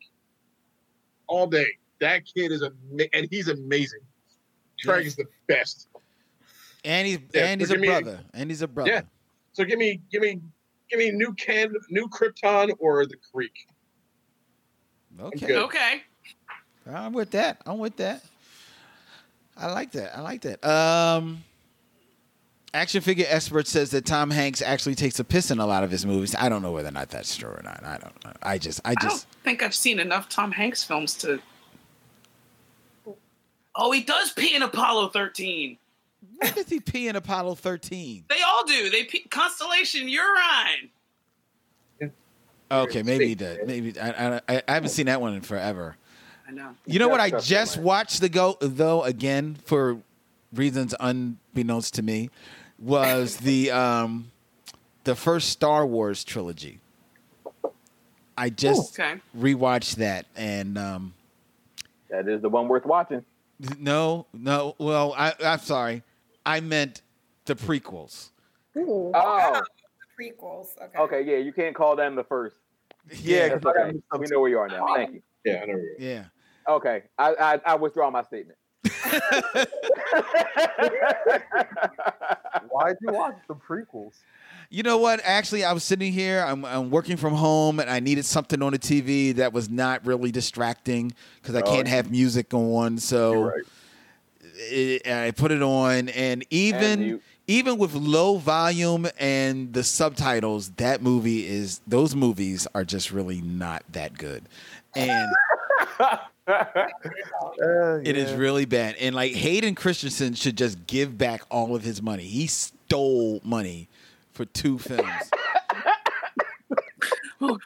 [1.32, 1.66] all day.
[2.02, 2.72] That kid is a
[3.14, 4.02] and he's amazing.
[4.84, 5.88] Craig is the best.
[6.84, 8.20] And he's Yeah, and he's a give me- brother.
[8.34, 8.90] And he's a brother.
[8.92, 9.02] Yeah.
[9.54, 10.42] So give me, give me,
[10.90, 13.54] give me new can, new Krypton or the Creek.
[15.20, 15.56] Okay.
[15.58, 16.02] Okay.
[16.92, 17.62] I'm with that.
[17.66, 18.24] I'm with that.
[19.56, 20.18] I like that.
[20.18, 20.66] I like that.
[20.68, 21.44] Um,
[22.74, 25.92] action figure expert says that Tom Hanks actually takes a piss in a lot of
[25.92, 26.36] his movies.
[26.38, 27.84] I don't know whether or not that's true or not.
[27.84, 28.32] I don't know.
[28.42, 31.40] I just, I I don't just, think I've seen enough Tom Hanks films to.
[33.76, 35.78] Oh, he does pee in Apollo 13.
[36.38, 38.26] why does he pee in Apollo 13?
[38.30, 38.90] They all do.
[38.90, 40.90] They pee, Constellation Urine.
[42.70, 43.68] Okay, maybe he did.
[43.68, 45.98] Maybe I, I, I haven't seen that one in forever.
[46.48, 46.76] I know.
[46.86, 47.20] You know what?
[47.20, 49.98] I just watched the go though again for
[50.54, 52.30] reasons unbeknownst to me
[52.82, 54.32] was the um
[55.04, 56.80] the first Star Wars trilogy.
[58.38, 59.20] I just Okay.
[59.38, 61.14] rewatched that and um
[62.10, 63.24] That is the one worth watching.
[63.78, 66.04] no no well I I'm sorry
[66.46, 67.02] I meant
[67.46, 68.30] the prequels.
[68.78, 69.12] Ooh.
[69.14, 69.62] Oh,
[70.20, 70.68] Prequels.
[70.82, 70.98] Okay.
[71.00, 72.56] okay, yeah, you can't call them the first.
[73.24, 74.00] Yeah, That's 'cause I okay.
[74.20, 74.86] We know where you are now.
[74.96, 75.22] Thank you.
[75.46, 75.80] Yeah, I know.
[75.98, 76.24] yeah.
[76.70, 78.58] Okay, I I, I withdraw my statement.
[82.70, 84.16] Why'd you watch the prequels?
[84.70, 85.20] You know what?
[85.24, 86.44] Actually, I was sitting here.
[86.48, 90.06] I'm, I'm working from home, and I needed something on the TV that was not
[90.06, 92.98] really distracting because I Oh, can't have music on.
[92.98, 93.64] So right.
[94.42, 99.84] it, I put it on, and even And you- even with low volume and the
[99.84, 104.44] subtitles, that movie is those movies are just really not that good,
[104.96, 105.28] and
[106.52, 108.96] Uh, it is really bad.
[109.00, 112.24] And like Hayden Christensen should just give back all of his money.
[112.24, 113.88] He stole money
[114.34, 115.06] for two films.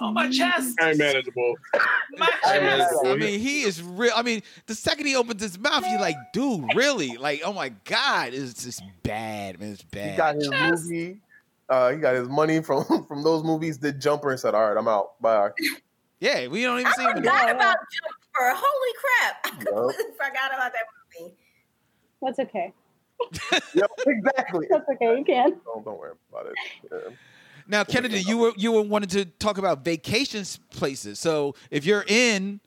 [0.00, 0.74] Oh, my chest.
[0.78, 1.54] Very manageable.
[2.16, 2.94] My I mean, chest.
[3.04, 4.12] I mean, he is real.
[4.14, 7.16] I mean, the second he opens his mouth, you're like, dude, really?
[7.16, 9.72] Like, oh my god, it's just bad, man.
[9.72, 10.10] It's bad.
[10.12, 10.84] He got his Yes.
[10.84, 11.18] movie.
[11.68, 13.76] Uh, he got his money from from those movies.
[13.78, 15.20] Did Jumper and said, "All right, I'm out.
[15.20, 15.50] Bye."
[16.20, 17.08] Yeah, we don't even see him.
[17.08, 17.56] I in forgot it.
[17.56, 17.84] about oh.
[17.92, 18.60] Jumper.
[18.64, 19.36] Holy crap!
[19.44, 19.74] I Yup.
[19.74, 20.86] completely forgot about that
[21.20, 21.34] movie.
[22.22, 22.72] That's okay.
[23.74, 24.66] yep, exactly.
[24.70, 25.18] That's okay.
[25.18, 25.50] You can.
[25.64, 26.54] Don't, don't worry about it.
[26.90, 27.14] Yeah.
[27.66, 31.18] Now, Kennedy, you were you were wanting to talk about vacation places.
[31.18, 32.60] So, if you're in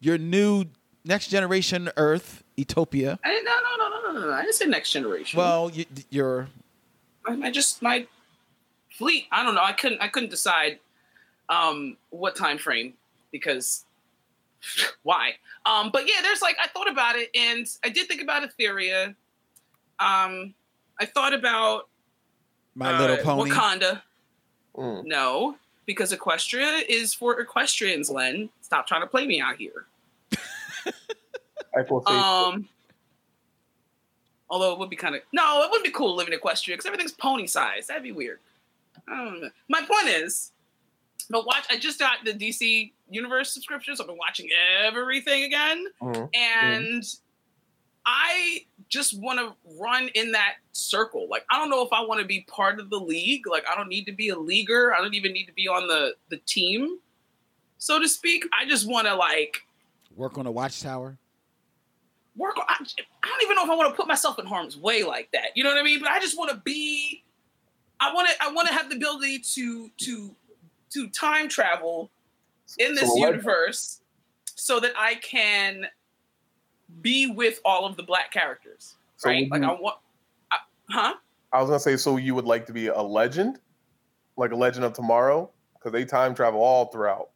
[0.00, 0.64] your new
[1.04, 4.32] next generation Earth, Utopia, I didn't, no, no, no, no, no, no.
[4.32, 5.38] I didn't say next generation.
[5.38, 6.48] well, you, you're
[7.26, 8.06] I, I just my
[8.90, 9.26] fleet.
[9.32, 9.62] I don't know.
[9.62, 10.02] I couldn't.
[10.02, 10.80] I couldn't decide
[11.52, 12.94] um, what time frame
[13.30, 13.84] because
[15.02, 15.34] why.
[15.66, 19.08] Um, but yeah, there's like I thought about it, and I did think about Etheria.
[19.98, 20.54] Um,
[20.98, 21.88] I thought about
[22.74, 23.50] my uh, little pony.
[23.50, 24.02] Wakanda.
[24.74, 25.04] Mm.
[25.04, 28.10] No, because Equestria is for equestrians.
[28.10, 29.86] Len, stop trying to play me out here.
[31.76, 32.68] I will Um,
[34.48, 37.12] although it would be kind of no, it wouldn't be cool living Equestria because everything's
[37.12, 37.86] pony size.
[37.88, 38.38] That'd be weird.
[39.08, 39.50] I.
[39.68, 40.51] My point is,
[41.32, 41.64] but watch.
[41.68, 44.48] I just got the DC Universe subscription, so I've been watching
[44.84, 46.30] everything again, Mhm.
[46.34, 47.04] and
[48.04, 51.28] I just want to run in that circle.
[51.28, 53.46] Like I don't know if I want to be part of the league.
[53.46, 54.94] Like I don't need to be a leaguer.
[54.94, 56.98] I don't even need to be on the the team,
[57.78, 58.44] so to speak.
[58.52, 59.62] I just want to like
[60.16, 61.16] Work on a watchtower.
[62.36, 62.74] work on, I,
[63.22, 65.56] I don't even know if I want to put myself in harm's way like that.
[65.56, 66.00] You know what I mean?
[66.00, 67.22] But I just want to be
[68.00, 70.34] I want to I want to have the ability to to
[70.94, 72.10] to time travel
[72.78, 74.00] in this So universe
[74.54, 75.86] so that I can
[77.00, 78.94] be with all of the black characters.
[79.16, 79.50] So right?
[79.50, 79.96] Like I want
[80.50, 80.58] I,
[80.90, 81.14] huh?
[81.52, 83.58] I was gonna say, so you would like to be a legend,
[84.36, 87.30] like a legend of tomorrow, because they time travel all throughout.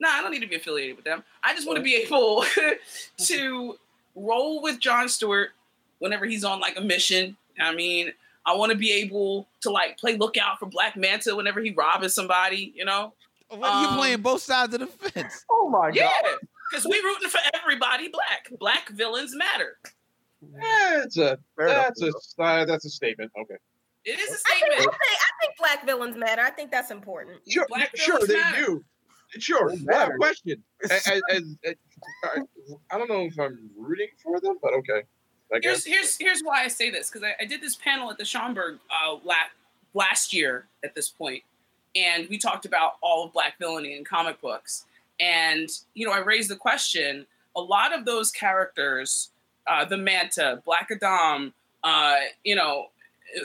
[0.00, 1.22] No, I don't need to be affiliated with them.
[1.44, 2.44] I just want to be able
[3.18, 3.78] to
[4.16, 5.50] roll with John Stewart
[6.00, 7.36] whenever he's on like a mission.
[7.60, 8.12] I mean,
[8.44, 12.08] I want to be able to like play lookout for Black Manta whenever he robbing
[12.08, 13.14] somebody, you know?
[13.50, 15.44] Well, you Um, playing both sides of the fence.
[15.50, 15.94] Oh my god.
[15.96, 16.10] Yeah,
[16.70, 18.48] because we rooting for everybody black.
[18.58, 19.78] Black villains matter.
[20.42, 21.86] Yeah, it's a Fair enough.
[21.98, 22.02] that's
[22.38, 23.30] a uh, that's a statement.
[23.40, 23.54] Okay,
[24.04, 24.80] It is a I think, I statement.
[24.80, 26.42] think I think black villains matter.
[26.42, 27.38] I think that's important.
[27.48, 28.64] sure, Black sure they matter.
[28.66, 28.84] do.
[29.38, 30.62] Sure, They question.
[30.90, 31.22] As, as,
[31.64, 31.74] as-
[32.24, 32.40] I,
[32.90, 35.02] I don't know if I'm rooting for them, but okay.
[35.60, 38.24] Here's here's here's why I say this because I, I did this panel at the
[38.24, 39.50] Schomburg uh, la-
[39.94, 41.42] last year at this point,
[41.94, 44.84] and we talked about all of black villainy in comic books.
[45.20, 49.30] And you know, I raised the question: a lot of those characters,
[49.66, 51.52] uh, the Manta, Black Adam,
[51.84, 52.86] uh, you know,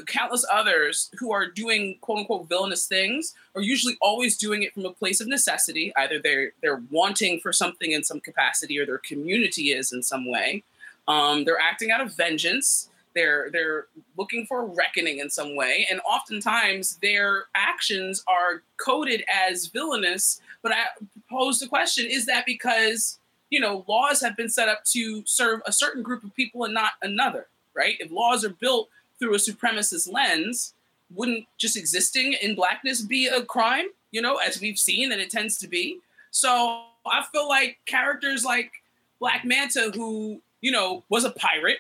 [0.06, 4.86] countless others who are doing quote unquote villainous things are usually always doing it from
[4.86, 5.94] a place of necessity.
[5.98, 10.30] Either they're they're wanting for something in some capacity, or their community is in some
[10.30, 10.64] way.
[11.08, 12.90] Um, they're acting out of vengeance.
[13.16, 19.68] They're they're looking for reckoning in some way, and oftentimes their actions are coded as
[19.68, 20.42] villainous.
[20.62, 20.84] But I
[21.30, 23.20] pose the question: Is that because
[23.50, 26.74] you know, laws have been set up to serve a certain group of people and
[26.74, 27.96] not another, right?
[28.00, 28.90] If laws are built
[29.20, 30.74] through a supremacist lens,
[31.16, 35.30] wouldn't just existing in blackness be a crime, you know, as we've seen and it
[35.30, 36.00] tends to be?
[36.32, 38.72] So I feel like characters like
[39.20, 41.80] Black Manta, who, you know, was a pirate,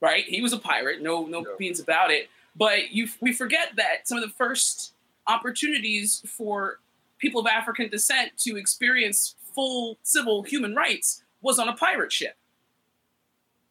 [0.00, 0.24] right?
[0.24, 1.54] He was a pirate, no, no Yeah.
[1.58, 2.28] beans about it.
[2.56, 4.92] But you we forget that some of the first
[5.26, 6.80] opportunities for
[7.18, 12.36] people of African descent to experience full civil human rights was on a pirate ship.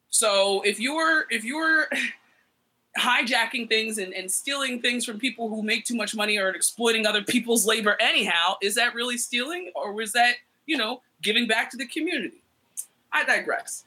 [0.10, 1.88] So if you're if you're
[2.98, 7.06] hijacking things and, and stealing things from people who make too much money or exploiting
[7.06, 11.69] other people's labor anyhow, is that really stealing or was that, you know, giving back
[11.72, 12.41] to the community?
[13.11, 13.84] I digress.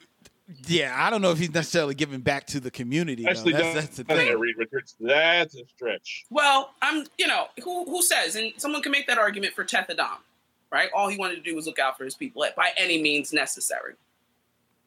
[0.67, 3.25] Yeah, I don't know if he's necessarily giving back to the community.
[3.25, 4.37] Actually, That's, that's, that's the thing.
[4.37, 4.95] Reed Richards.
[4.99, 6.25] That's a stretch.
[6.29, 9.89] Well, I'm, you know, who who says, and someone can make that argument for Teth
[9.89, 10.05] Adam,
[10.71, 10.89] right?
[10.93, 13.93] All he wanted to do was look out for his people by any means necessary.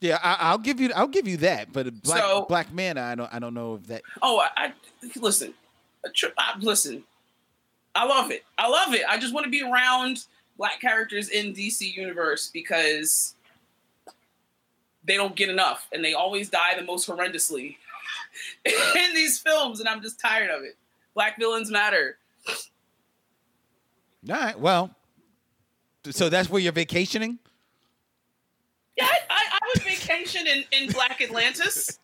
[0.00, 0.90] Yeah, I, I'll give you.
[0.94, 1.72] I'll give you that.
[1.72, 3.32] But a black So- black man, I don't.
[3.32, 4.02] I don't know if that.
[4.20, 4.72] Oh, I, I
[5.18, 5.54] listen,
[6.04, 7.02] a tri- I, listen.
[7.94, 8.44] I love it.
[8.58, 9.02] I love it.
[9.08, 10.26] I just want to be around
[10.58, 13.35] black characters in DC universe because
[15.06, 17.76] they don't get enough, and they always die the most horrendously
[18.64, 20.76] in these films, and I'm just tired of it.
[21.14, 22.18] Black villains matter.
[24.28, 24.58] All right.
[24.58, 24.90] Well,
[26.10, 27.38] so that's where you're vacationing.
[28.96, 31.98] Yeah, I, I, I would vacation in, in Black Atlantis,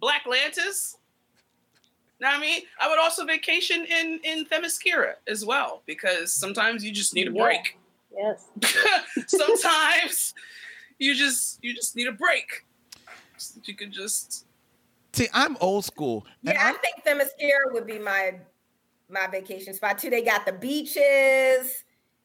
[0.00, 0.96] Black Atlantis.
[2.20, 2.62] Now I mean?
[2.80, 7.32] I would also vacation in in Themyscira as well because sometimes you just need a
[7.32, 7.42] Yeah.
[7.42, 7.78] break.
[8.16, 8.48] Yes.
[9.28, 10.34] sometimes
[10.98, 12.64] you just you just need a break.
[13.64, 14.44] You can just
[15.14, 16.26] See, I'm old school.
[16.42, 18.38] Yeah, I I'm- think Themyscira would be my
[19.08, 20.10] my vacation spot too.
[20.10, 21.84] They got the beaches.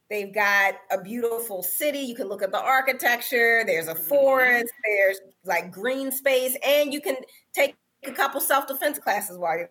[0.09, 1.99] They've got a beautiful city.
[1.99, 3.63] You can look at the architecture.
[3.65, 4.71] There's a forest.
[4.85, 7.15] There's like green space, and you can
[7.53, 9.69] take a couple self defense classes while you're.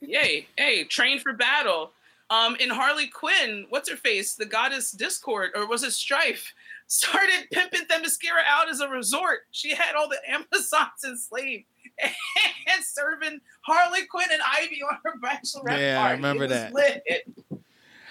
[0.00, 1.92] yay hey train for battle.
[2.30, 4.34] Um, in Harley Quinn, what's her face?
[4.34, 6.52] The goddess Discord, or was it Strife?
[6.86, 9.40] Started pimping Themyscira out as a resort.
[9.50, 11.64] She had all the Amazons enslaved
[12.02, 16.16] and serving Harley Quinn and Ivy on her bachelorette Yeah, I party.
[16.16, 16.74] remember It was that.
[16.74, 17.02] lit.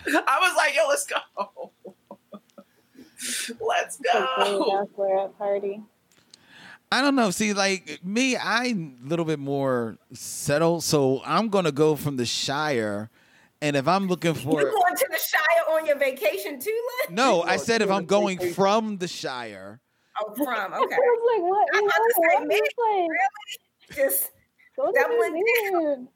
[0.27, 1.71] I was like, yo, let's go.
[3.59, 4.11] let's go.
[4.97, 5.81] bachelorette party.
[6.91, 7.31] I don't know.
[7.31, 10.83] See, like me, I'm a little bit more settled.
[10.83, 13.09] So I'm gonna go from the Shire,
[13.63, 17.15] and if I'm looking You for going to the Shire on your vacation too, Len?
[17.15, 19.79] no, I said if I'm going from the Shire.
[20.21, 20.95] Oh, from I okay.
[20.95, 21.67] was like, what?
[21.73, 22.59] I'm in about to say, what man,
[23.89, 23.95] place?
[23.95, 24.31] Just
[24.75, 26.07] Go to doubling New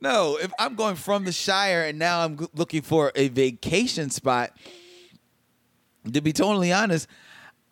[0.00, 4.50] No, if I'm going from the Shire and now I'm looking for a vacation spot,
[6.12, 7.08] to be totally honest,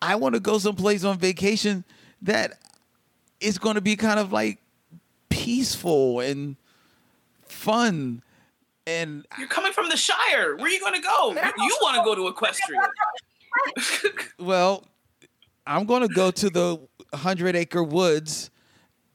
[0.01, 1.83] I want to go someplace on vacation
[2.21, 2.59] that
[3.41, 4.59] is going to be kind of like
[5.29, 6.55] peaceful and
[7.51, 8.21] fun.
[8.85, 10.55] And You're coming from the Shire.
[10.55, 11.33] Where are you going to go?
[11.33, 12.87] You want to go to Equestria.
[14.39, 14.85] well,
[15.65, 16.79] I'm going to go to the
[17.11, 18.49] 100 acre woods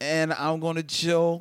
[0.01, 1.41] and I'm going to chill.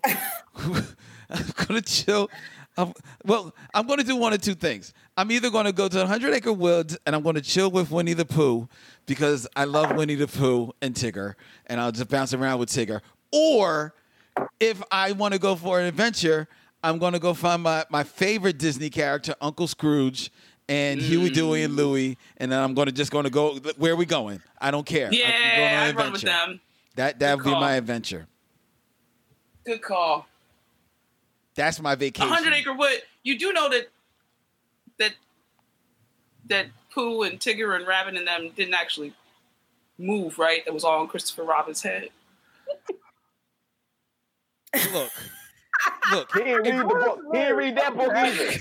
[0.55, 2.29] I'm going to chill.
[2.77, 2.93] Um,
[3.25, 4.93] well, I'm going to do one of two things.
[5.17, 7.69] I'm either going to go to the 100 acre woods and I'm going to chill
[7.69, 8.69] with Winnie the Pooh
[9.05, 11.33] because I love Winnie the Pooh and Tigger
[11.67, 13.01] and I'll just bounce around with Tigger.
[13.33, 13.93] Or
[14.59, 16.47] if I want to go for an adventure,
[16.83, 20.31] I'm going to go find my, my favorite Disney character, Uncle Scrooge,
[20.67, 21.77] and Huey, Dewey, and mm.
[21.77, 23.57] Louie, and then I'm to just going to go.
[23.77, 24.41] Where are we going?
[24.59, 25.07] I don't care.
[25.07, 26.61] I'm going on Yeah, run with them.
[26.95, 28.27] That that would be my adventure.
[29.65, 30.27] Good call.
[31.55, 32.29] That's my vacation.
[32.29, 33.01] hundred acre wood.
[33.23, 33.89] You do know that
[34.97, 35.13] that
[36.47, 39.13] that Pooh and Tigger and Rabbit and them didn't actually
[39.97, 40.61] move, right?
[40.65, 42.09] It was all on Christopher Robin's head.
[44.93, 45.11] Look,
[46.11, 46.31] look.
[46.33, 47.19] He didn't read the book.
[47.31, 48.51] He didn't read that book either.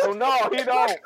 [0.00, 0.98] So no, he don't.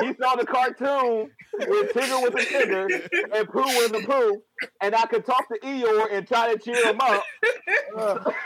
[0.00, 4.42] He saw the cartoon with Tigger with a Tigger and Pooh with a Pooh,
[4.80, 7.24] and I could talk to Eeyore and try to cheer him up.
[7.96, 8.30] Uh,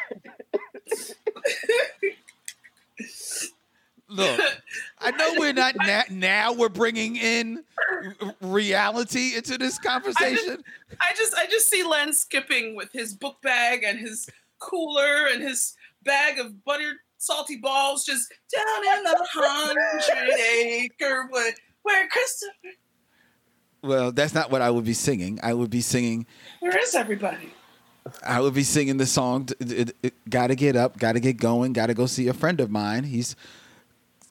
[4.09, 4.40] Look,
[5.01, 6.52] I know we're not na- now.
[6.52, 7.64] We're bringing in
[8.40, 10.62] reality into this conversation.
[11.01, 14.28] I just I just see Len skipping with his book bag and his
[14.64, 15.74] cooler and his
[16.04, 22.52] bag of buttered salty balls just down in the hundred acre wood where Christopher
[23.82, 25.38] Well, that's not what I would be singing.
[25.42, 26.26] I would be singing.
[26.60, 27.52] where is everybody?
[28.26, 29.48] I would be singing the song.
[30.28, 33.04] "Gotta get up, gotta get going, gotta go see a friend of mine.
[33.04, 33.34] He's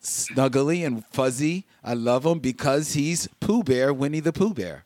[0.04, 1.66] snuggly and fuzzy.
[1.84, 4.86] I love him because he's Pooh Bear, Winnie the Pooh Bear.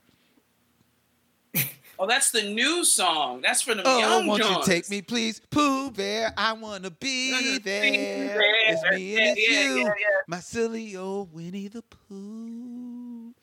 [1.99, 3.41] Oh, that's the new song.
[3.41, 6.31] That's for the Oh, young won't you take me, please, Pooh Bear?
[6.37, 7.81] I wanna be there.
[7.81, 8.41] there.
[8.67, 9.93] It's me and Yeah, it's yeah, you, yeah, yeah.
[10.27, 13.33] my silly old Winnie the Pooh.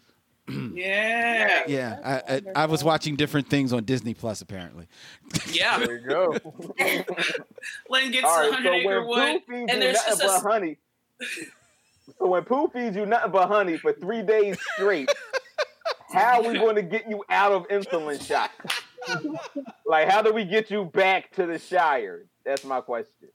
[0.74, 1.62] Yeah.
[1.66, 4.86] Yeah, I, I, I was watching different things on Disney Plus apparently.
[5.50, 5.78] Yeah.
[5.78, 6.36] There you go.
[7.88, 10.76] Len gets All right, 100 so Acre Wood, and there's just a honey,
[12.18, 15.08] so when Pooh feeds you nothing but honey for three days straight,
[16.14, 18.50] how are we going to get you out of insulin shock?
[19.86, 22.24] like, how do we get you back to the Shire?
[22.44, 23.28] That's my question.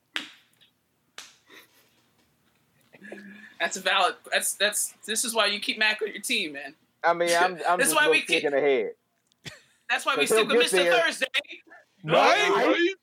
[3.59, 4.15] That's a valid.
[4.31, 4.93] That's that's.
[5.05, 6.75] This is why you keep Mac on your team, man.
[7.03, 8.91] I mean, I'm, I'm That's just why we keep- thinking ahead.
[9.89, 10.83] That's why we But he'll stick with get Mr.
[10.83, 11.01] there.
[11.01, 11.25] Thursday.
[12.03, 12.95] Right?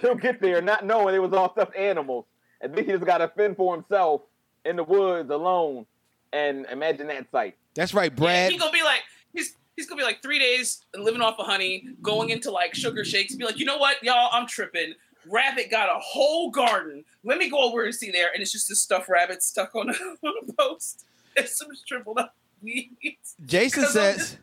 [0.00, 2.24] He'll get there not knowing it was all stuffed animals.
[2.62, 4.22] And then he just got to fend for himself
[4.64, 5.84] in the woods alone.
[6.32, 7.56] And imagine that sight.
[7.74, 8.52] That's right, Yeah, Brad.
[8.52, 9.00] he gonna be like
[9.32, 13.04] he's he's gonna be like three days living off of honey, going into like sugar
[13.04, 13.34] shakes.
[13.34, 14.94] Be like, you know what, y'all, I'm tripping.
[15.30, 17.04] Rabbit got a whole garden.
[17.24, 19.88] Let me go over and see there, and it's just this stuffed rabbit stuck on
[19.90, 19.92] a,
[20.26, 21.04] on a post.
[21.36, 23.36] It's some shriveled up weeds.
[23.46, 24.36] Jason says,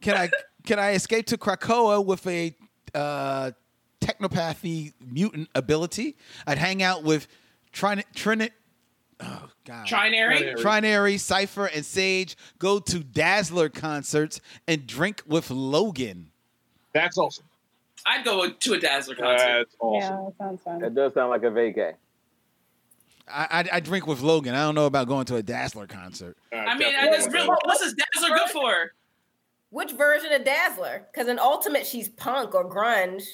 [0.00, 0.30] "Can I
[0.64, 2.56] can I escape to Krakoa with a
[2.94, 3.50] uh,
[4.00, 6.16] technopathy mutant ability?
[6.46, 7.28] I'd hang out with
[7.72, 8.50] Trin Trinit.
[9.22, 10.54] Oh God, Trinary.
[10.56, 12.36] Trinary, Cipher, and Sage.
[12.58, 16.30] Go to Dazzler concerts and drink with Logan.
[16.92, 17.44] That's awesome.
[18.04, 19.46] I'd go to a Dazzler concert.
[19.46, 20.16] That's awesome.
[20.16, 20.80] Yeah, that sounds fun.
[20.80, 21.94] That does sound like a vacay.
[23.28, 24.54] I, I I drink with Logan.
[24.54, 26.36] I don't know about going to a Dazzler concert.
[26.52, 28.92] Uh, I mean, I just real, what's this Dazzler good for?
[29.70, 31.06] Which version of Dazzler?
[31.12, 33.24] Because in Ultimate, she's punk or grunge.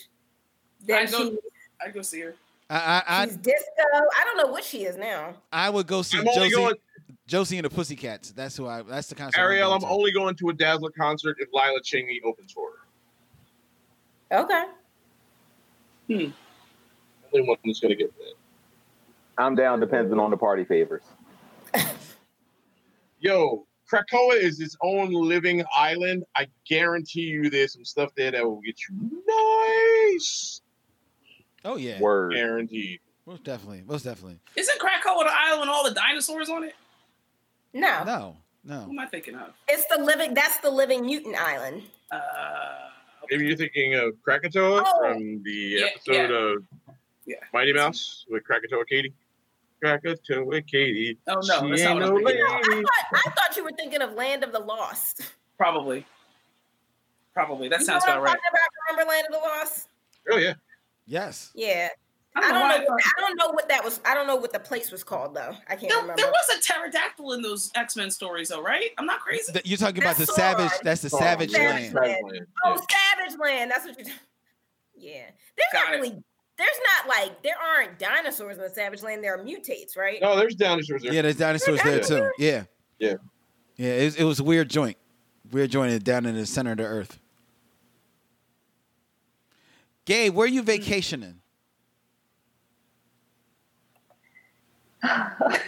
[0.87, 1.39] Then I'd go, she,
[1.85, 2.35] I'd go see her.
[2.71, 3.83] I I she's disco.
[3.93, 5.35] I don't know what she is now.
[5.53, 6.75] I, I would go see I'm Josie, going,
[7.27, 8.33] Josie and the Pussycats.
[8.33, 8.83] That's who I.
[8.83, 9.41] That's the concert.
[9.41, 9.73] Ariel.
[9.73, 9.97] I'm going to.
[9.97, 12.69] only going to a Dazzler concert if Lila Cheney opens for
[14.31, 14.41] her.
[14.41, 14.65] Okay.
[16.09, 16.31] Hmm.
[17.33, 18.35] Only one who's going to get that.
[19.39, 21.05] I'm down depending on the party favors.
[23.21, 26.25] Yo, Krakoa is its own living island.
[26.37, 29.23] I guarantee you, there's some stuff there that will get you
[30.15, 30.61] nice.
[31.65, 32.35] Oh yeah, Word.
[32.35, 33.01] Guaranteed.
[33.27, 34.39] most definitely, most definitely.
[34.57, 36.75] Isn't Krakoa the island with all the dinosaurs on it?
[37.75, 38.81] No, No, no.
[38.83, 39.53] Who am I thinking of?
[39.69, 40.35] it's the living.
[40.35, 41.83] That's the living mutant island.
[42.11, 42.19] Uh,
[43.31, 44.99] Maybe you're thinking of Krakatoa Oh.
[45.01, 46.37] from the Yeah, episode yeah.
[46.37, 46.65] of
[47.27, 47.37] Yeah.
[47.53, 49.13] Mighty Mouse with Krakatoa Katie.
[49.85, 51.19] Krakatoa Katie.
[51.29, 52.45] Oh, no, she that's ain't not no what I'm thinking.
[52.47, 52.83] I
[53.13, 55.23] thought, I thought you were thinking of Land of the Lost.
[55.59, 56.07] probably.
[57.35, 57.69] Probably.
[57.69, 58.39] That You sounds know what about I'm right.
[58.39, 58.93] talking about?
[58.93, 59.89] Remember Land of the Lost?
[60.33, 60.55] Oh yeah.
[61.09, 61.51] Yes.
[61.55, 61.89] Yeah.
[62.37, 62.91] I I don't know don't know.
[62.95, 64.01] What, I don't know what that was.
[64.05, 65.57] I don't know what the place was called though.
[65.69, 66.23] I can't There, remember.
[66.23, 68.91] there was a pterodactyl in those X Men stories, though, right?
[68.99, 69.51] I'm not crazy.
[69.53, 70.71] Th- You're talking about the savage.
[70.71, 70.83] Sauron.
[70.83, 71.19] That's the Sauron.
[71.19, 72.23] savage Savage land.
[72.23, 72.47] land.
[72.65, 73.71] Oh, Savage Land.
[73.73, 74.15] That's what you're.
[75.01, 75.23] Yeah.
[75.57, 75.97] There's Got not it.
[76.01, 76.23] really.
[76.59, 79.23] There's not like there aren't dinosaurs in the Savage Land.
[79.25, 80.19] There are mutates, right?
[80.21, 81.13] No, there's dinosaurs there.
[81.15, 82.29] Yeah, there's dinosaurs there too.
[82.39, 82.65] Yeah.
[82.99, 83.15] Yeah.
[83.77, 84.97] Yeah, it was, it was a weird joint.
[85.53, 87.21] Weird joint down in the center of the earth.
[90.09, 91.35] Gabe, where are you vacationing?
[95.03, 95.61] Where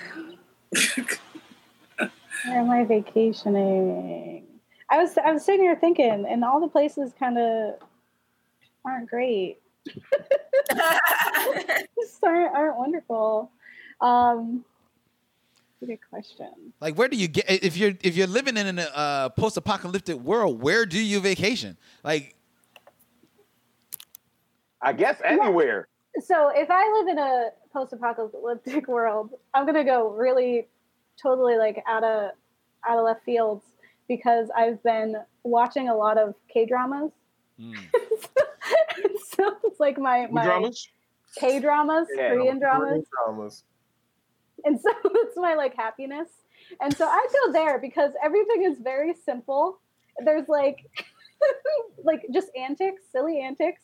[2.46, 4.46] am I vacationing?
[4.88, 7.74] I was I was sitting here thinking, and all the places kind of
[8.82, 9.58] aren't great.
[9.86, 10.00] Just
[12.22, 13.50] aren't, aren't wonderful.
[14.00, 14.64] Um,
[15.84, 16.72] good question.
[16.80, 20.62] Like, where do you get if you're if you're living in a uh, post-apocalyptic world?
[20.62, 21.76] Where do you vacation?
[22.02, 22.36] Like,
[24.82, 25.88] I guess anywhere.
[26.20, 30.68] So if I live in a post-apocalyptic world, I'm gonna go really,
[31.22, 32.30] totally like out of
[32.88, 33.64] out of left fields
[34.08, 37.12] because I've been watching a lot of K dramas.
[37.60, 37.76] mm,
[39.30, 40.88] so it's like my my dramas?
[41.38, 43.64] K dramas, Yeah, Korean dramas, Korean dramas.
[44.64, 46.28] and so it's my like happiness.
[46.80, 49.80] And so I go there because everything is very simple.
[50.24, 50.78] There's like
[52.04, 53.82] like just antics, silly antics.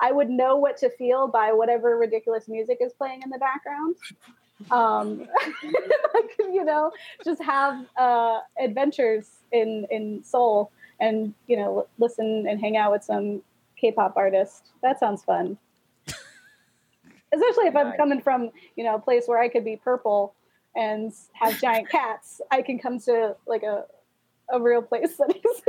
[0.00, 3.96] I would know what to feel by whatever ridiculous music is playing in the background.
[4.70, 5.20] Um,
[6.14, 6.92] like, you know,
[7.24, 13.04] just have uh, adventures in in Seoul, and you know, listen and hang out with
[13.04, 13.42] some
[13.76, 14.70] K-pop artist.
[14.82, 15.58] That sounds fun.
[16.06, 20.34] Especially if I'm coming from you know a place where I could be purple
[20.76, 22.40] and have giant cats.
[22.50, 23.84] I can come to like a
[24.52, 25.62] a real place that exists.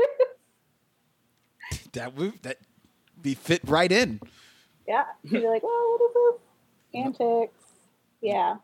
[1.94, 2.58] that would that
[3.26, 4.22] be fit right in.
[4.88, 5.04] Yeah.
[5.24, 7.02] You'd be like, well, what is this?
[7.06, 7.64] Antics.
[8.22, 8.56] Yeah.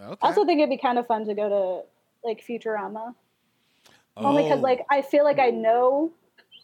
[0.00, 0.16] Okay.
[0.22, 3.14] I also think it'd be kind of fun to go to like Futurama.
[4.16, 4.62] Only because Oh.
[4.62, 6.12] like I feel like I know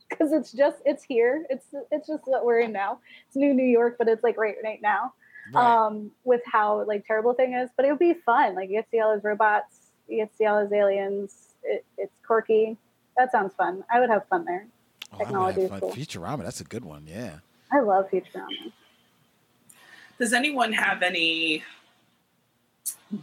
[0.08, 1.44] because it's just it's here.
[1.50, 3.00] It's it's just what we're in now.
[3.26, 5.12] It's New New York, but it's like right right now.
[5.52, 5.64] Right.
[5.86, 8.54] Um, with how like terrible thing is, but it would be fun.
[8.54, 9.76] Like you get to see all those robots,
[10.08, 11.34] you get to see all those aliens.
[11.64, 12.76] It, it's quirky.
[13.16, 13.82] That sounds fun.
[13.92, 14.66] I would have fun there.
[15.12, 15.92] Oh, technology have is cool.
[15.92, 17.04] Futurama, that's a good one.
[17.06, 17.38] Yeah.
[17.72, 18.72] I love Futurama.
[20.18, 21.62] Does anyone have any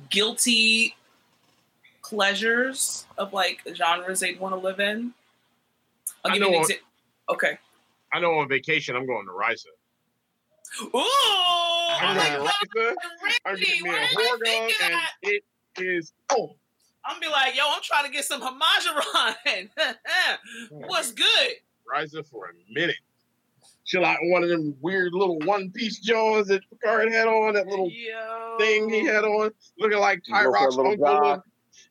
[0.09, 0.95] guilty
[2.03, 5.14] pleasures of like genres they'd want to live in?
[6.26, 6.88] I'll give you an know- example.
[7.30, 7.57] Okay.
[8.14, 9.65] I know on vacation I'm going to Risa.
[10.84, 10.91] Ooh!
[10.93, 12.93] Oh I'm my going to God, Risa.
[13.45, 15.11] I'm Randy, getting me why a did I horror think gun, of and that?
[15.23, 15.43] it
[15.77, 16.55] is oh
[17.05, 19.69] I'm be like, yo, I'm trying to get some Hamajaran.
[20.72, 21.51] What's good?
[21.93, 22.95] Risa for a minute.
[23.84, 27.68] She like one of them weird little one piece Jones that Picard had on, that
[27.68, 28.55] little Yo.
[28.59, 30.97] thing he had on, looking like You go Tyrock's uncle.
[30.97, 31.41] jog.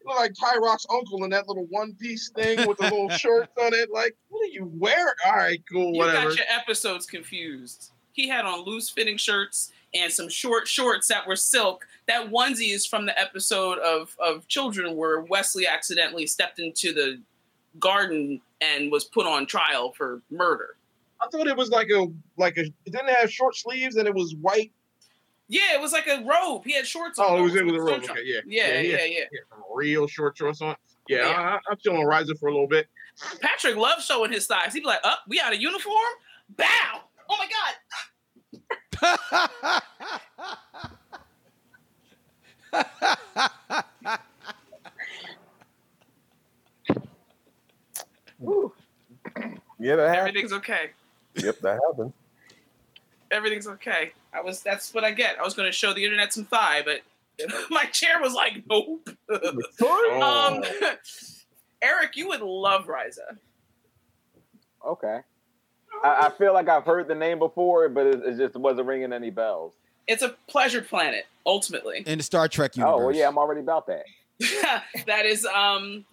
[0.04, 3.72] Look like Tyrock's uncle in that little one piece thing with the little shorts on
[3.74, 3.90] it.
[3.90, 5.14] Like, what are you wearing?
[5.26, 6.28] All right, cool, You whatever.
[6.28, 7.92] got your episodes confused.
[8.12, 11.86] He had on loose fitting shirts and some short shorts that were silk.
[12.08, 17.20] That onesie is from the episode of, of Children where Wesley accidentally stepped into the
[17.80, 20.76] garden and was put on trial for murder.
[21.20, 22.62] I thought it was like a like a.
[22.62, 24.70] It didn't have short sleeves and it was white.
[25.48, 26.64] Yeah, it was like a robe.
[26.64, 27.26] He had shorts on.
[27.28, 28.04] Oh, it was those it was a robe.
[28.04, 29.20] Okay, yeah, Yeah, he yeah, had- yeah.
[29.20, 30.76] had some real short shorts on.
[31.08, 31.58] Yeah, Yeah.
[31.66, 32.88] I, I'm chilling on Risa for a little bit.
[33.40, 34.74] Patrick loves showing his thighs.
[34.74, 35.94] He'd be like, up, we out of uniform?
[36.56, 37.00] Bow!
[37.30, 37.46] Oh my
[42.72, 42.72] God.
[49.78, 50.28] Yeah, that happened.
[50.28, 50.90] Everything's okay.
[51.36, 52.12] Yep, that happened.
[53.30, 54.12] everything's okay.
[54.32, 55.38] I was that's what I get.
[55.38, 57.00] I was going to show the internet some thigh, but
[57.70, 59.08] my chair was like, nope.
[59.82, 60.56] Oh.
[60.62, 60.64] um,
[61.82, 63.36] Eric, you would love Risa.
[64.84, 65.20] Okay.
[66.02, 69.12] I, I feel like I've heard the name before, but it, it just wasn't ringing
[69.12, 69.74] any bells.
[70.06, 72.02] It's a pleasure planet, ultimately.
[72.06, 72.94] In the Star Trek universe.
[72.96, 74.04] Oh well, yeah, I'm already about that.
[75.06, 76.04] that is um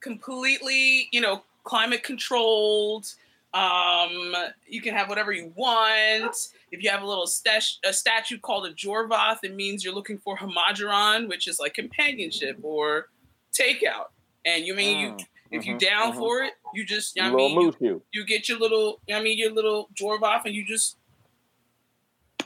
[0.00, 3.06] completely, you know, climate controlled.
[3.52, 4.34] Um,
[4.66, 6.36] you can have whatever you want.
[6.72, 10.18] If you have a little stat- a statue called a Jorvath, it means you're looking
[10.18, 13.08] for Hamageron, which is like companionship or
[13.52, 14.06] takeout.
[14.44, 16.16] And you mean you Mm, if you mhm, down mhm.
[16.16, 18.02] for it, you just I little mean you, Mushu.
[18.12, 20.96] you get your little I mean your little Jorvoth and you just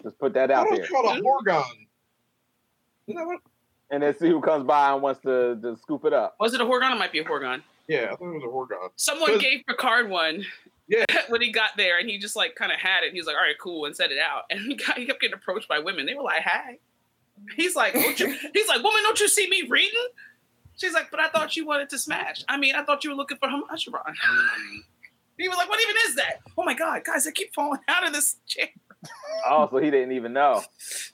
[0.02, 1.86] Just put that out there, was called a Horga'hn.
[3.08, 3.40] Is that what?
[3.90, 6.36] and then see who comes by and wants to, to scoop it up.
[6.38, 6.92] was it a Horga'hn?
[6.94, 7.62] It might be a Horga'hn.
[7.88, 8.90] Yeah, I thought it was a Horga'hn.
[8.96, 10.44] Someone gave Picard one.
[10.88, 11.04] Yeah.
[11.28, 13.12] when he got there, and he just like kind of had it.
[13.12, 14.44] He was like, "All right, cool," and set it out.
[14.50, 16.06] And he, got, he kept getting approached by women.
[16.06, 16.78] They were like, "Hey,"
[17.56, 20.08] he's like, don't you, "He's like, woman, don't you see me reading?"
[20.76, 22.44] She's like, "But I thought you wanted to smash.
[22.48, 24.14] I mean, I thought you were looking for Hamacheron."
[25.38, 28.06] he was like, "What even is that?" Oh my god, guys, I keep falling out
[28.06, 28.68] of this chair.
[29.46, 30.62] Oh, so he didn't even know.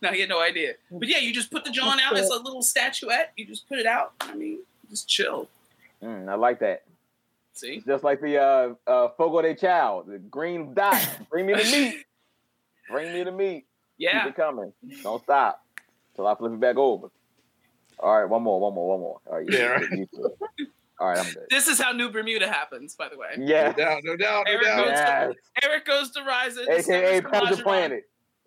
[0.01, 0.75] No, he had no idea.
[0.91, 3.33] But yeah, you just put the John out as a little statuette.
[3.37, 4.15] You just put it out.
[4.21, 5.51] I mean, just chill.
[6.05, 6.83] Mm, I like that.
[7.55, 11.01] See, Just like the uh, uh, Fogo de Chao, the green dot.
[11.31, 12.05] Bring me the meat.
[12.91, 13.67] Bring me the meat.
[13.97, 14.25] yeah.
[14.25, 14.73] Keep it coming.
[15.03, 15.65] Don't stop
[16.17, 17.09] till I flip it back over.
[18.01, 19.21] All right, one more, one more, one more.
[19.27, 19.91] All right, Yeah, right.
[19.93, 20.09] you-
[20.59, 20.67] you-
[20.99, 21.47] All right, I'm good.
[21.49, 23.29] This is how New Bermuda happens, by the way.
[23.39, 23.73] No Yeah.
[23.73, 24.77] doubt, no doubt, no Eric doubt.
[24.85, 25.35] goes Yes.
[25.63, 26.69] Eric goes to Risa.
[26.69, 28.03] AKA discovers Pleasure Hamageron.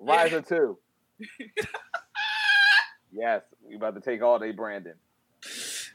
[0.05, 0.41] Planet.
[0.41, 0.77] Risa 2.
[3.11, 4.93] yes, we about to take all day Brandon.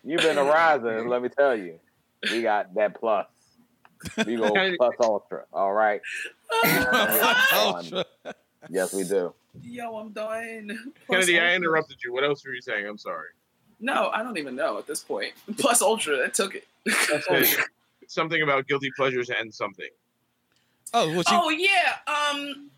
[0.05, 1.79] You've been a riser, let me tell you.
[2.31, 3.27] We got that plus.
[4.27, 5.45] We go plus ultra.
[5.53, 6.01] All right.
[7.55, 8.05] Ultra.
[8.69, 9.35] Yes, we do.
[9.61, 10.93] Yo, I'm done.
[11.11, 12.13] Kennedy, I interrupted you.
[12.13, 12.87] What else were you saying?
[12.87, 13.29] I'm sorry.
[13.81, 15.33] No, I don't even know at this point.
[15.59, 16.67] Plus Ultra, that took it.
[18.07, 19.89] Something about guilty pleasures and something.
[20.95, 21.97] Oh, well, she, oh yeah.
[22.07, 22.71] Um.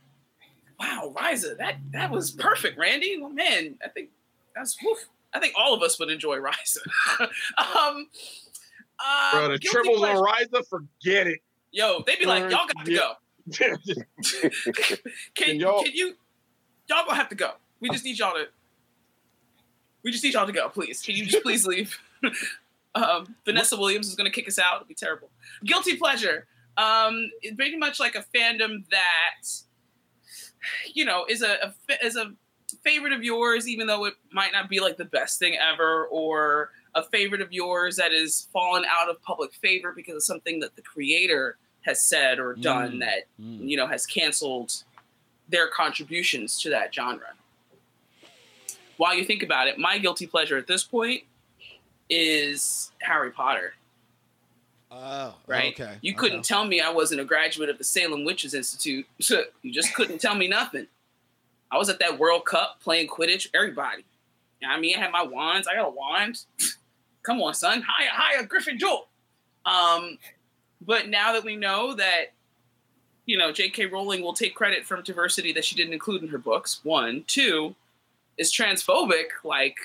[0.78, 3.18] Wow, Risa, that that was perfect, Randy.
[3.20, 4.10] Well, man, I think
[4.55, 4.76] that's.
[4.82, 5.06] Woof.
[5.35, 6.78] I think all of us would enjoy Risa.
[7.59, 8.06] um.
[9.05, 11.40] Uh, Bro, the guilty triples pleasure- on Risa, forget it.
[11.73, 13.12] Yo, they'd be like, y'all got to go.
[13.52, 13.77] Can,
[15.35, 16.15] Can y'all- can you?
[16.89, 17.52] Y'all gonna have to go.
[17.81, 18.47] We just need y'all to.
[20.02, 21.02] We just need y'all to go, please.
[21.02, 21.98] Can you just please leave?
[22.94, 24.77] um, Vanessa Williams is gonna kick us out.
[24.77, 25.28] It'll be terrible.
[25.65, 26.47] Guilty pleasure.
[26.77, 29.48] Um, it's pretty much like a fandom that,
[30.94, 32.32] you know, is a, a is a
[32.82, 36.70] favorite of yours, even though it might not be like the best thing ever, or
[36.95, 40.77] a favorite of yours that is fallen out of public favor because of something that
[40.77, 43.01] the creator has said or done Mm.
[43.01, 43.69] that Mm.
[43.69, 44.85] you know has canceled
[45.49, 47.35] their contributions to that genre.
[48.97, 51.24] while you think about it, my guilty pleasure at this point
[52.09, 53.74] is Harry Potter.
[54.91, 55.73] Oh, Right?
[55.78, 55.97] Okay.
[56.01, 56.47] You couldn't okay.
[56.47, 59.05] tell me I wasn't a graduate of the Salem Witches Institute.
[59.62, 60.86] you just couldn't tell me nothing.
[61.70, 63.49] I was at that World Cup playing Quidditch.
[63.55, 64.05] Everybody.
[64.61, 65.66] You know I mean, I had my wands.
[65.66, 66.45] I got a wand.
[67.23, 67.82] Come on, son.
[67.82, 69.09] Hiya, hiya, Griffin Jewel.
[69.65, 70.19] Um,
[70.86, 72.32] but now that we know that,
[73.24, 73.86] you know, J.K.
[73.86, 76.81] Rowling will take credit from diversity that she didn't include in her books.
[76.82, 77.74] One, two,
[78.36, 79.28] is transphobic.
[79.43, 79.78] Like,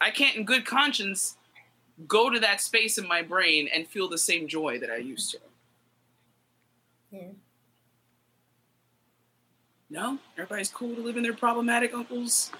[0.00, 1.36] I can't, in good conscience,
[2.06, 5.30] go to that space in my brain and feel the same joy that I used
[5.32, 5.38] to.
[7.10, 7.28] Yeah.
[9.96, 12.52] No, everybody's cool to live in their problematic uncle's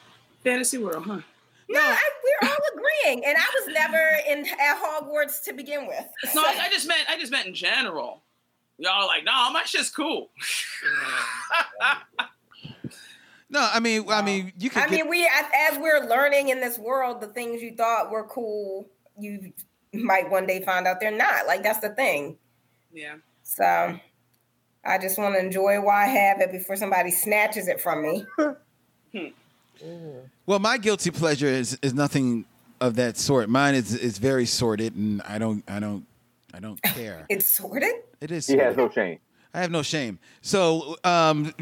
[0.42, 1.20] fantasy world, huh?
[1.68, 6.04] No, I, we're all agreeing, and I was never in at Hogwarts to begin with.
[6.34, 8.22] No, I, I just meant I just meant in general.
[8.78, 10.30] Y'all are like, no, my shit's cool.
[13.48, 14.82] No, I mean, I mean, you could.
[14.82, 18.10] I get, mean, we as, as we're learning in this world, the things you thought
[18.10, 19.52] were cool, you
[19.92, 21.46] might one day find out they're not.
[21.46, 22.38] Like that's the thing.
[22.92, 23.14] yeah.
[23.44, 24.00] So
[24.86, 28.24] I just want to enjoy while I have it before somebody snatches it from me.
[30.46, 32.46] Well, my guilty pleasure is is nothing
[32.80, 33.48] of that sort.
[33.50, 36.06] Mine is is very sordid, and I don't, I don't,
[36.54, 37.26] I don't care.
[37.28, 37.94] It's sordid.
[38.22, 38.46] It is.
[38.46, 38.66] He Sorted.
[38.66, 39.18] has no shame.
[39.52, 40.18] I have no shame.
[40.40, 41.52] So, um,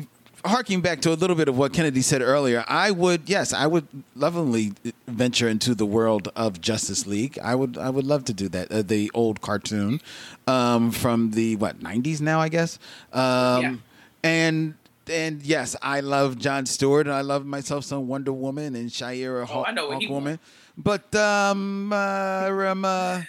[0.44, 3.66] harking back to a little bit of what Kennedy said earlier, I would, yes, I
[3.66, 4.72] would lovingly
[5.06, 7.38] venture into the world of Justice League.
[7.42, 8.70] I would, I would love to do that.
[8.70, 10.00] Uh, the old cartoon
[10.46, 12.78] um, from the what '90s now, I guess.
[13.12, 13.76] Um, Yeah.
[14.22, 14.74] And
[15.06, 19.46] and yes, I love John Stewart, and I love myself some Wonder Woman and Shayera
[19.50, 20.38] Oh, I know what he Hawkwoman.
[20.76, 23.22] But um, uh, um, uh,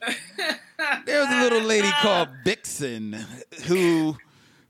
[1.04, 3.12] there was a little lady called Vixen
[3.66, 4.16] who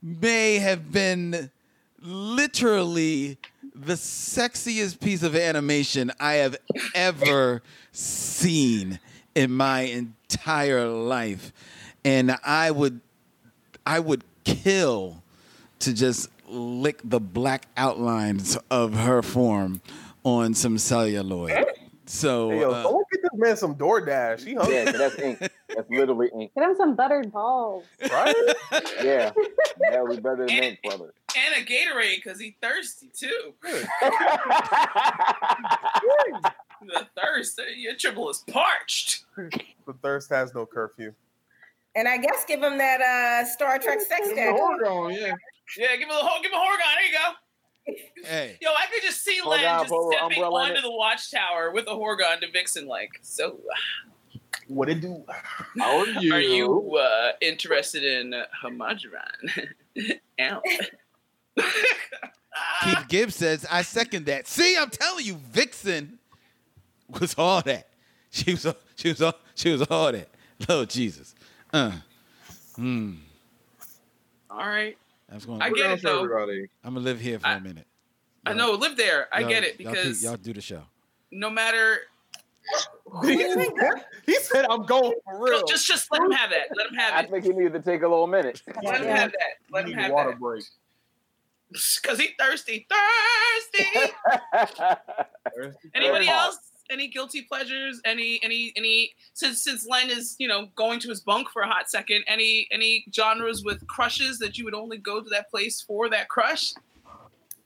[0.03, 1.49] may have been
[2.01, 3.37] literally
[3.75, 6.57] the sexiest piece of animation I have
[6.93, 7.61] ever
[7.91, 8.99] seen
[9.35, 11.53] in my entire life.
[12.03, 13.01] And I would
[13.85, 15.23] I would kill
[15.79, 19.81] to just lick the black outlines of her form
[20.23, 21.65] on some celluloid.
[22.05, 22.83] So uh,
[23.21, 24.43] get this man some DoorDash.
[24.45, 25.39] He hungry, Yeah, 'cause that's ink.
[25.39, 26.51] That's literally ink.
[26.55, 27.85] Get him some buttered balls.
[28.11, 28.35] right?
[29.03, 29.31] Yeah,
[29.91, 31.13] that was better than And- ink, brother.
[31.37, 33.53] And a Gatorade because he thirsty too.
[36.81, 39.25] The thirst, your triple is parched.
[39.35, 41.13] the thirst has no curfew.
[41.95, 44.61] And I guess give him that uh Star Trek sex Give him tattoo.
[44.61, 45.33] Horga'hn, yeah.
[45.77, 46.95] Yeah, give him a ho- give him a Horga'hn.
[46.95, 47.33] There you go.
[48.23, 50.81] Hey, Yo, I could just see Len just put stepping umbrella onto it.
[50.81, 53.11] the watchtower with a Horga'hn to Vixen like.
[53.21, 53.59] So,
[54.67, 55.23] What it do?
[55.79, 56.33] How are you?
[56.33, 59.69] are you uh, interested in uh, Hamajiran?
[60.41, 60.61] Ow.
[62.83, 64.47] Keith Gibbs says, I second that.
[64.47, 66.19] See, I'm telling you, Vixen
[67.19, 67.87] was all that.
[68.31, 70.29] She was all, she was all, she was all that.
[70.67, 71.33] Lord Jesus.
[71.73, 71.91] Uh.
[72.75, 73.15] Hmm.
[74.51, 74.97] All right.
[75.29, 76.23] That's going I get it, though.
[76.23, 76.67] everybody.
[76.83, 77.85] I'm gonna live here for I- a minute.
[78.45, 79.27] I know, live there.
[79.31, 80.83] I get it y'all keep- because y'all do the show.
[81.31, 81.99] no matter,
[83.23, 86.67] he said, "I'm going for real." just just let him have that.
[86.75, 87.31] Let him I have it.
[87.31, 88.61] think he needed to take a little minute.
[88.83, 89.57] Let him have that.
[89.71, 90.39] Let him Need a have water that.
[90.39, 90.63] break.
[92.01, 94.11] Because he thirsty, thirsty.
[95.93, 96.57] Anybody else?
[96.89, 98.01] Any guilty pleasures?
[98.05, 99.11] Any any any?
[99.33, 102.23] Since since Len is you know going to his bunk for a hot second.
[102.27, 106.29] Any any genres with crushes that you would only go to that place for that
[106.29, 106.73] crush?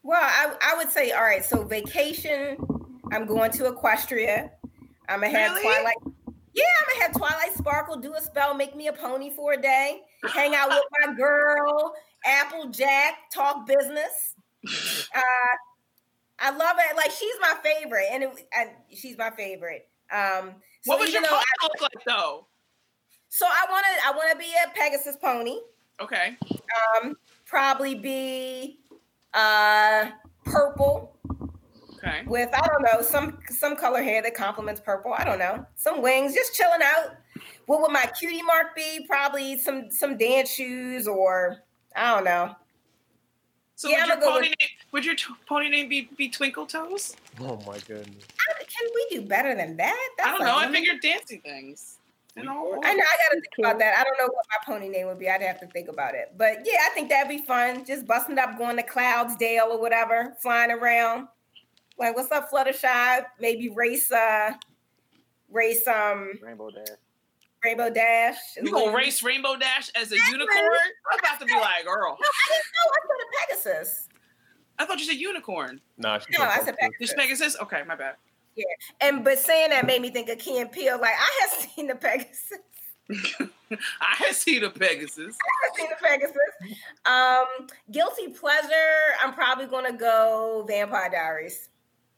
[0.04, 2.58] Well, I, I would say, all right, so vacation,
[3.14, 4.50] I'm going to Equestria.
[5.08, 5.62] I'm gonna have Really?
[5.64, 5.96] Twilight.
[6.54, 9.62] Yeah, I'm gonna have Twilight Sparkle do a spell, make me a pony for a
[9.62, 11.94] day, hang out with my girl,
[12.26, 14.36] Applejack, talk business.
[15.16, 15.22] Uh,
[16.44, 16.96] I love it.
[16.96, 18.48] Like she's my favorite, and, it,
[18.96, 19.88] she's my favorite.
[20.12, 22.46] Um, so what was your pony I- look like though?
[23.30, 25.58] so I want to I want to be a Pegasus pony.
[26.02, 26.38] Okay.
[27.02, 27.16] Um,
[27.46, 28.80] probably be
[29.34, 30.12] uh
[30.46, 31.16] purple
[31.98, 32.24] Okay.
[32.28, 35.14] with I don't know some some color hair that complements purple.
[35.14, 37.16] I don't know some wings, just chilling out.
[37.66, 39.06] What would my cutie mark be?
[39.08, 41.64] Probably some some dance shoes or
[41.96, 42.54] I don't know.
[43.76, 46.10] So Yeah, would your I'm gonna go pony name, would your t- pony name be,
[46.18, 47.16] be Twinkle Toes?
[47.42, 48.24] Oh my goodness.
[48.38, 50.10] How- Can we do better than that?
[50.24, 50.58] I don't know.
[50.58, 51.98] I figured dancing things.
[52.36, 52.80] You know.
[52.84, 53.04] I know.
[53.04, 53.96] I gotta think about that.
[54.00, 55.30] I don't know what my pony name would be.
[55.30, 56.34] I'd have to think about it.
[56.36, 57.86] But yeah, I think that'd be fun.
[57.86, 61.28] Just busting up, going to Cloudsdale or whatever, flying around.
[62.00, 63.26] Like, what's up, Fluttershy?
[63.40, 64.54] Maybe race, uh,
[65.52, 66.98] race, um, Rainbow Dash.
[67.64, 68.38] Rainbow Dash.
[68.62, 70.50] You gonna race Rainbow Dash as a unicorn?
[71.12, 72.18] I'm about to be like, girl.
[72.20, 72.90] No, I didn't know.
[72.90, 74.10] I said a Pegasus.
[74.84, 75.80] I thought you said unicorn.
[75.98, 77.00] Nah, she No, said I said Pegasus.
[77.00, 77.58] Just Pegasus.
[77.62, 78.16] Okay, my bad.
[78.56, 78.66] Yeah,
[79.02, 81.00] and but saying that made me think of Key and Peele.
[81.00, 82.54] Like I have seen the Pegasus.
[83.72, 85.36] I had seen a Pegasus.
[85.66, 86.36] I've seen the Pegasus.
[87.06, 89.16] Um, guilty pleasure.
[89.24, 91.70] I'm probably gonna go Vampire Diaries.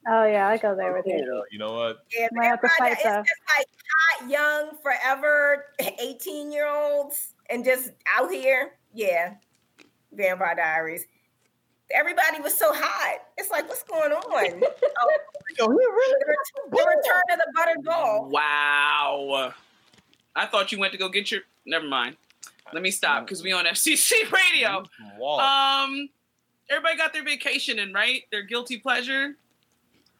[0.07, 1.43] Oh yeah, I go there with Yeah, you.
[1.51, 1.97] you know what?
[2.15, 3.25] Yeah, Might have to Vampire fight, Diaries.
[3.25, 3.67] It's just like
[4.21, 5.65] hot, young, forever,
[5.99, 8.73] 18 year olds, and just out here.
[8.93, 9.35] Yeah,
[10.11, 11.05] Vampire Diaries.
[11.93, 13.19] Everybody was so hot.
[13.37, 14.63] It's like, what's going on?
[14.63, 15.11] oh,
[15.59, 18.29] Yo, really the, ret- the return of the buttered ball.
[18.29, 19.53] Wow.
[20.35, 21.41] I thought you went to go get your.
[21.65, 22.17] Never mind.
[22.73, 24.83] Let me stop because we on FCC radio.
[25.39, 26.09] Um,
[26.69, 28.23] everybody got their vacation in, right?
[28.31, 29.35] Their guilty pleasure.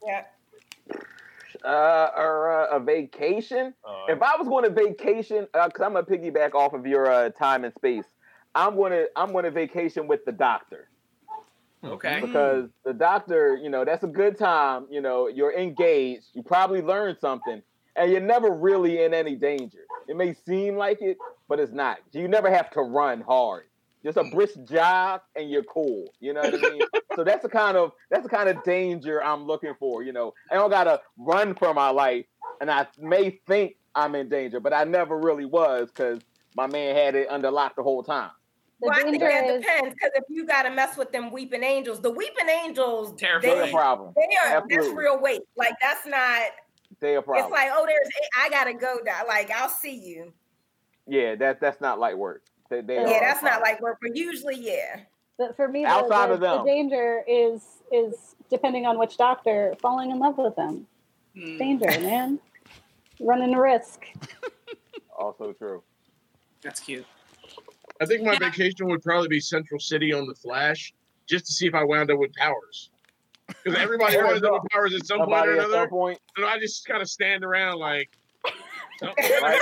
[0.05, 0.23] Yeah.
[1.63, 3.73] Uh, or uh, a vacation.
[3.83, 7.29] Uh, If I was going to vacation, because I'm gonna piggyback off of your uh,
[7.31, 8.05] time and space,
[8.53, 10.89] I'm gonna I'm gonna vacation with the doctor
[11.85, 12.09] Okay.
[12.09, 12.25] Mm-hmm.
[12.25, 14.87] because the doctor, you know, that's a good time.
[14.89, 16.27] You know, you're engaged.
[16.33, 17.61] You probably learned something,
[17.95, 19.85] and you're never really in any danger.
[20.07, 21.17] It may seem like it,
[21.47, 21.97] but it's not.
[22.11, 23.65] You never have to run hard.
[24.03, 26.05] Just a brisk jog, and you're cool.
[26.19, 26.81] You know what I mean?
[27.15, 30.03] so that's the kind of that's the kind of danger I'm looking for.
[30.03, 32.25] You know, I don't gotta run for my life,
[32.61, 36.19] and I may think I'm in danger, but I never really was because
[36.55, 38.31] my man had it under lock the whole time.
[38.85, 41.11] The well, I think danger that is depends because if you got to mess with
[41.11, 43.55] them weeping angels, the weeping angels, Terrifying.
[43.57, 44.13] They a problem.
[44.15, 45.41] they are that's real weight.
[45.57, 46.43] Like that's not.
[46.99, 47.45] They a problem.
[47.45, 48.07] It's like, oh, there's,
[48.39, 48.97] I gotta go.
[49.03, 49.21] Now.
[49.27, 50.31] Like I'll see you.
[51.07, 52.43] yeah, that that's not light work.
[52.69, 53.71] They, they Yeah, that's not problem.
[53.71, 54.99] like work, but usually, yeah.
[55.37, 56.57] but for me the, Outside the, of them.
[56.59, 60.85] the danger is is depending on which doctor falling in love with them.
[61.35, 61.57] Hmm.
[61.57, 62.39] Danger, man.
[63.19, 64.05] Running a risk.
[65.17, 65.81] also true.
[66.61, 67.05] That's cute.
[68.01, 68.49] I think my Yeah.
[68.49, 70.93] vacation would probably be Central City on the Flash,
[71.27, 72.89] just to see if I wound up with powers.
[73.47, 76.19] Because everybody winds up with powers at some point Somebody or at some another, point,
[76.35, 78.09] and I just kind of stand around like,
[79.01, 79.61] right?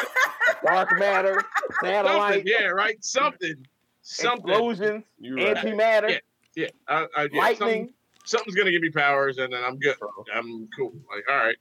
[0.63, 1.41] Dark matter,
[1.81, 3.55] something, satellite, yeah, right, something,
[4.01, 5.57] something, explosions, you right.
[5.57, 6.17] antimatter, Yeah.
[6.55, 7.57] yeah, I, I, yeah lightning.
[7.57, 7.93] something-
[8.25, 9.97] something's gonna give me powers, and then I'm good.
[10.33, 10.93] I'm cool.
[11.13, 11.57] Like, all right,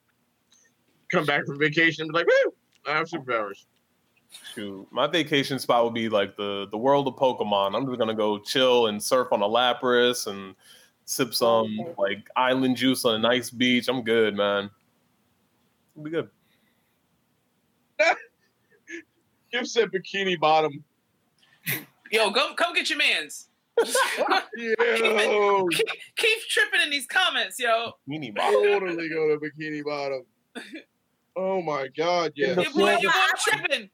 [1.11, 2.55] come back from vacation, be like, woo,
[2.87, 3.67] I have superpowers.
[4.55, 7.77] Shoot, my vacation spot would be like the the world of Pokemon.
[7.77, 10.55] I'm just gonna go chill and surf on a Lapras and
[11.05, 11.95] sip some Okay.
[11.99, 13.89] like island juice on a nice beach.
[13.89, 14.71] I'm good, man.
[15.95, 16.29] It'll be good.
[19.53, 20.83] Give said bikini bottom.
[22.11, 23.49] Yo, go come get your man's.
[24.57, 25.87] Yo, keep,
[26.17, 27.93] keep tripping in these comments, yo.
[28.07, 28.63] Mini bottle.
[28.63, 30.25] totally go to bikini bottom.
[31.37, 32.57] Oh my god, yes.
[32.57, 33.91] The Your boy, your boy I- tripping.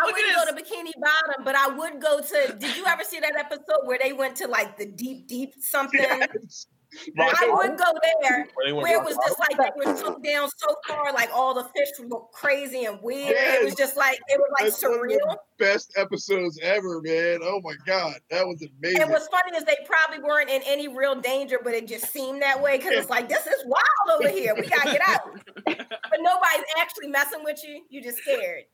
[0.00, 2.56] I Look wouldn't at go to Bikini Bottom, but I would go to.
[2.58, 6.00] Did you ever see that episode where they went to like the deep, deep something?
[6.00, 6.66] Yes.
[7.18, 7.84] I would go
[8.20, 11.12] there Where they went where it was just like they were sunk down so far,
[11.12, 13.34] like all the fish looked crazy and weird.
[13.34, 15.36] It was just like it was like That's one of the surreal.
[15.58, 17.38] best episodes ever, man.
[17.42, 19.02] Oh my god, that was amazing.
[19.02, 22.42] And what's funny is they probably weren't in any real danger, but it just seemed
[22.42, 24.54] that way because it's like this is wild over here.
[24.54, 25.20] We gotta get out.
[25.64, 27.82] but nobody's actually messing with you.
[27.88, 28.64] You just scared.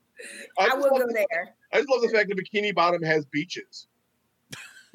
[0.58, 1.54] I, just would love go the- there.
[1.72, 3.86] I just love the fact that Bikini Bottom has beaches.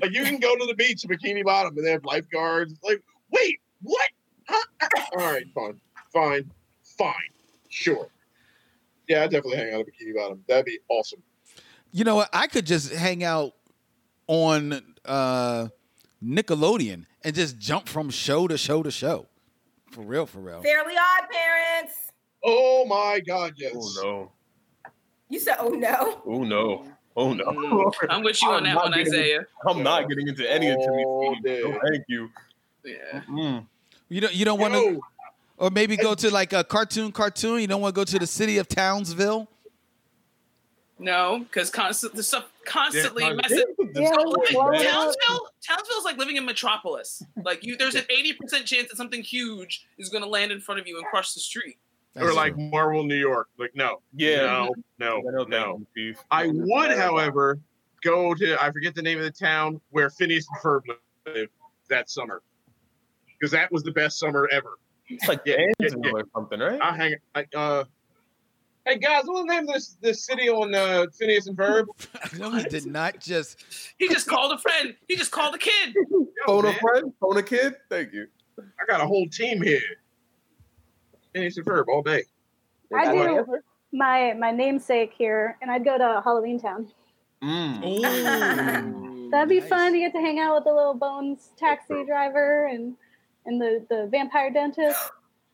[0.02, 2.74] Like you can go to the beach in Bikini Bottom and they have lifeguards.
[2.84, 3.02] Like,
[3.32, 4.10] wait, what?
[4.48, 4.66] Huh?
[5.14, 5.80] All right, fine,
[6.12, 6.52] fine,
[6.84, 7.14] fine,
[7.70, 8.10] sure.
[9.08, 10.44] Yeah, I definitely hang out at Bikini Bottom.
[10.48, 11.22] That'd be awesome.
[11.92, 12.30] You know what?
[12.34, 13.54] I could just hang out
[14.28, 15.68] on uh,
[16.24, 19.28] Nickelodeon and just jump from show to show to show.
[19.92, 20.62] For real, for real.
[20.64, 21.94] Fairly Odd Parents.
[22.44, 23.74] Oh my god, yes.
[23.76, 24.32] Oh no!
[25.34, 26.86] You said, "Oh no." Oh no!
[27.18, 27.44] Oh no!
[27.46, 29.46] Mm, I'm with you on I'm that one, getting- Isaiah.
[29.68, 31.64] I'm not getting into any of Oh, Timmy.
[31.64, 32.30] No, thank you.
[32.86, 33.22] Yeah.
[33.28, 33.66] Mm.
[34.10, 35.02] You don't you don't want to Yo,
[35.58, 37.62] or maybe go to like a cartoon cartoon.
[37.62, 39.48] You don't want to go to the city of Townsville.
[41.00, 43.64] No, because constant the stuff constantly Yeah, messing.
[43.96, 44.72] Yeah, So, like, blow.
[44.72, 47.24] Townsville, Townsville's like living in Metropolis.
[47.44, 50.60] Like you, there's an eighty percent chance that something huge is going to land in
[50.62, 51.78] front of you and crush the street.
[52.16, 53.50] Or like Marvel New York.
[53.58, 54.44] Like, no, Yeah.
[54.46, 55.74] no, no, No, no, no.
[55.76, 57.60] thank you, I would, however,
[58.04, 60.82] go to I forget the name of the town where Phineas and Ferb
[61.26, 61.52] lived
[61.90, 62.42] that summer
[63.40, 64.78] because that was the best summer ever.
[65.08, 66.12] It's like Yeah, yeah, yeah.
[66.12, 66.80] or something, right?
[66.82, 67.16] I hang.
[67.36, 67.84] I, uh,
[68.86, 71.86] hey guys, what's the name of this this city on uh, Phineas and Ferb?
[72.40, 73.64] no, he did not just.
[73.98, 74.96] He just called a friend.
[75.08, 75.94] He just called a kid.
[76.12, 77.76] Yo, Phone a man, friend, phone a kid.
[77.90, 78.28] Thank you.
[78.60, 79.80] I got a whole team here.
[81.34, 82.24] Phineas and Ferb all day.
[82.96, 83.46] I do
[83.92, 86.88] my my namesake here, and I'd go to Halloween Town.
[87.44, 89.32] Mm.
[89.32, 89.70] That'd be nice.
[89.70, 89.96] fun.
[89.96, 92.96] You get to hang out with the little Bones taxi driver and
[93.46, 95.00] and the the vampire dentist.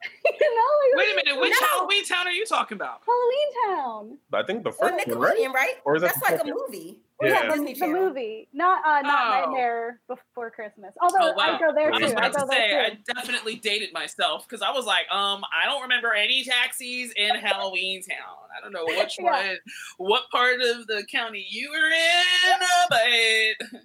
[0.26, 1.67] you know, like Wait a minute, which No.
[1.67, 3.01] Halloween town are you talking about?
[3.05, 4.17] Halloween Town.
[4.34, 5.38] I think the On first one, right?
[5.38, 5.73] Nickelodeon, right?
[5.85, 6.99] Or is that That's the like a movie.
[7.21, 7.47] Yeah.
[7.49, 9.41] the, Disney the movie, not uh, not Oh.
[9.51, 10.93] Nightmare Before Christmas.
[11.01, 11.57] Although Oh wow!
[11.57, 12.03] I go there I too.
[12.05, 15.43] was I about go to say I definitely dated myself because I was like, um,
[15.51, 18.38] I don't remember any taxis in Halloween Town.
[18.57, 19.31] I don't know which Yeah.
[19.49, 19.57] one,
[19.97, 23.80] what part of the county you were in, uh, but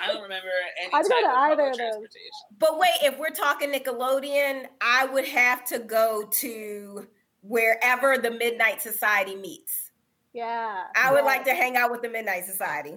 [0.00, 0.48] I don't remember
[0.82, 1.76] any I'd go type to of either public of those.
[1.76, 2.30] transportation.
[2.58, 7.06] But wait, if we're talking Nickelodeon, I would have to go to
[7.42, 9.90] wherever the Midnight Society meets.
[10.32, 10.84] Yeah.
[10.94, 11.24] I would yeah.
[11.24, 12.96] like to hang out with the Midnight Society.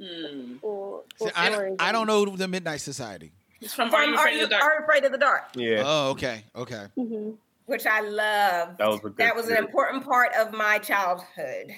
[0.00, 0.56] Hmm.
[0.62, 3.32] Cool, See, I, don't, I don't know the Midnight Society.
[3.60, 4.62] It's from, From Are You Are Afraid You, of the Dark?
[4.62, 5.42] Are You Afraid of the Dark?
[5.56, 6.86] Yeah, Oh, okay, okay.
[6.96, 7.36] Mhm.
[7.66, 8.78] Which I love.
[8.78, 9.16] that was a good.
[9.18, 11.74] That was an important part of my childhood.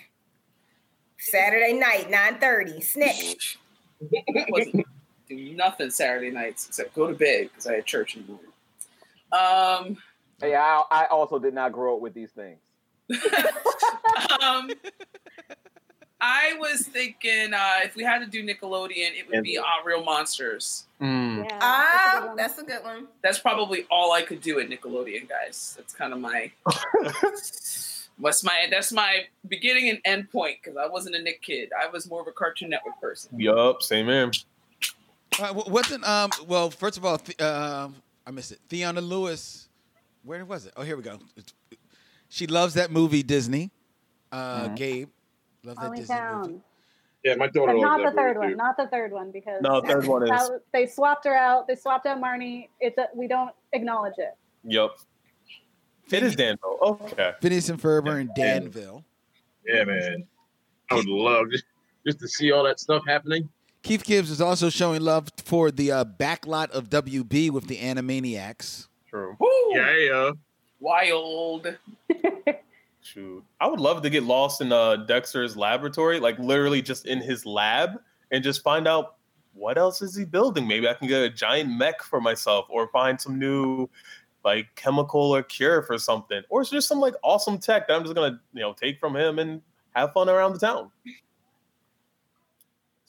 [1.19, 2.81] Saturday night, 9:30.
[2.83, 3.59] Snitch.
[4.49, 4.87] Wasn't
[5.29, 8.51] do nothing Saturday nights except go to bed because I had church in the morning.
[9.33, 10.03] Um,
[10.43, 12.59] Yeah, I, I also did not grow up with these things.
[14.43, 14.71] um,
[16.21, 20.05] I was thinking uh, if we had to do Nickelodeon, it would be uh, Real
[20.05, 20.85] Monsters.
[21.01, 21.45] Mm.
[21.45, 21.59] Yeah.
[21.61, 23.07] Ah, that's a that's a good one.
[23.23, 25.75] That's probably all I could do at Nickelodeon, guys.
[25.77, 26.53] That's kind of my
[28.21, 31.71] what's my that's my beginning and end point because I wasn't a Nick kid.
[31.81, 33.39] I was more of a Cartoon Network person.
[33.39, 34.31] Yup, same man.
[35.41, 36.31] Uh, wh- wasn't um?
[36.47, 37.95] Well, first of all, th- um,
[38.27, 38.59] I missed it.
[38.69, 39.69] Theona Lewis.
[40.25, 40.73] Where was it?
[40.77, 41.19] Oh, here we go.
[42.29, 43.71] She loves that movie Disney.
[44.31, 44.77] Uh, Mhm.
[44.77, 45.09] Gabe,
[45.65, 46.61] loves that Halloween Disney movie.
[47.25, 48.49] Yeah, my daughter loves not that the third one.
[48.51, 48.57] too.
[48.57, 50.31] Not the third one because No, third one is.
[50.31, 51.67] that- they swapped her out.
[51.67, 52.69] They swapped out Marnie.
[52.81, 54.35] It's a, we don't acknowledge it.
[54.65, 54.97] Yup.
[56.13, 56.79] It is Danville.
[56.83, 57.33] Okay.
[57.41, 59.05] Phineas and Ferber and Danville.
[59.67, 60.27] Yeah, man.
[60.91, 61.65] I would love just,
[62.07, 63.49] just to see all that stuff happening.
[63.83, 68.89] Keith Gibbs is also showing love for the uh, backlot of WB with the Animaniacs.
[69.09, 69.37] True.
[69.39, 69.49] Woo!
[69.73, 70.31] Yeah, yeah.
[70.81, 71.77] Wild.
[73.03, 73.45] Shoot.
[73.61, 77.47] I would love to get lost in uh, Dexter's laboratory, like literally just in his
[77.47, 78.01] lab,
[78.31, 79.17] and just find out
[79.55, 80.67] what else is he building.
[80.67, 83.89] Maybe I can get a giant mech for myself, or find some new
[84.45, 88.03] like chemical or cure for something, or it's just some like awesome tech that I'm
[88.03, 89.61] just gonna you know take from him and
[89.95, 90.91] have fun around the town.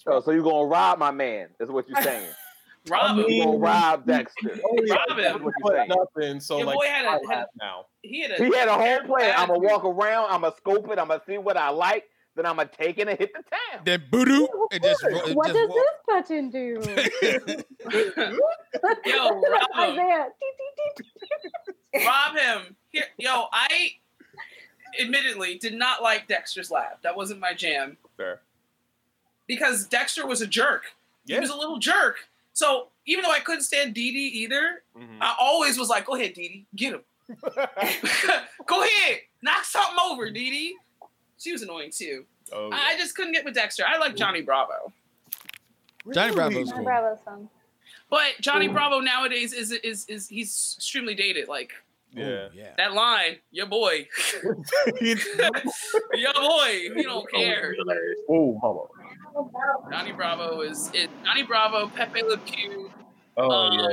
[0.08, 1.50] Oh, so you're gonna rob my man?
[1.60, 2.30] Is what you're saying?
[2.90, 3.26] Rob him.
[3.30, 4.60] You're gonna rob Dexter?
[4.90, 5.44] Rob him.
[5.44, 5.90] what But you're saying.
[6.16, 6.40] nothing.
[6.40, 7.86] So Your like boy had a- I had a- have now.
[8.02, 9.36] He had a He had a whole plan.
[9.38, 10.32] I'm gonna walk around.
[10.32, 10.98] I'm gonna scope it.
[10.98, 12.06] I'm gonna see what I like.
[12.36, 13.82] Then I'm gonna take it and hit the town.
[13.86, 14.48] Then voodoo.
[14.72, 16.82] It just, it what just does wa- this button do?
[19.06, 20.30] Yo, rob him.
[22.06, 22.76] Rob him.
[22.90, 23.92] Here, yo, I
[25.00, 27.02] admittedly did not like Dexter's Lab.
[27.04, 28.42] That wasn't my jam Fair.
[29.48, 30.84] because Dexter was a jerk.
[31.26, 31.36] Yeah.
[31.38, 32.18] He was a little jerk.
[32.54, 35.18] So even though I couldn't stand Dee Dee either, Mhm.
[35.22, 37.02] I always was like, "Go ahead, Dee Dee, get him.
[38.66, 40.76] Go ahead, knock something over, Dee Dee."
[41.42, 42.26] She was annoying too.
[42.54, 43.84] oh, I I just couldn't get with Dexter.
[43.88, 44.94] I like Johnny Bravo,
[46.14, 46.84] Johnny Bravo's Johnny cool.
[46.84, 47.50] Bravo's fun.
[48.10, 51.48] but Johnny Bravo nowadays is is is he's extremely dated.
[51.48, 51.74] Like
[52.14, 52.50] yeah.
[52.54, 52.74] Yeah.
[52.78, 54.08] that line, your boy,
[55.02, 55.16] your
[56.34, 57.76] boy, he don't care.
[58.30, 58.86] oh, mama.
[59.90, 61.10] Johnny Bravo is it.
[61.24, 62.92] Johnny Bravo, Pepe Le Pew,
[63.38, 63.86] Oh um, yeah.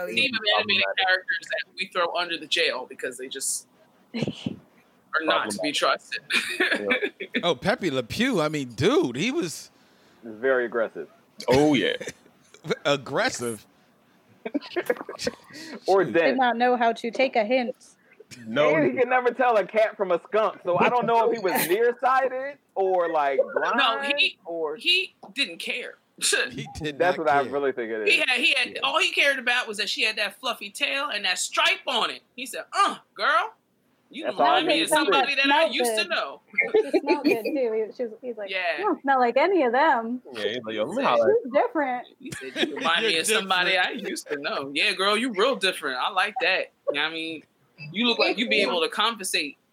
[0.00, 3.68] Oh, a team of animated characters that we throw under the jail because they just
[5.14, 6.20] are not to be trusted.
[7.44, 8.40] Oh, Pepe Le Pew.
[8.40, 9.70] I mean, dude, he was
[10.22, 11.08] very aggressive.
[11.48, 11.94] Oh yeah.
[12.84, 13.66] aggressive.
[15.86, 17.74] Or Did not know how to take a hint.
[18.46, 18.74] No.
[18.74, 20.58] And he can never tell a cat from a skunk.
[20.64, 25.14] So I don't know if he was nearsighted or like blind No, he- or he
[25.34, 25.94] didn't care.
[26.50, 28.14] He did that's not what I really think it is.
[28.14, 31.08] He had he had all he cared about was that she had that fluffy tail
[31.12, 32.20] and that stripe on it.
[32.36, 33.54] He said, "Uh, girl,
[34.12, 36.40] you That's remind me of somebody that I Smelled used to know."
[36.92, 37.86] She smelled good too.
[37.88, 38.78] He, she was, he's like, Yeah.
[38.78, 40.22] you don't smell like any of them.
[40.32, 41.34] Yeah, he's like, yo, let me holler.
[41.42, 42.06] She's different.
[42.18, 45.56] He said, "You remind me of somebody I used to know." Yeah, girl, you real
[45.56, 45.98] different.
[45.98, 46.72] I like that.
[46.88, 47.42] You know what I mean,
[47.92, 49.56] you look like you be able to compensate.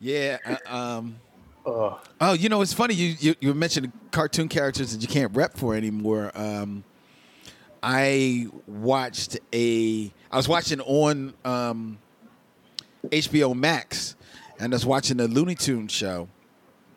[0.00, 0.38] Yeah.
[0.44, 1.16] uh, um.
[1.66, 1.98] Ugh.
[2.20, 2.92] Oh, you know, it's funny.
[2.94, 6.30] You you, you mentioned cartoon characters that you can't rep for anymore.
[6.34, 6.84] Um,
[7.82, 10.12] I watched a.
[10.34, 11.98] I was watching on um,
[13.04, 14.16] HBO Max,
[14.58, 16.28] and I was watching the Looney Tunes show,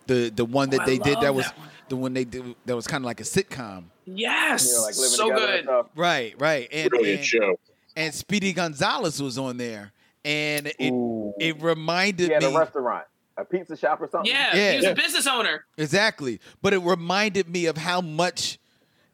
[0.07, 1.67] the the one that Oh, they did that love was that one.
[1.89, 3.83] the one they did that was kind of like a sitcom.
[4.05, 5.67] Yes, You know, like so good.
[5.95, 7.59] Right, right, and Brilliant and, show.
[7.95, 9.91] and Speedy Gonzales was on there,
[10.25, 11.33] and it Ooh.
[11.39, 12.55] it reminded He had me.
[12.55, 13.05] a restaurant.
[13.37, 14.31] a pizza shop or something.
[14.31, 14.69] Yeah, Yeah.
[14.71, 14.91] he was Yeah.
[14.91, 15.63] a business owner.
[15.77, 16.39] Exactly.
[16.63, 18.57] But it reminded me of how much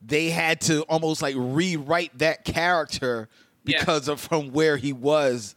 [0.01, 3.27] they had to almost like rewrite that character
[3.65, 3.79] Yeah.
[3.79, 5.55] because of from where he was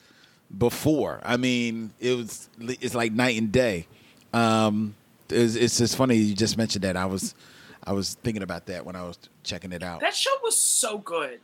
[0.57, 1.21] before.
[1.25, 3.87] I mean, it was it's like night and day.
[4.33, 4.95] Um,
[5.29, 6.97] it's, it's just funny you just mentioned that.
[6.97, 7.35] I was
[7.85, 10.01] I was thinking about that when I was checking it out.
[10.01, 11.41] That show was so good.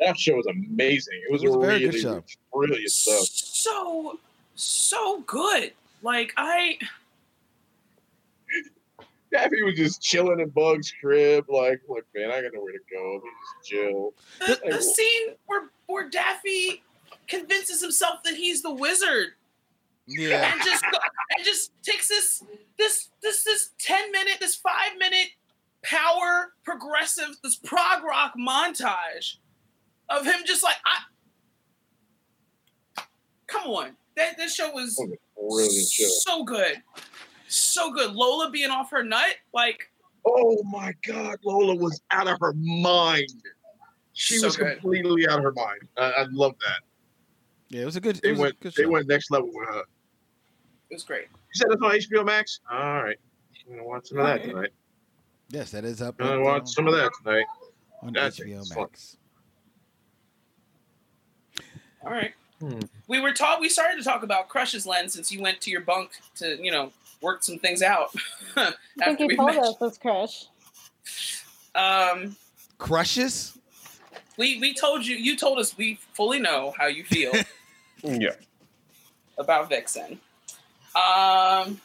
[0.00, 1.20] That show was amazing.
[1.28, 2.22] It was, It was a very really good show.
[2.52, 3.26] brilliant stuff.
[3.26, 4.18] So
[4.54, 5.72] so good.
[6.02, 6.78] Like I
[9.32, 13.14] Daffy was just chilling in Bug's crib, like, look, man, I got nowhere to go.
[13.14, 14.14] Let me just chill.
[14.40, 16.82] the, the scene where where Daffy
[17.28, 19.28] convinces himself that he's the wizard
[20.06, 20.52] Yeah.
[20.52, 22.42] and just and just takes this
[22.78, 25.28] this this this 10 minute this 5 minute
[25.82, 29.36] power progressive this prog rock montage
[30.08, 31.02] of him just like I
[33.46, 33.96] Come on.
[34.16, 36.08] That that show was That was a brilliant show.
[36.20, 36.82] so good.
[37.48, 38.14] So good.
[38.14, 39.90] Lola being off her nut like
[40.26, 43.26] Oh my God, Lola was out of her mind.
[44.20, 44.78] She So was good.
[44.82, 45.80] completely out of her mind.
[45.96, 46.80] I, I love that.
[47.70, 48.16] Yeah, it was a good.
[48.18, 48.90] It They was a went, good they show.
[48.90, 49.80] went next level with her.
[50.90, 51.28] it was great.
[51.32, 52.60] You said it's on HBO Max?
[52.70, 53.16] All right.
[53.66, 54.70] I'm gonna watch some of that tonight.
[55.48, 56.16] Yes, that is up.
[56.20, 57.46] I'm gonna watch some of that tonight.
[58.02, 58.82] on That HBO thing's fun.
[58.82, 59.16] Max.
[62.04, 62.32] All right.
[62.60, 62.80] Hmm.
[63.08, 63.58] We were taught.
[63.58, 66.70] We started to talk about crushes, Len, since you went to your bunk to, you
[66.70, 66.92] know,
[67.22, 68.10] work some things out.
[68.56, 68.64] I
[68.98, 69.58] think after you told met.
[69.64, 70.44] us this crush.
[71.74, 72.36] Um,
[72.76, 73.56] Crushes.
[74.36, 75.16] We we told you.
[75.16, 77.32] You told us we fully know how you feel
[78.02, 78.30] Yeah.
[79.38, 80.18] about Vixen.
[80.94, 81.80] Um.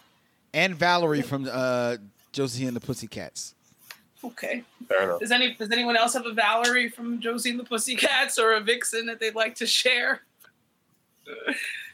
[0.53, 1.97] and Valerie from uh,
[2.31, 3.53] Josie and the Pussycats.
[4.23, 4.63] Okay.
[4.87, 5.19] Fair enough.
[5.19, 8.61] Does any Does anyone else have a Valerie from Josie and the Pussycats or a
[8.61, 10.21] Vixen that they'd like to share?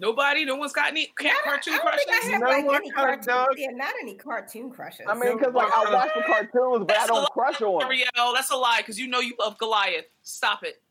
[0.00, 0.44] Nobody.
[0.46, 2.40] No one's got any ca- cartoon I don't think crushes.
[2.40, 3.46] No like one any cartoon, does.
[3.58, 5.06] yeah, not any cartoon crushes.
[5.08, 7.60] I mean, because like I watch the cartoons, but I That's a don't lie, crush
[7.62, 7.86] on them.
[7.88, 10.06] Ariel, that's a lie because you know you love Goliath.
[10.22, 10.82] Stop it.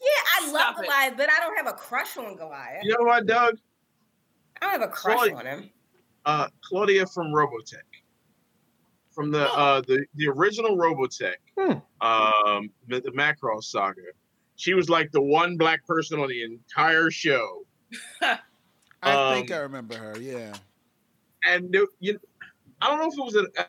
[0.00, 0.08] yeah,
[0.40, 0.86] I love Stop it.
[0.86, 2.82] Goliath, but I don't have a crush on Goliath.
[2.82, 3.56] You know what, Doug?
[4.60, 5.32] I don't have a crush Floyd.
[5.34, 5.70] on him.
[6.24, 7.76] Uh, Claudia from Robotech.
[9.12, 11.72] From the uh, the, the original Robotech, Hmm.
[12.06, 14.02] um, the, the Macross saga.
[14.56, 17.65] She was like the one black person on the entire show.
[18.22, 18.38] I
[19.02, 20.18] Um, think I remember her.
[20.20, 20.54] Yeah.
[21.46, 22.18] and there, you,
[22.80, 23.66] I don't know if it was a,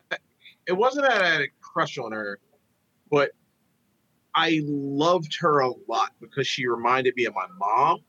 [0.68, 2.40] it wasn't that I had a crush on her,
[3.12, 3.32] but
[4.36, 8.00] I loved her a lot because she reminded me of my mom.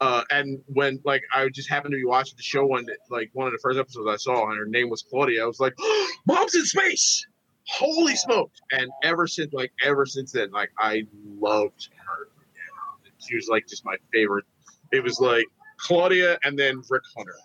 [0.00, 3.46] Uh, and when like I just happened to be watching the show one like one
[3.46, 5.74] of the first episodes I saw, and her name was Claudia, I was like,
[6.26, 7.26] "Mom's in space!
[7.66, 11.06] Holy smokes!" And ever since like ever since then, like I
[11.38, 11.99] loved her.
[13.26, 14.44] She was like just my favorite.
[14.92, 15.46] It was like
[15.78, 17.36] Claudia and then Rick Hunter.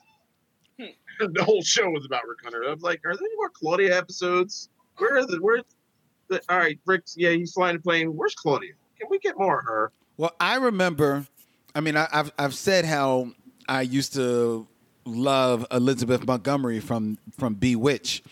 [0.79, 1.27] Hmm.
[1.33, 2.63] the whole show was about Rick Hunter.
[2.67, 4.69] I was like, are there any more Claudia episodes?
[4.97, 5.63] Where are the where's
[6.27, 8.15] the all right, Rick, yeah, he's flying a plane.
[8.15, 8.73] Where's Claudia?
[8.99, 9.91] Can we get more of her?
[10.17, 11.25] Well, I remember.
[11.73, 13.31] I mean, I, I've I've said how
[13.67, 14.67] I used to
[15.05, 18.23] love Elizabeth Montgomery from from Bewitch,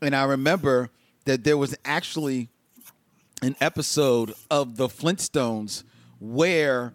[0.00, 0.90] and I remember
[1.26, 2.48] that there was actually
[3.42, 5.84] an episode of the Flintstones
[6.20, 6.92] where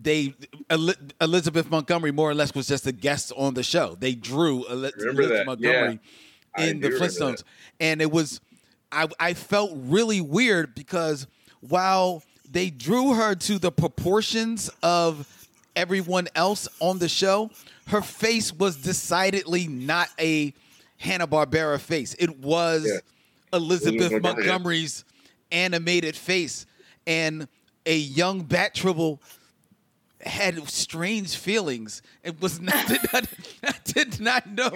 [0.00, 0.34] they
[0.72, 3.96] Eli- Elizabeth Montgomery more or less was just a guest on the show.
[4.00, 5.98] They drew Eli- Elizabeth Montgomery
[6.54, 7.44] I in the Flintstones,
[7.78, 8.40] and it was
[8.90, 11.26] I I felt really weird because
[11.60, 15.28] while they drew her to the proportions of
[15.76, 17.50] everyone else on the show,
[17.88, 20.52] her face was decidedly not a
[20.98, 22.14] Hanna Barbera face.
[22.18, 23.00] It was Yeah.
[23.52, 25.04] Elizabeth Montgomery's
[25.52, 26.66] animated face,
[27.06, 27.46] and
[27.86, 29.20] a young Bat Tribble
[30.20, 32.02] had strange feelings.
[32.22, 32.86] It was not.
[32.88, 33.26] did not
[33.62, 34.70] I did not know.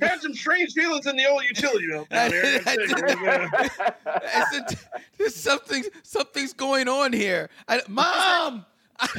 [0.00, 2.60] Had some strange feelings in the old utility belt down there.
[2.66, 2.92] I did-
[4.06, 4.78] I said,
[5.18, 5.84] "There's something.
[6.02, 8.64] Something's going on here." I, Mom.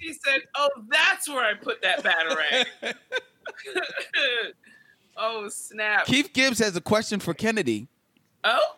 [0.00, 2.94] He said, "Oh, that's where I put that batarang."
[5.16, 6.06] oh snap!
[6.06, 7.86] Keith Gibbs has a question for Kennedy.
[8.42, 8.76] Oh,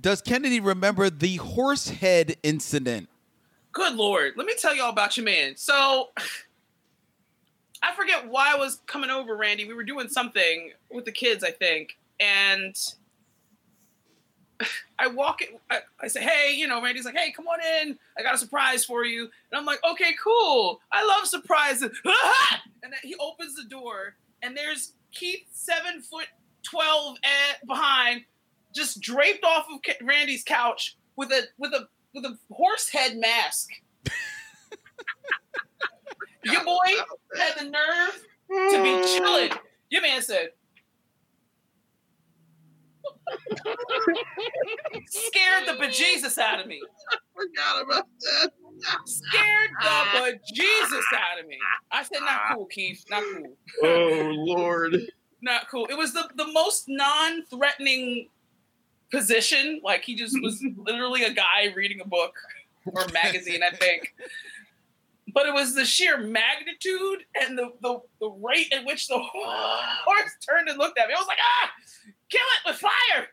[0.00, 3.08] Does Kennedy remember the horse head incident?
[3.72, 4.32] good lord!
[4.36, 5.56] Let me tell y'all about your man.
[5.56, 6.08] So,
[7.82, 9.64] I forget why I was coming over, Randy.
[9.64, 12.74] We were doing something with the kids, I think, and
[14.98, 15.42] I walk.
[15.42, 17.98] in- I, I say, "Hey, you know," Randy's like, "Hey, come on in.
[18.18, 20.80] I got a surprise for you." And I'm like, "Okay, cool.
[20.92, 21.90] I love surprises."
[22.82, 26.26] and he opens the door, and there's Keith, seven foot
[26.62, 27.16] twelve,
[27.66, 28.24] behind,
[28.74, 33.70] just draped off of Randy's couch with a with a with a horse head mask.
[36.44, 36.76] Your boy
[37.36, 39.52] had the nerve to be chilling.
[39.90, 40.50] Your man said,
[45.06, 46.80] scared the bejesus out of me.
[47.12, 48.50] I Forgot about that.
[49.06, 50.22] Scared the ah.
[50.24, 51.58] bejesus out of me.
[51.90, 53.04] I said, not cool, Keith.
[53.10, 53.56] Not cool.
[53.82, 54.96] Oh Lord.
[55.42, 55.86] Not cool.
[55.86, 58.28] It was the, the most non-threatening
[59.10, 59.80] position.
[59.84, 62.34] Like he just was literally a guy reading a book
[62.86, 64.14] or a magazine, I think.
[65.32, 70.36] But it was the sheer magnitude and the, the, the rate at which the horse
[70.46, 71.14] turned and looked at me.
[71.14, 71.70] I was like, ah,
[72.28, 73.28] kill it with fire.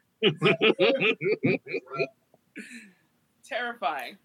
[3.46, 4.18] Terrifying.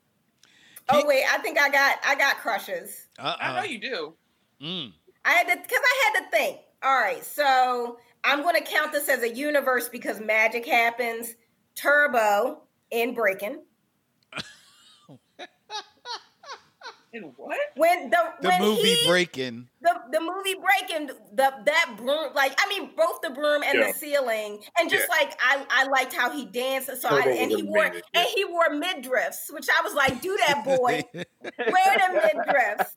[0.89, 3.07] Oh wait, I think I got I got crushes.
[3.19, 4.15] I know you do.
[4.61, 4.93] Mm.
[5.25, 6.59] I had to because I had to think.
[6.83, 11.35] All right, so I'm going to count this as a universe because magic happens.
[11.77, 13.63] Turbo in Breaking.
[17.15, 17.59] In what?
[17.77, 19.69] When the The when movie he, Breaking.
[19.83, 23.89] the the movie Breaking the that broom like I mean both the broom and Yeah.
[23.89, 25.15] the ceiling and just Yeah.
[25.21, 28.45] like I I liked how he danced so I, and he wore amazing, and he
[28.47, 31.03] wore midriffs which I was like do that boy
[31.59, 32.97] wear the midriffs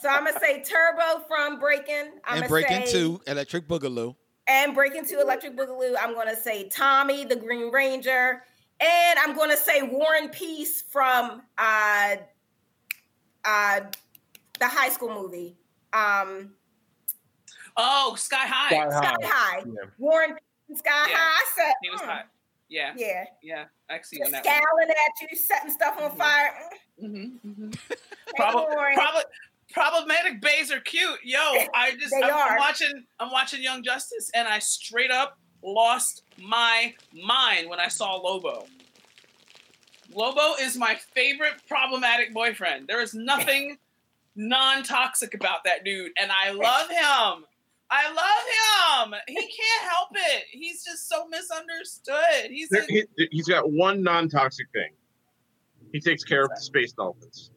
[0.00, 4.16] so I'm gonna say Turbo from Breaking I'm and gonna Breaking say, 2, Electric Boogaloo.
[4.48, 8.42] And Breaking Two Electric Boogaloo I'm gonna say Tommy the Green Ranger
[8.80, 12.16] and I'm gonna say Warren Peace from uh
[13.44, 13.80] uh
[14.58, 15.56] the high school movie
[15.92, 16.52] um
[17.78, 18.68] Oh, Sky High.
[18.70, 19.02] Sky High.
[19.02, 19.58] Sky High.
[19.66, 19.90] Yeah.
[19.98, 20.34] Warren
[20.68, 21.14] Peace, Sky Yeah.
[21.16, 21.30] High.
[21.34, 22.26] I said, He was mm, hot.
[22.68, 23.64] Yeah, yeah, yeah.
[23.90, 24.54] I see just on that one.
[24.54, 26.54] scowling at you, setting stuff on fire.
[27.00, 27.78] Mhm, mhm.
[27.88, 27.94] Hey,
[28.36, 28.94] Prob- Warren.
[28.94, 29.24] prob-
[29.72, 31.18] problematic baes are cute.
[31.24, 31.38] Yo,
[31.74, 36.22] I just They I'm, I'm watching I'm watching Young Justice and I straight up lost
[36.40, 38.66] my mind when I saw Lobo.
[40.14, 42.86] Lobo is my favorite problematic boyfriend.
[42.86, 43.76] There is nothing
[44.36, 47.44] non-toxic about that dude and I love him.
[47.88, 49.20] I love him.
[49.28, 50.44] He can't help it.
[50.50, 52.50] He's just so misunderstood.
[52.50, 54.90] He's There- a, he, he's got one non-toxic thing.
[55.92, 57.50] He takes care of the space dolphins.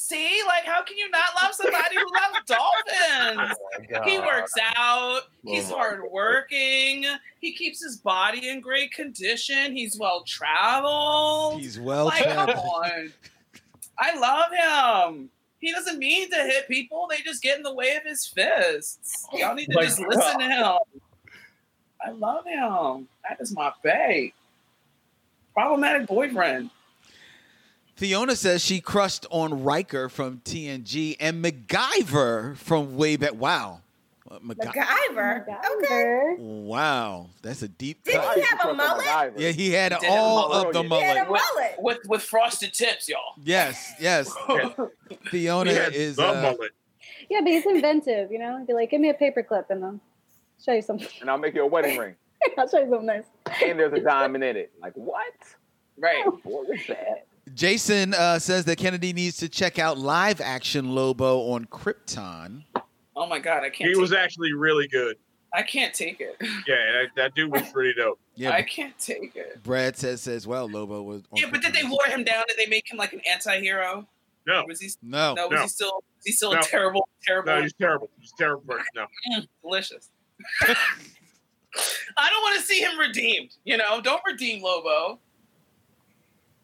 [0.00, 3.56] See, like, how can you not love somebody who loves dolphins?
[3.94, 5.22] Oh he works out.
[5.44, 7.04] He's Oh my hardworking.
[7.40, 9.76] He keeps his body in great condition.
[9.76, 11.60] He's well traveled.
[11.60, 12.58] He's well like, come traveled.
[12.58, 13.12] on.
[13.98, 15.30] I love him.
[15.58, 17.06] He doesn't mean to hit people.
[17.10, 19.26] They just get in the way of his fists.
[19.34, 20.78] Y'all need to My just listen to him.
[22.02, 23.08] I love him.
[23.28, 24.32] That is my bae.
[25.52, 26.70] Problematic boyfriend.
[28.00, 33.34] Fiona says she crushed on Riker from TNG and MacGyver from way back.
[33.34, 33.82] Wow.
[34.30, 35.44] Uh, MacGy- MacGyver.
[35.76, 36.34] Okay.
[36.38, 37.26] Wow.
[37.42, 38.36] That's a deep Did cut.
[38.36, 39.34] he have a mullet?
[39.36, 40.66] Yeah, he had He did have a all mullet.
[40.68, 41.42] of the He had a mullet.
[41.54, 41.74] mullet.
[41.80, 43.34] With with frosted tips, y'all.
[43.44, 44.32] Yes, yes.
[45.30, 46.70] Fiona is the uh, mullet.
[47.28, 48.56] Yeah, but he's inventive, you know?
[48.56, 50.00] He'd be like, give me a paperclip and I'll
[50.64, 51.06] show you something.
[51.20, 52.14] and I'll make you a wedding ring.
[52.56, 53.24] I'll show you something nice.
[53.62, 54.72] And there's a diamond in it.
[54.80, 55.34] Like what?
[55.98, 56.24] Right.
[56.24, 57.26] What was that?
[57.54, 62.64] Jason uh, says that Kennedy needs to check out live action Lobo on Krypton.
[63.16, 63.88] Oh my god, I can't.
[63.88, 64.18] He take was it.
[64.18, 65.16] actually really good.
[65.52, 66.36] I can't take it.
[66.68, 68.20] Yeah, that, that dude was pretty dope.
[68.36, 69.62] Yeah, I can't take it.
[69.62, 71.22] Brad says says well Lobo was.
[71.32, 72.44] On Yeah, but did they wore him down?
[72.48, 74.06] Did they make him like an anti-hero?
[74.46, 74.90] No, Was he?
[75.02, 75.34] No.
[75.34, 75.62] No, was No.
[75.62, 75.92] he still?
[76.16, 76.60] Was he still No.
[76.60, 78.08] a terrible, terrible, no, he's terrible.
[78.20, 78.86] He's terrible person.
[78.94, 79.06] No,
[79.36, 80.10] Mm, delicious?
[82.16, 83.50] I don't want to see him redeemed.
[83.64, 85.18] You know, don't redeem Lobo.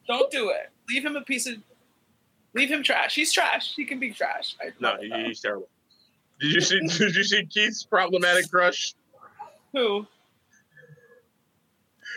[0.09, 0.71] Don't do it.
[0.89, 1.57] Leave him a piece of.
[2.55, 3.15] Leave him trash.
[3.15, 3.75] He's trash.
[3.75, 4.57] He can be trash.
[4.61, 5.69] I no, he, he's terrible.
[6.41, 6.81] Did you see?
[6.99, 8.95] Did you see Keith's problematic crush?
[9.73, 10.07] Who?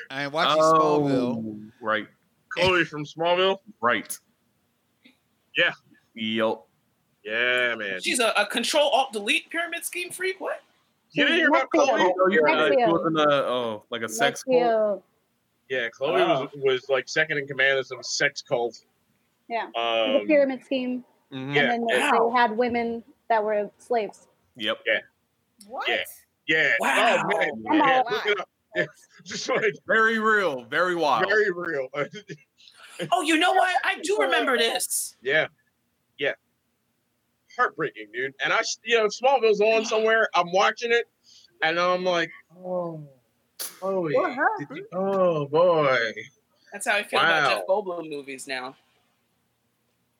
[0.09, 1.43] I ain't watching Smallville.
[1.45, 2.07] Oh, right,
[2.49, 3.59] Chloe from Smallville.
[3.81, 4.17] right.
[5.55, 5.73] Yeah.
[6.15, 6.61] Yep.
[7.23, 8.01] Yeah, man.
[8.01, 10.39] She's a, a control alt delete pyramid scheme freak.
[10.39, 10.61] What?
[11.11, 11.85] You didn't hear about Nexio.
[11.85, 12.13] Chloe?
[12.17, 12.69] Oh, yeah, NXIVM.
[12.69, 15.03] she was in a, oh, like a sex cult.
[15.69, 15.81] Lexio.
[15.83, 16.41] Yeah, Chloe Wow.
[16.41, 18.83] was was like second in command of some sex cult.
[19.47, 19.67] Yeah.
[19.73, 19.79] the
[20.21, 21.03] Um, pyramid scheme.
[21.31, 21.55] Mhm.
[21.55, 21.61] Yeah.
[21.61, 22.29] And then they, Wow.
[22.33, 24.27] they had women that were slaves.
[24.55, 24.81] Yep.
[24.85, 24.99] Yeah.
[25.67, 25.87] What?
[25.87, 26.03] Yeah.
[26.47, 26.71] yeah.
[26.79, 27.21] Wow.
[27.23, 27.49] Oh, man.
[27.67, 28.13] Come Yeah, on.
[28.13, 28.49] look it up.
[28.75, 28.85] Yeah,
[29.23, 30.63] Just like Very real.
[30.65, 31.27] Very wild.
[31.27, 31.87] very real.
[33.13, 33.73] Oh, you know what?
[33.85, 35.15] I do remember this.
[35.21, 35.47] yeah.
[36.17, 36.33] Yeah.
[37.57, 38.33] Heartbreaking, dude.
[38.43, 40.27] And I, you know, Smallville's on somewhere.
[40.35, 41.05] I'm watching it,
[41.63, 43.01] and I'm like, oh,
[43.79, 44.13] Chloe.
[44.15, 44.67] What happened?
[44.69, 46.13] did you- oh boy.
[46.71, 47.39] That's how I feel Wow.
[47.39, 48.75] about Jeff Goldblum movies now.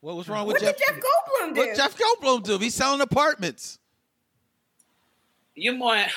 [0.01, 0.77] What was wrong with What Jeff?
[0.77, 1.59] did Jeff Goldblum do?
[1.67, 2.57] What Jeff Goldblum do?
[2.57, 3.79] He's selling apartments.
[5.55, 6.07] You want?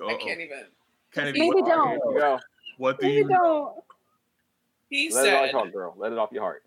[0.00, 0.16] I Uh-oh.
[0.18, 0.66] can't even.
[1.12, 1.88] Kennedy, Maybe what, don't.
[1.88, 2.40] Here you go.
[2.76, 3.82] what do Maybe you don't.
[4.90, 5.94] He Let it all said talk, girl.
[5.96, 6.62] Let it off your heart.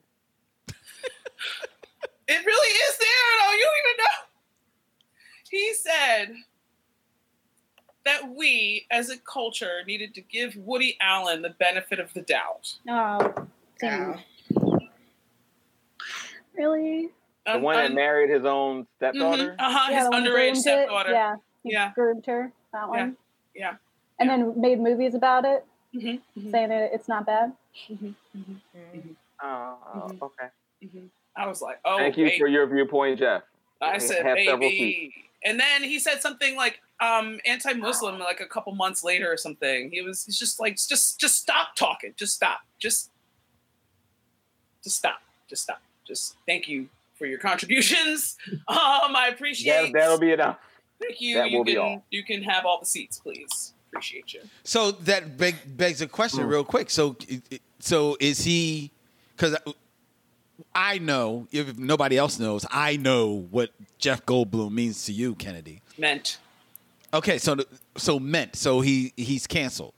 [2.28, 3.08] It really is there,
[3.40, 3.52] though.
[3.54, 4.26] You don't even know.
[5.50, 6.36] He said
[8.06, 12.74] that we, as a culture, needed to give Woody Allen the benefit of the doubt.
[12.90, 13.34] Oh,
[13.80, 14.20] damn.
[16.56, 17.10] Really?
[17.46, 19.52] Um, the one that um, married his own stepdaughter.
[19.52, 19.60] Mm-hmm.
[19.60, 19.88] Uh huh.
[19.92, 20.62] Yeah, His the one who underage groomed it.
[20.62, 21.12] stepdaughter.
[21.12, 21.36] Yeah.
[21.64, 21.92] He Yeah.
[21.96, 22.52] groomed her.
[22.74, 23.18] That one.
[23.56, 23.74] Yeah.
[24.20, 25.66] And then made movies about it,
[25.96, 26.08] Mm-hmm.
[26.08, 26.52] mm-hmm.
[26.52, 27.54] saying that it's not bad.
[27.90, 28.12] Mm-hmm.
[29.44, 30.48] Oh, okay.
[31.36, 32.40] I was like, oh, Thank you baby.
[32.40, 33.44] for your viewpoint, Jeff.
[33.82, 35.14] I said, Have several baby.
[35.46, 39.90] And then he said something like um anti-Muslim like a couple months later or something.
[39.92, 42.14] He was he's just like just just stop talking.
[42.18, 42.60] Just stop.
[42.80, 43.10] Just
[44.84, 45.22] just stop.
[45.50, 45.82] Just stop.
[46.08, 46.88] Just thank you
[47.18, 48.38] for your contributions.
[48.68, 50.58] Um I appreciate That, that'll be enough.
[51.02, 51.36] Thank you.
[51.36, 52.04] that you will be can all.
[52.12, 53.74] you can have all the seats, please.
[53.90, 54.42] Appreciate you.
[54.64, 56.50] So that beg, begs a question, Hmm.
[56.50, 56.90] real quick.
[56.90, 57.16] So,
[57.80, 58.92] so is he?
[59.36, 59.56] Because
[60.76, 65.82] I know, if nobody else knows, I know what Jeff Goldblum means to you, Kennedy.
[65.98, 66.40] Meant.
[67.14, 67.58] Okay, so
[67.96, 68.56] so meant.
[68.56, 69.94] So he he's canceled.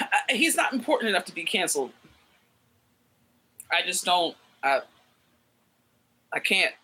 [0.00, 1.92] Uh, he's not important enough to be canceled.
[3.72, 4.36] I just don't.
[4.62, 4.80] I,
[6.32, 6.74] I can't.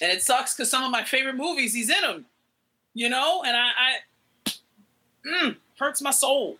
[0.00, 2.26] And it sucks because some of my favorite movies, he's in them.
[2.94, 4.52] You know, and I, I
[5.26, 6.58] mm, hurts my soul.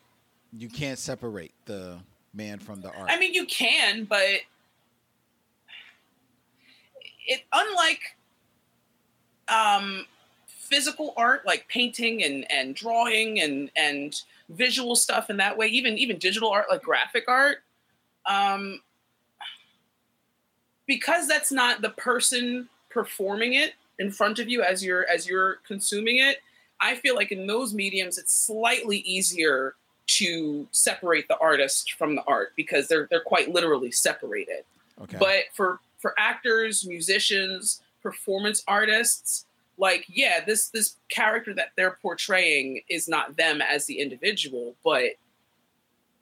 [0.56, 1.98] You can't separate the
[2.34, 3.10] man from the art.
[3.10, 4.40] I mean, you can, but
[7.26, 8.00] it unlike
[9.48, 10.06] um,
[10.46, 15.98] physical art, like painting and and drawing and and visual stuff in that way, even
[15.98, 17.59] even digital art, like graphic art.
[18.26, 18.80] Um,
[20.86, 25.56] because that's not the person performing it in front of you as you're as you're
[25.66, 26.38] consuming it
[26.80, 29.74] i feel like in those mediums it's slightly easier
[30.18, 34.64] to separate the artist from the art because they're they're quite literally separated.
[35.01, 35.16] Okay.
[35.18, 39.47] but for for actors musicians performance artists
[39.78, 45.12] like yeah this this character that they're portraying is not them as the individual but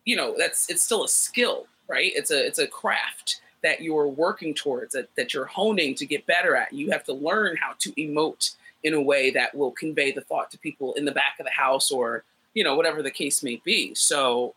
[0.04, 2.12] you know that's it's still a skill right?
[2.14, 6.24] It's a it's a craft that you're working towards that, that you're honing to get
[6.24, 6.72] better at.
[6.72, 8.54] You have to learn how to emote
[8.84, 11.52] in a way that will convey the thought to people in the back of the
[11.52, 14.54] house or you know whatever the case may be so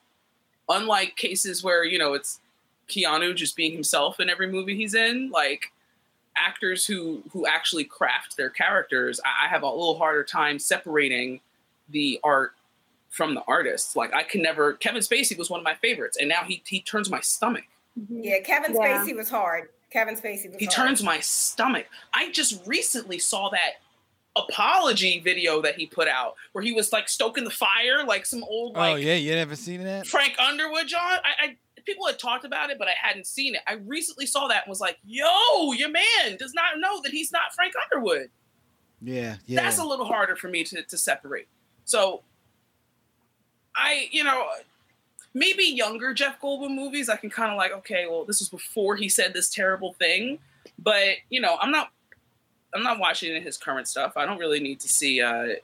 [0.70, 2.40] unlike cases where you know it's
[2.90, 5.72] keanu just being himself in every movie he's in like
[6.36, 11.42] actors who who actually craft their characters i, I have a little harder time separating
[11.90, 12.54] the art
[13.10, 16.28] from the artist like i can never kevin spacey was one of my favorites and
[16.28, 17.66] now he he turns my stomach
[18.00, 18.22] mm-hmm.
[18.24, 19.04] Yeah, Kevin Yeah.
[19.04, 19.70] Spacey was hard.
[19.92, 20.76] Kevin Spacey was he hard.
[20.76, 21.86] turns my stomach.
[22.12, 23.74] I just recently saw that
[24.36, 28.44] apology video that he put out where he was like stoking the fire like some
[28.44, 30.08] old oh yeah, you never seen that?
[30.08, 31.20] Frank Underwood, John.
[31.24, 33.62] I, I people had talked about it, but I hadn't seen it.
[33.68, 37.32] I recently saw that and was like, "Yo, your man does not know that he's
[37.32, 38.30] not Frank Underwood."
[39.02, 39.62] Yeah, yeah.
[39.62, 41.48] That's a little harder for me to to separate.
[41.86, 42.24] So,
[43.76, 44.48] I, you know,
[45.34, 48.96] maybe younger Jeff Goldblum movies, I can kind of like, okay, well, this was before
[48.96, 50.40] he said this terrible thing,
[50.80, 51.92] but you know, I'm not,
[52.74, 54.14] I'm not watching his current stuff.
[54.16, 55.56] I don't really need to see uh,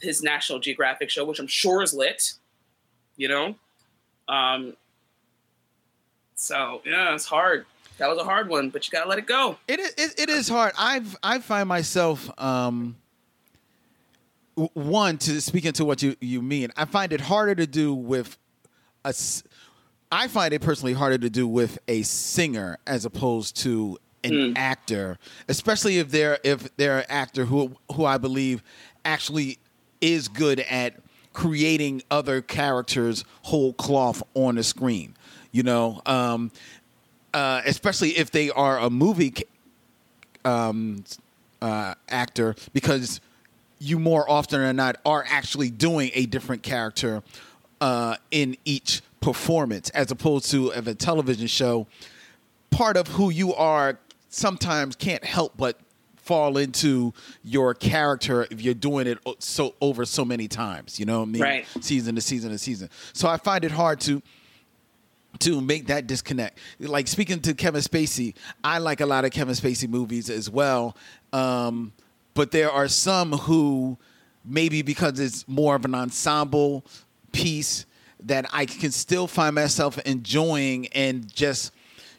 [0.00, 2.34] his National Geographic show, which I'm sure is lit.
[3.16, 3.54] You know,
[4.28, 4.76] um,
[6.34, 7.66] so yeah, it's hard.
[7.98, 9.56] That was a hard one, but you gotta let it go.
[9.66, 10.72] It is, it, it is hard.
[10.78, 12.96] I've I find myself um
[14.54, 16.70] one to speak into what you you mean.
[16.76, 18.36] I find it harder to do with
[19.04, 19.14] a.
[20.12, 25.18] I find it personally harder to do with a singer as opposed to an actor,
[25.48, 28.62] especially if they're if they're an actor who who I believe
[29.04, 29.58] actually
[30.00, 30.94] is good at
[31.32, 35.14] creating other characters whole cloth on the screen.
[35.52, 36.50] You know, um,
[37.32, 39.34] uh, especially if they are a movie
[40.44, 41.04] um,
[41.60, 43.20] uh, actor, because
[43.78, 47.22] you more often than not are actually doing a different character
[47.80, 51.86] uh, in each performance, as opposed to of a television show.
[52.70, 53.98] Part of who you are
[54.36, 55.78] sometimes can't help but
[56.16, 57.14] fall into
[57.44, 60.98] your character if you're doing it so over so many times.
[60.98, 61.42] You know what I mean?
[61.42, 61.66] Right.
[61.80, 62.90] Season to season to season.
[63.12, 64.22] So I find it hard to
[65.40, 66.58] to make that disconnect.
[66.80, 68.34] Like speaking to Kevin Spacey,
[68.64, 70.96] I like a lot of Kevin Spacey movies as well.
[71.32, 71.92] Um,
[72.34, 73.98] but there are some who
[74.44, 76.84] maybe because it's more of an ensemble
[77.32, 77.86] piece
[78.20, 81.72] that I can still find myself enjoying and just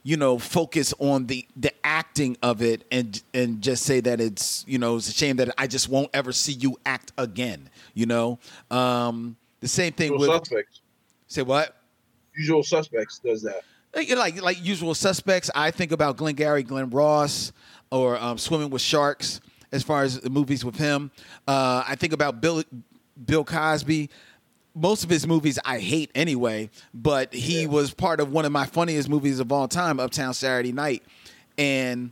[0.08, 4.64] you know focus on the the acting of it and and just say that it's
[4.66, 8.06] you know it's a shame that I just won't ever see you act again you
[8.06, 8.40] know
[8.72, 10.82] um the same thing Usual with suspects.
[11.28, 11.78] say what
[12.38, 13.64] Usual suspects does that.
[13.96, 15.50] Like like, like usual suspects.
[15.56, 17.52] I think about Glenn Gary, Glen Ross,
[17.92, 19.42] or um, Swimming with Sharks.
[19.72, 21.12] As far as the movies with him,
[21.48, 22.64] uh, I think about Bill
[23.26, 24.10] Bill Cosby.
[24.78, 28.66] Most of his movies I hate anyway, but he was part of one of my
[28.66, 31.04] funniest movies of all time, Uptown Saturday Night,
[31.58, 32.12] and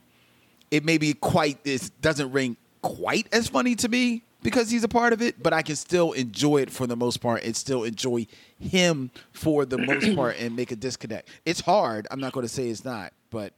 [0.71, 4.87] it may be quite it doesn't ring quite as funny to me because he's a
[4.87, 7.83] part of it, but I can still enjoy it for the most part and still
[7.83, 8.27] enjoy
[8.59, 11.29] him for the most part and make a disconnect.
[11.45, 12.07] It's hard.
[12.11, 13.53] I'm not going to say it's not, but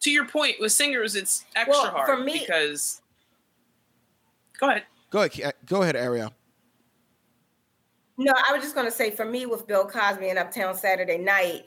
[0.00, 3.00] To your point, with singers, it's extra Well, hard for me- because.
[4.58, 4.84] Go ahead.
[5.10, 6.32] go ahead, uh, go ahead, Ariel.
[8.18, 11.18] No, I was just going to say for me with Bill Cosby and Uptown Saturday
[11.18, 11.66] Night,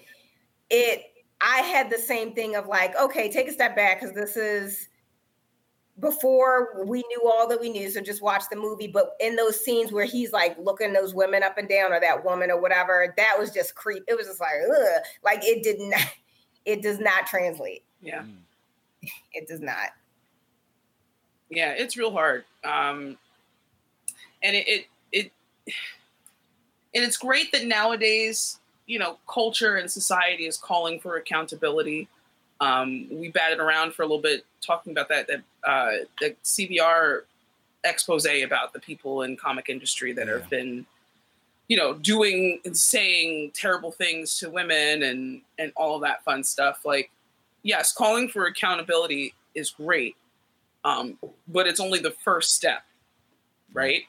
[0.69, 1.05] it
[1.39, 4.89] I had the same thing of like, okay, take a step back because this is
[5.99, 8.87] before we knew all that we knew, so just watch the movie.
[8.87, 12.23] But in those scenes where he's like looking those women up and down, or that
[12.23, 14.03] woman or whatever, that was just creep.
[14.07, 16.01] It was just like, ugh, like it did not,
[16.65, 17.83] it does not translate.
[18.01, 18.23] Yeah.
[19.33, 19.89] It does not.
[21.49, 22.43] Yeah, it's real hard.
[22.63, 23.17] Um,
[24.43, 25.31] and it, it it
[26.93, 32.07] and it's great that nowadays, you know, culture and society is calling for accountability.
[32.59, 37.21] Um, we batted around for a little bit talking about that that uh, the CBR
[37.83, 40.85] expose about the people in comic industry that have been,
[41.67, 46.43] you know, doing and saying terrible things to women and and all of that fun
[46.43, 46.85] stuff.
[46.85, 47.09] Like,
[47.63, 50.15] yes, calling for accountability is great,
[50.83, 52.83] um, but it's only the first step,
[53.73, 54.03] right?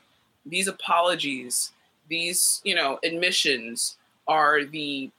[0.44, 1.72] These apologies,
[2.12, 3.96] these you know admissions
[4.28, 5.10] are the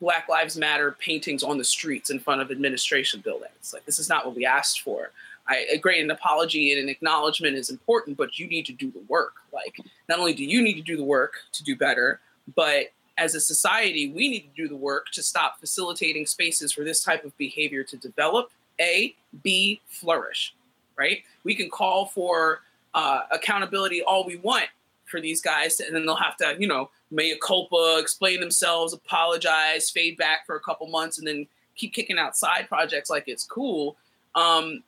[0.00, 3.72] Black Lives Matter paintings on the streets in front of administration buildings.
[3.72, 5.12] Like this is not what we asked for.
[5.48, 9.02] I agree, an apology and an acknowledgement is important, but you need to do the
[9.08, 9.34] work.
[9.54, 9.78] Like
[10.08, 12.20] not only do you need to do the work to do better,
[12.56, 12.86] but
[13.16, 17.02] as a society, we need to do the work to stop facilitating spaces for this
[17.02, 18.50] type of behavior to develop,
[18.80, 20.54] A, B, flourish,
[20.96, 21.22] right?
[21.44, 22.60] We can call for
[22.92, 24.66] uh, accountability all we want
[25.06, 29.90] for these guys, and then they'll have to, you know, mea culpa, explain themselves, apologize,
[29.90, 31.46] fade back for a couple months, and then
[31.76, 33.96] keep kicking out side projects like it's cool.
[34.34, 34.82] Um,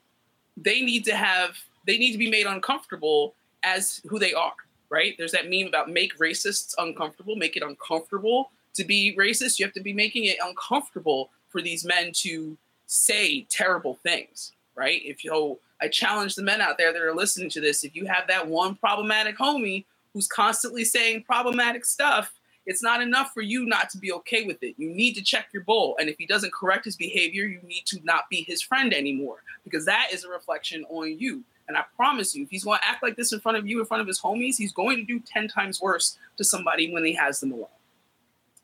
[0.56, 4.54] they need to have, they need to be made uncomfortable as who they are,
[4.90, 5.14] right?
[5.16, 9.58] There's that meme about make racists uncomfortable, make it uncomfortable to be racist.
[9.58, 15.00] You have to be making it uncomfortable for these men to say terrible things, right?
[15.04, 18.06] If you, I challenge the men out there that are listening to this, if you
[18.06, 19.84] have that one problematic homie
[20.18, 22.34] who's constantly saying problematic stuff,
[22.66, 24.74] it's not enough for you not to be okay with it.
[24.76, 25.96] You need to check your bull.
[26.00, 29.44] And if he doesn't correct his behavior, you need to not be his friend anymore
[29.62, 31.44] because that is a reflection on you.
[31.68, 33.78] And I promise you, if he's going to act like this in front of you,
[33.78, 37.04] in front of his homies, he's going to do 10 times worse to somebody when
[37.04, 37.68] he has them alone.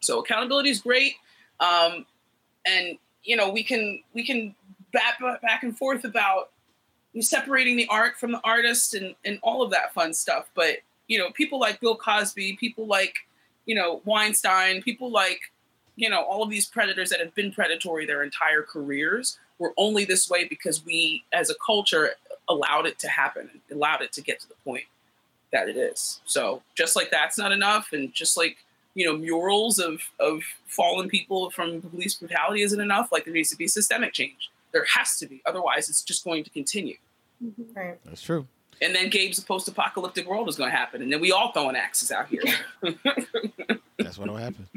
[0.00, 1.14] So accountability is great.
[1.60, 2.04] Um,
[2.66, 4.56] and, you know, we can, we can
[4.92, 6.50] back, back and forth about
[7.20, 10.50] separating the art from the artist and, and all of that fun stuff.
[10.56, 10.78] But,
[11.08, 13.14] you know, people like Bill Cosby, people like,
[13.66, 15.40] you know, Weinstein, people like,
[15.96, 20.04] you know, all of these predators that have been predatory their entire careers were only
[20.04, 22.10] this way because we, as a culture,
[22.48, 24.84] allowed it to happen, allowed it to get to the point
[25.52, 26.20] that it is.
[26.24, 28.58] So just like that's not enough, and just like
[28.94, 33.10] you know, murals of of fallen people from police brutality isn't enough.
[33.12, 34.50] Like there needs to be systemic change.
[34.72, 36.96] There has to be, otherwise, it's just going to continue.
[37.44, 37.78] Mm-hmm.
[37.78, 37.98] Right.
[38.04, 38.46] That's true.
[38.82, 42.10] And then Gabe's post-apocalyptic world is going to happen, and then we all throwing axes
[42.10, 42.42] out here.
[43.98, 44.68] That's what'll happen.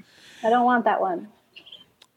[0.43, 1.27] I don't want that one.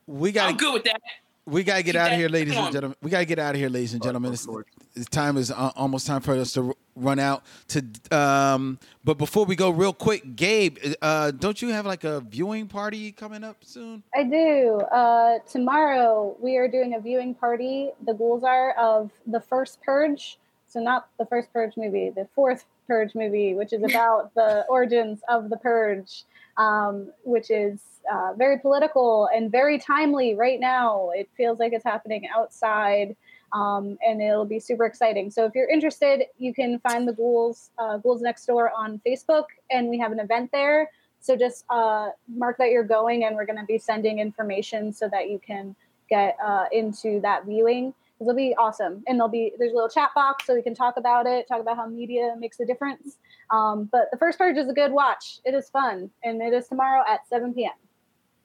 [0.07, 0.49] We got.
[0.49, 1.01] I'm good with that.
[1.47, 2.97] We gotta get Keep out of here, ladies and gentlemen.
[3.03, 4.33] We gotta get out of here, ladies and gentlemen.
[4.33, 4.47] It's,
[4.95, 7.43] it's time is uh, almost time for us to run out.
[7.69, 12.21] To um, but before we go, real quick, Gabe, uh, don't you have like a
[12.21, 14.03] viewing party coming up soon?
[14.15, 14.81] I do.
[14.93, 17.91] Uh, tomorrow we are doing a viewing party.
[18.07, 20.39] The ghouls are of the first Purge.
[20.71, 25.21] So not the first Purge movie, the fourth Purge movie, which is about the origins
[25.29, 26.25] of the Purge,
[26.57, 27.81] um, which is
[28.11, 31.11] uh, very political and very timely right now.
[31.11, 33.17] It feels like it's happening outside.
[33.53, 35.29] Um, and it'll be super exciting.
[35.29, 39.47] So if you're interested, you can find the ghouls, uh, ghouls next door on Facebook,
[39.73, 40.89] and we have an event there.
[41.21, 45.09] So just uh, mark that you're going, and we're going to be sending information so
[45.09, 45.75] that you can
[46.09, 47.93] get uh, into that viewing.
[48.21, 50.97] It'll be awesome, and there'll be there's a little chat box so we can talk
[50.99, 53.17] about it, talk about how media makes a difference.
[53.51, 55.39] Um, but the first purge is a good watch.
[55.45, 57.73] It is fun, and it is tomorrow at 7 p.m.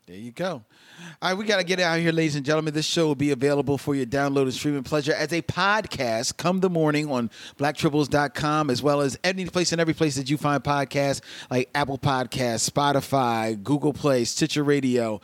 [0.07, 0.63] There you go.
[1.19, 2.75] All right, we got to get out here, ladies and gentlemen.
[2.75, 6.59] This show will be available for your download and streaming pleasure as a podcast come
[6.59, 10.63] the morning on blacktribbles.com, as well as any place and every place that you find
[10.63, 15.21] podcasts like Apple Podcasts, Spotify, Google Play, Stitcher Radio.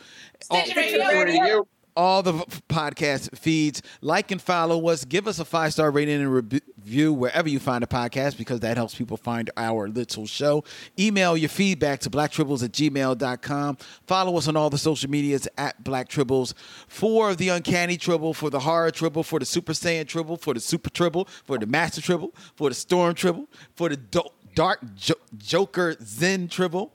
[0.50, 1.68] all- Stitcher Radio.
[1.96, 2.34] All the
[2.70, 3.82] podcast feeds.
[4.02, 5.06] Like and follow us.
[5.06, 8.78] Give us a five star rating and review wherever you find a podcast because that
[8.78, 10.64] helps people find our little show.
[11.00, 13.78] Email your feedback to blacktribbles at gmail.com.
[14.08, 16.54] Follow us on all the social medias at Black Tribbles
[16.88, 20.60] for the Uncanny Tribble, for the Horror Tribble, for the Super Saiyan Tribble, for the
[20.60, 24.24] Super Tribble, for the Master Tribble, for the Storm Tribble, for the Do-
[24.56, 26.94] Dark jo- Joker Zen Tribble.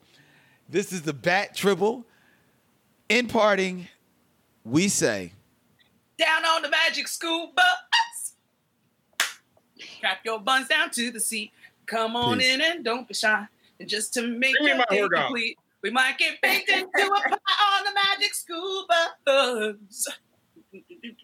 [0.69, 2.05] This is the Bat Tribble.
[3.09, 3.87] In parting,
[4.67, 5.33] we say,
[6.19, 8.35] Down on the magic school bus.
[9.79, 11.53] Strap your buns down to the seat.
[11.87, 12.55] Come on Please.
[12.55, 13.47] in and don't be shy.
[13.79, 17.09] And just to make Bring me your day complete, we might get baked into a
[17.29, 18.87] pie on the magic school
[19.25, 20.09] bus.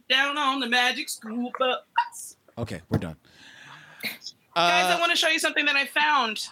[0.08, 2.36] Down on the magic school bus.
[2.58, 3.16] okay, we're done.
[4.02, 6.46] Guys, I Uh, want to show you something that I found.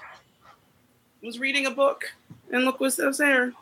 [1.22, 2.04] I was reading a book,
[2.50, 3.52] and look what's what's there.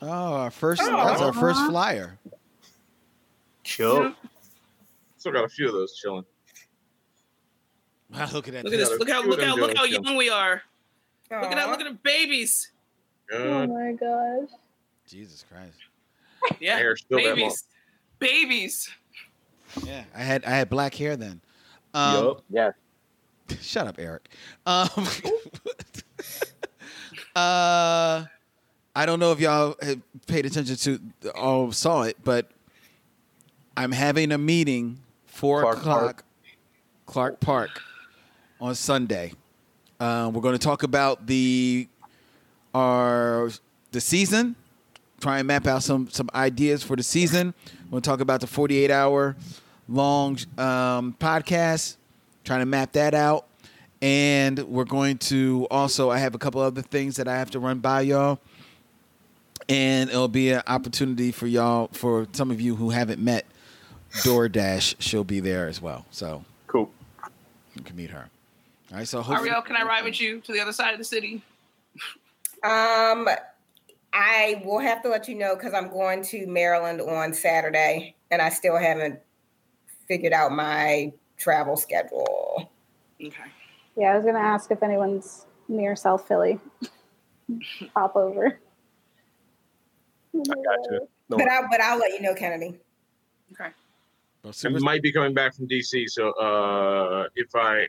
[0.00, 1.04] oh, our first, Oh.
[1.06, 2.18] that's our first flyer.
[3.68, 4.14] Chill.
[5.18, 6.24] Still got a few of those chilling.
[8.10, 8.64] Wow, look at that.
[8.64, 8.88] Look at this.
[8.98, 10.62] Look how look how look how doing young we are.
[11.30, 11.68] Look at that.
[11.68, 12.70] Look at the babies.
[13.30, 14.48] Oh my gosh.
[15.06, 15.76] Jesus Christ.
[16.60, 17.64] Yeah, Hair still babies.
[18.18, 18.88] Babies.
[19.84, 21.42] Yeah, I had I had black hair then.
[21.92, 22.44] Um, Yup.
[22.48, 22.74] Yes.
[23.60, 24.30] Shut up, Eric.
[24.64, 24.88] Um,
[27.36, 28.24] uh,
[28.96, 31.00] I don't know if y'all had paid attention to
[31.38, 32.50] or saw it, but
[33.78, 36.24] I'm having a meeting four Clark o'clock, Park.
[37.06, 37.82] Clark Park,
[38.60, 39.34] on Sunday.
[40.00, 41.86] Uh, we're going to talk about the
[42.74, 43.50] our
[43.92, 44.56] the season.
[45.20, 47.54] Try and map out some some ideas for the season.
[47.88, 49.36] We'll talk about the 48 hour
[49.88, 51.98] long um, podcast.
[52.42, 53.46] Trying to map that out,
[54.02, 56.10] and we're going to also.
[56.10, 58.40] I have a couple other things that I have to run by y'all,
[59.68, 63.46] and it'll be an opportunity for y'all for some of you who haven't met
[64.24, 64.96] DoorDash.
[64.98, 66.90] She'll be there as well, so Cool.
[67.74, 68.28] you can meet her.
[68.90, 70.98] All right, so hopefully, Ariel, can I ride with you to the other side of
[70.98, 71.42] the city?
[72.64, 73.28] Um,
[74.12, 78.40] I will have to let you know because I'm going to Maryland on Saturday, and
[78.40, 79.18] I still haven't
[80.06, 82.70] figured out my travel schedule.
[83.22, 83.34] Okay.
[83.96, 86.58] Yeah, I was gonna ask if anyone's near South Philly.
[87.94, 88.58] Pop over.
[90.34, 91.08] I got you.
[91.30, 92.78] No, But I but I'll let you know, Kennedy.
[93.52, 93.70] Okay.
[94.64, 97.86] Well, I might be coming back from DC, so uh, if I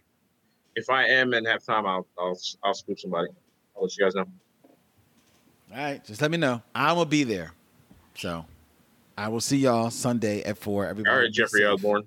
[0.75, 3.29] if I am and have time, I'll I'll I'll scoop somebody.
[3.75, 4.25] I'll let you guys know.
[5.71, 6.61] All right, just let me know.
[6.75, 7.53] I will be there.
[8.15, 8.45] So
[9.17, 10.85] I will see y'all Sunday at four.
[10.85, 11.69] Everybody, All right, Jeffrey safe.
[11.73, 12.03] Osborne.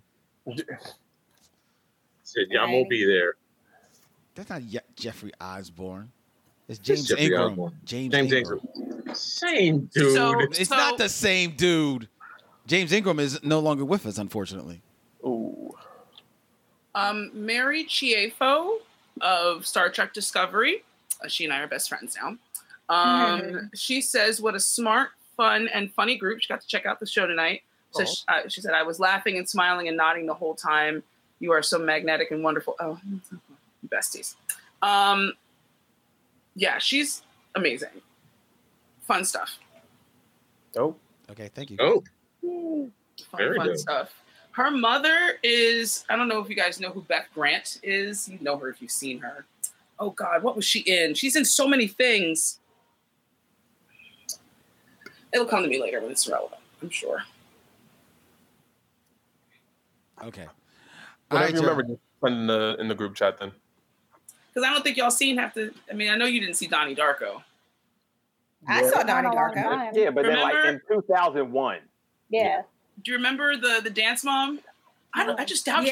[2.24, 3.35] Said, yeah, I'm gonna be there.
[4.35, 6.11] That's not Ye- Jeffrey Osborne.
[6.69, 7.51] It's It's James Jeffrey Ingram.
[7.53, 7.73] Osborne.
[7.85, 8.61] James, James Ingram.
[8.74, 9.15] Ingram.
[9.15, 10.15] Same dude.
[10.15, 12.09] So- It's not the same dude.
[12.73, 14.81] James Ingram is no longer with us, unfortunately.
[15.27, 15.74] Ooh.
[16.94, 18.78] Um, Mary Chieffo
[19.20, 20.82] of Star Trek Discovery.
[21.23, 22.28] Uh, she and I are best friends now.
[22.89, 23.70] Um, Mhm.
[23.74, 27.05] She says, "What a smart, fun, and funny group." She got to check out the
[27.07, 27.62] show tonight.
[27.90, 28.07] So Oh.
[28.07, 31.03] she, uh, she said, "I was laughing and smiling and nodding the whole time.
[31.40, 32.99] You are so magnetic and wonderful." Oh,
[33.86, 34.35] besties.
[34.81, 35.35] Um,
[36.55, 37.23] yeah, she's
[37.55, 38.01] amazing.
[39.03, 39.59] Fun stuff.
[40.74, 40.99] Nope.
[41.28, 41.77] Okay, thank you.
[41.78, 42.03] oh,
[42.43, 42.93] fun,
[43.36, 43.78] Very fun good.
[43.78, 44.12] stuff.
[44.52, 48.28] Her mother is, I don't know if you guys know who Beth Grant is.
[48.28, 49.47] You know her if you've seen her.
[49.98, 51.14] Oh God, what was she in?
[51.14, 52.59] She's in so many things.
[55.32, 57.23] It'll come to me later when it's relevant, I'm sure.
[60.23, 60.43] Okay.
[60.43, 60.48] All
[61.39, 63.52] Whatever right, you remember, just put in the in the group chat then.
[64.52, 65.73] Because I don't think y'all seen have to.
[65.90, 67.43] I mean, I know you didn't see Donnie Darko.
[68.69, 69.97] I saw Donnie Not a long Darko.
[69.97, 71.78] Yeah, but then like in 2001.
[72.33, 72.63] Yeah.
[73.03, 74.61] Do you remember the the dance mom?
[75.15, 75.39] I don't.
[75.39, 75.91] I just doubt Yeah,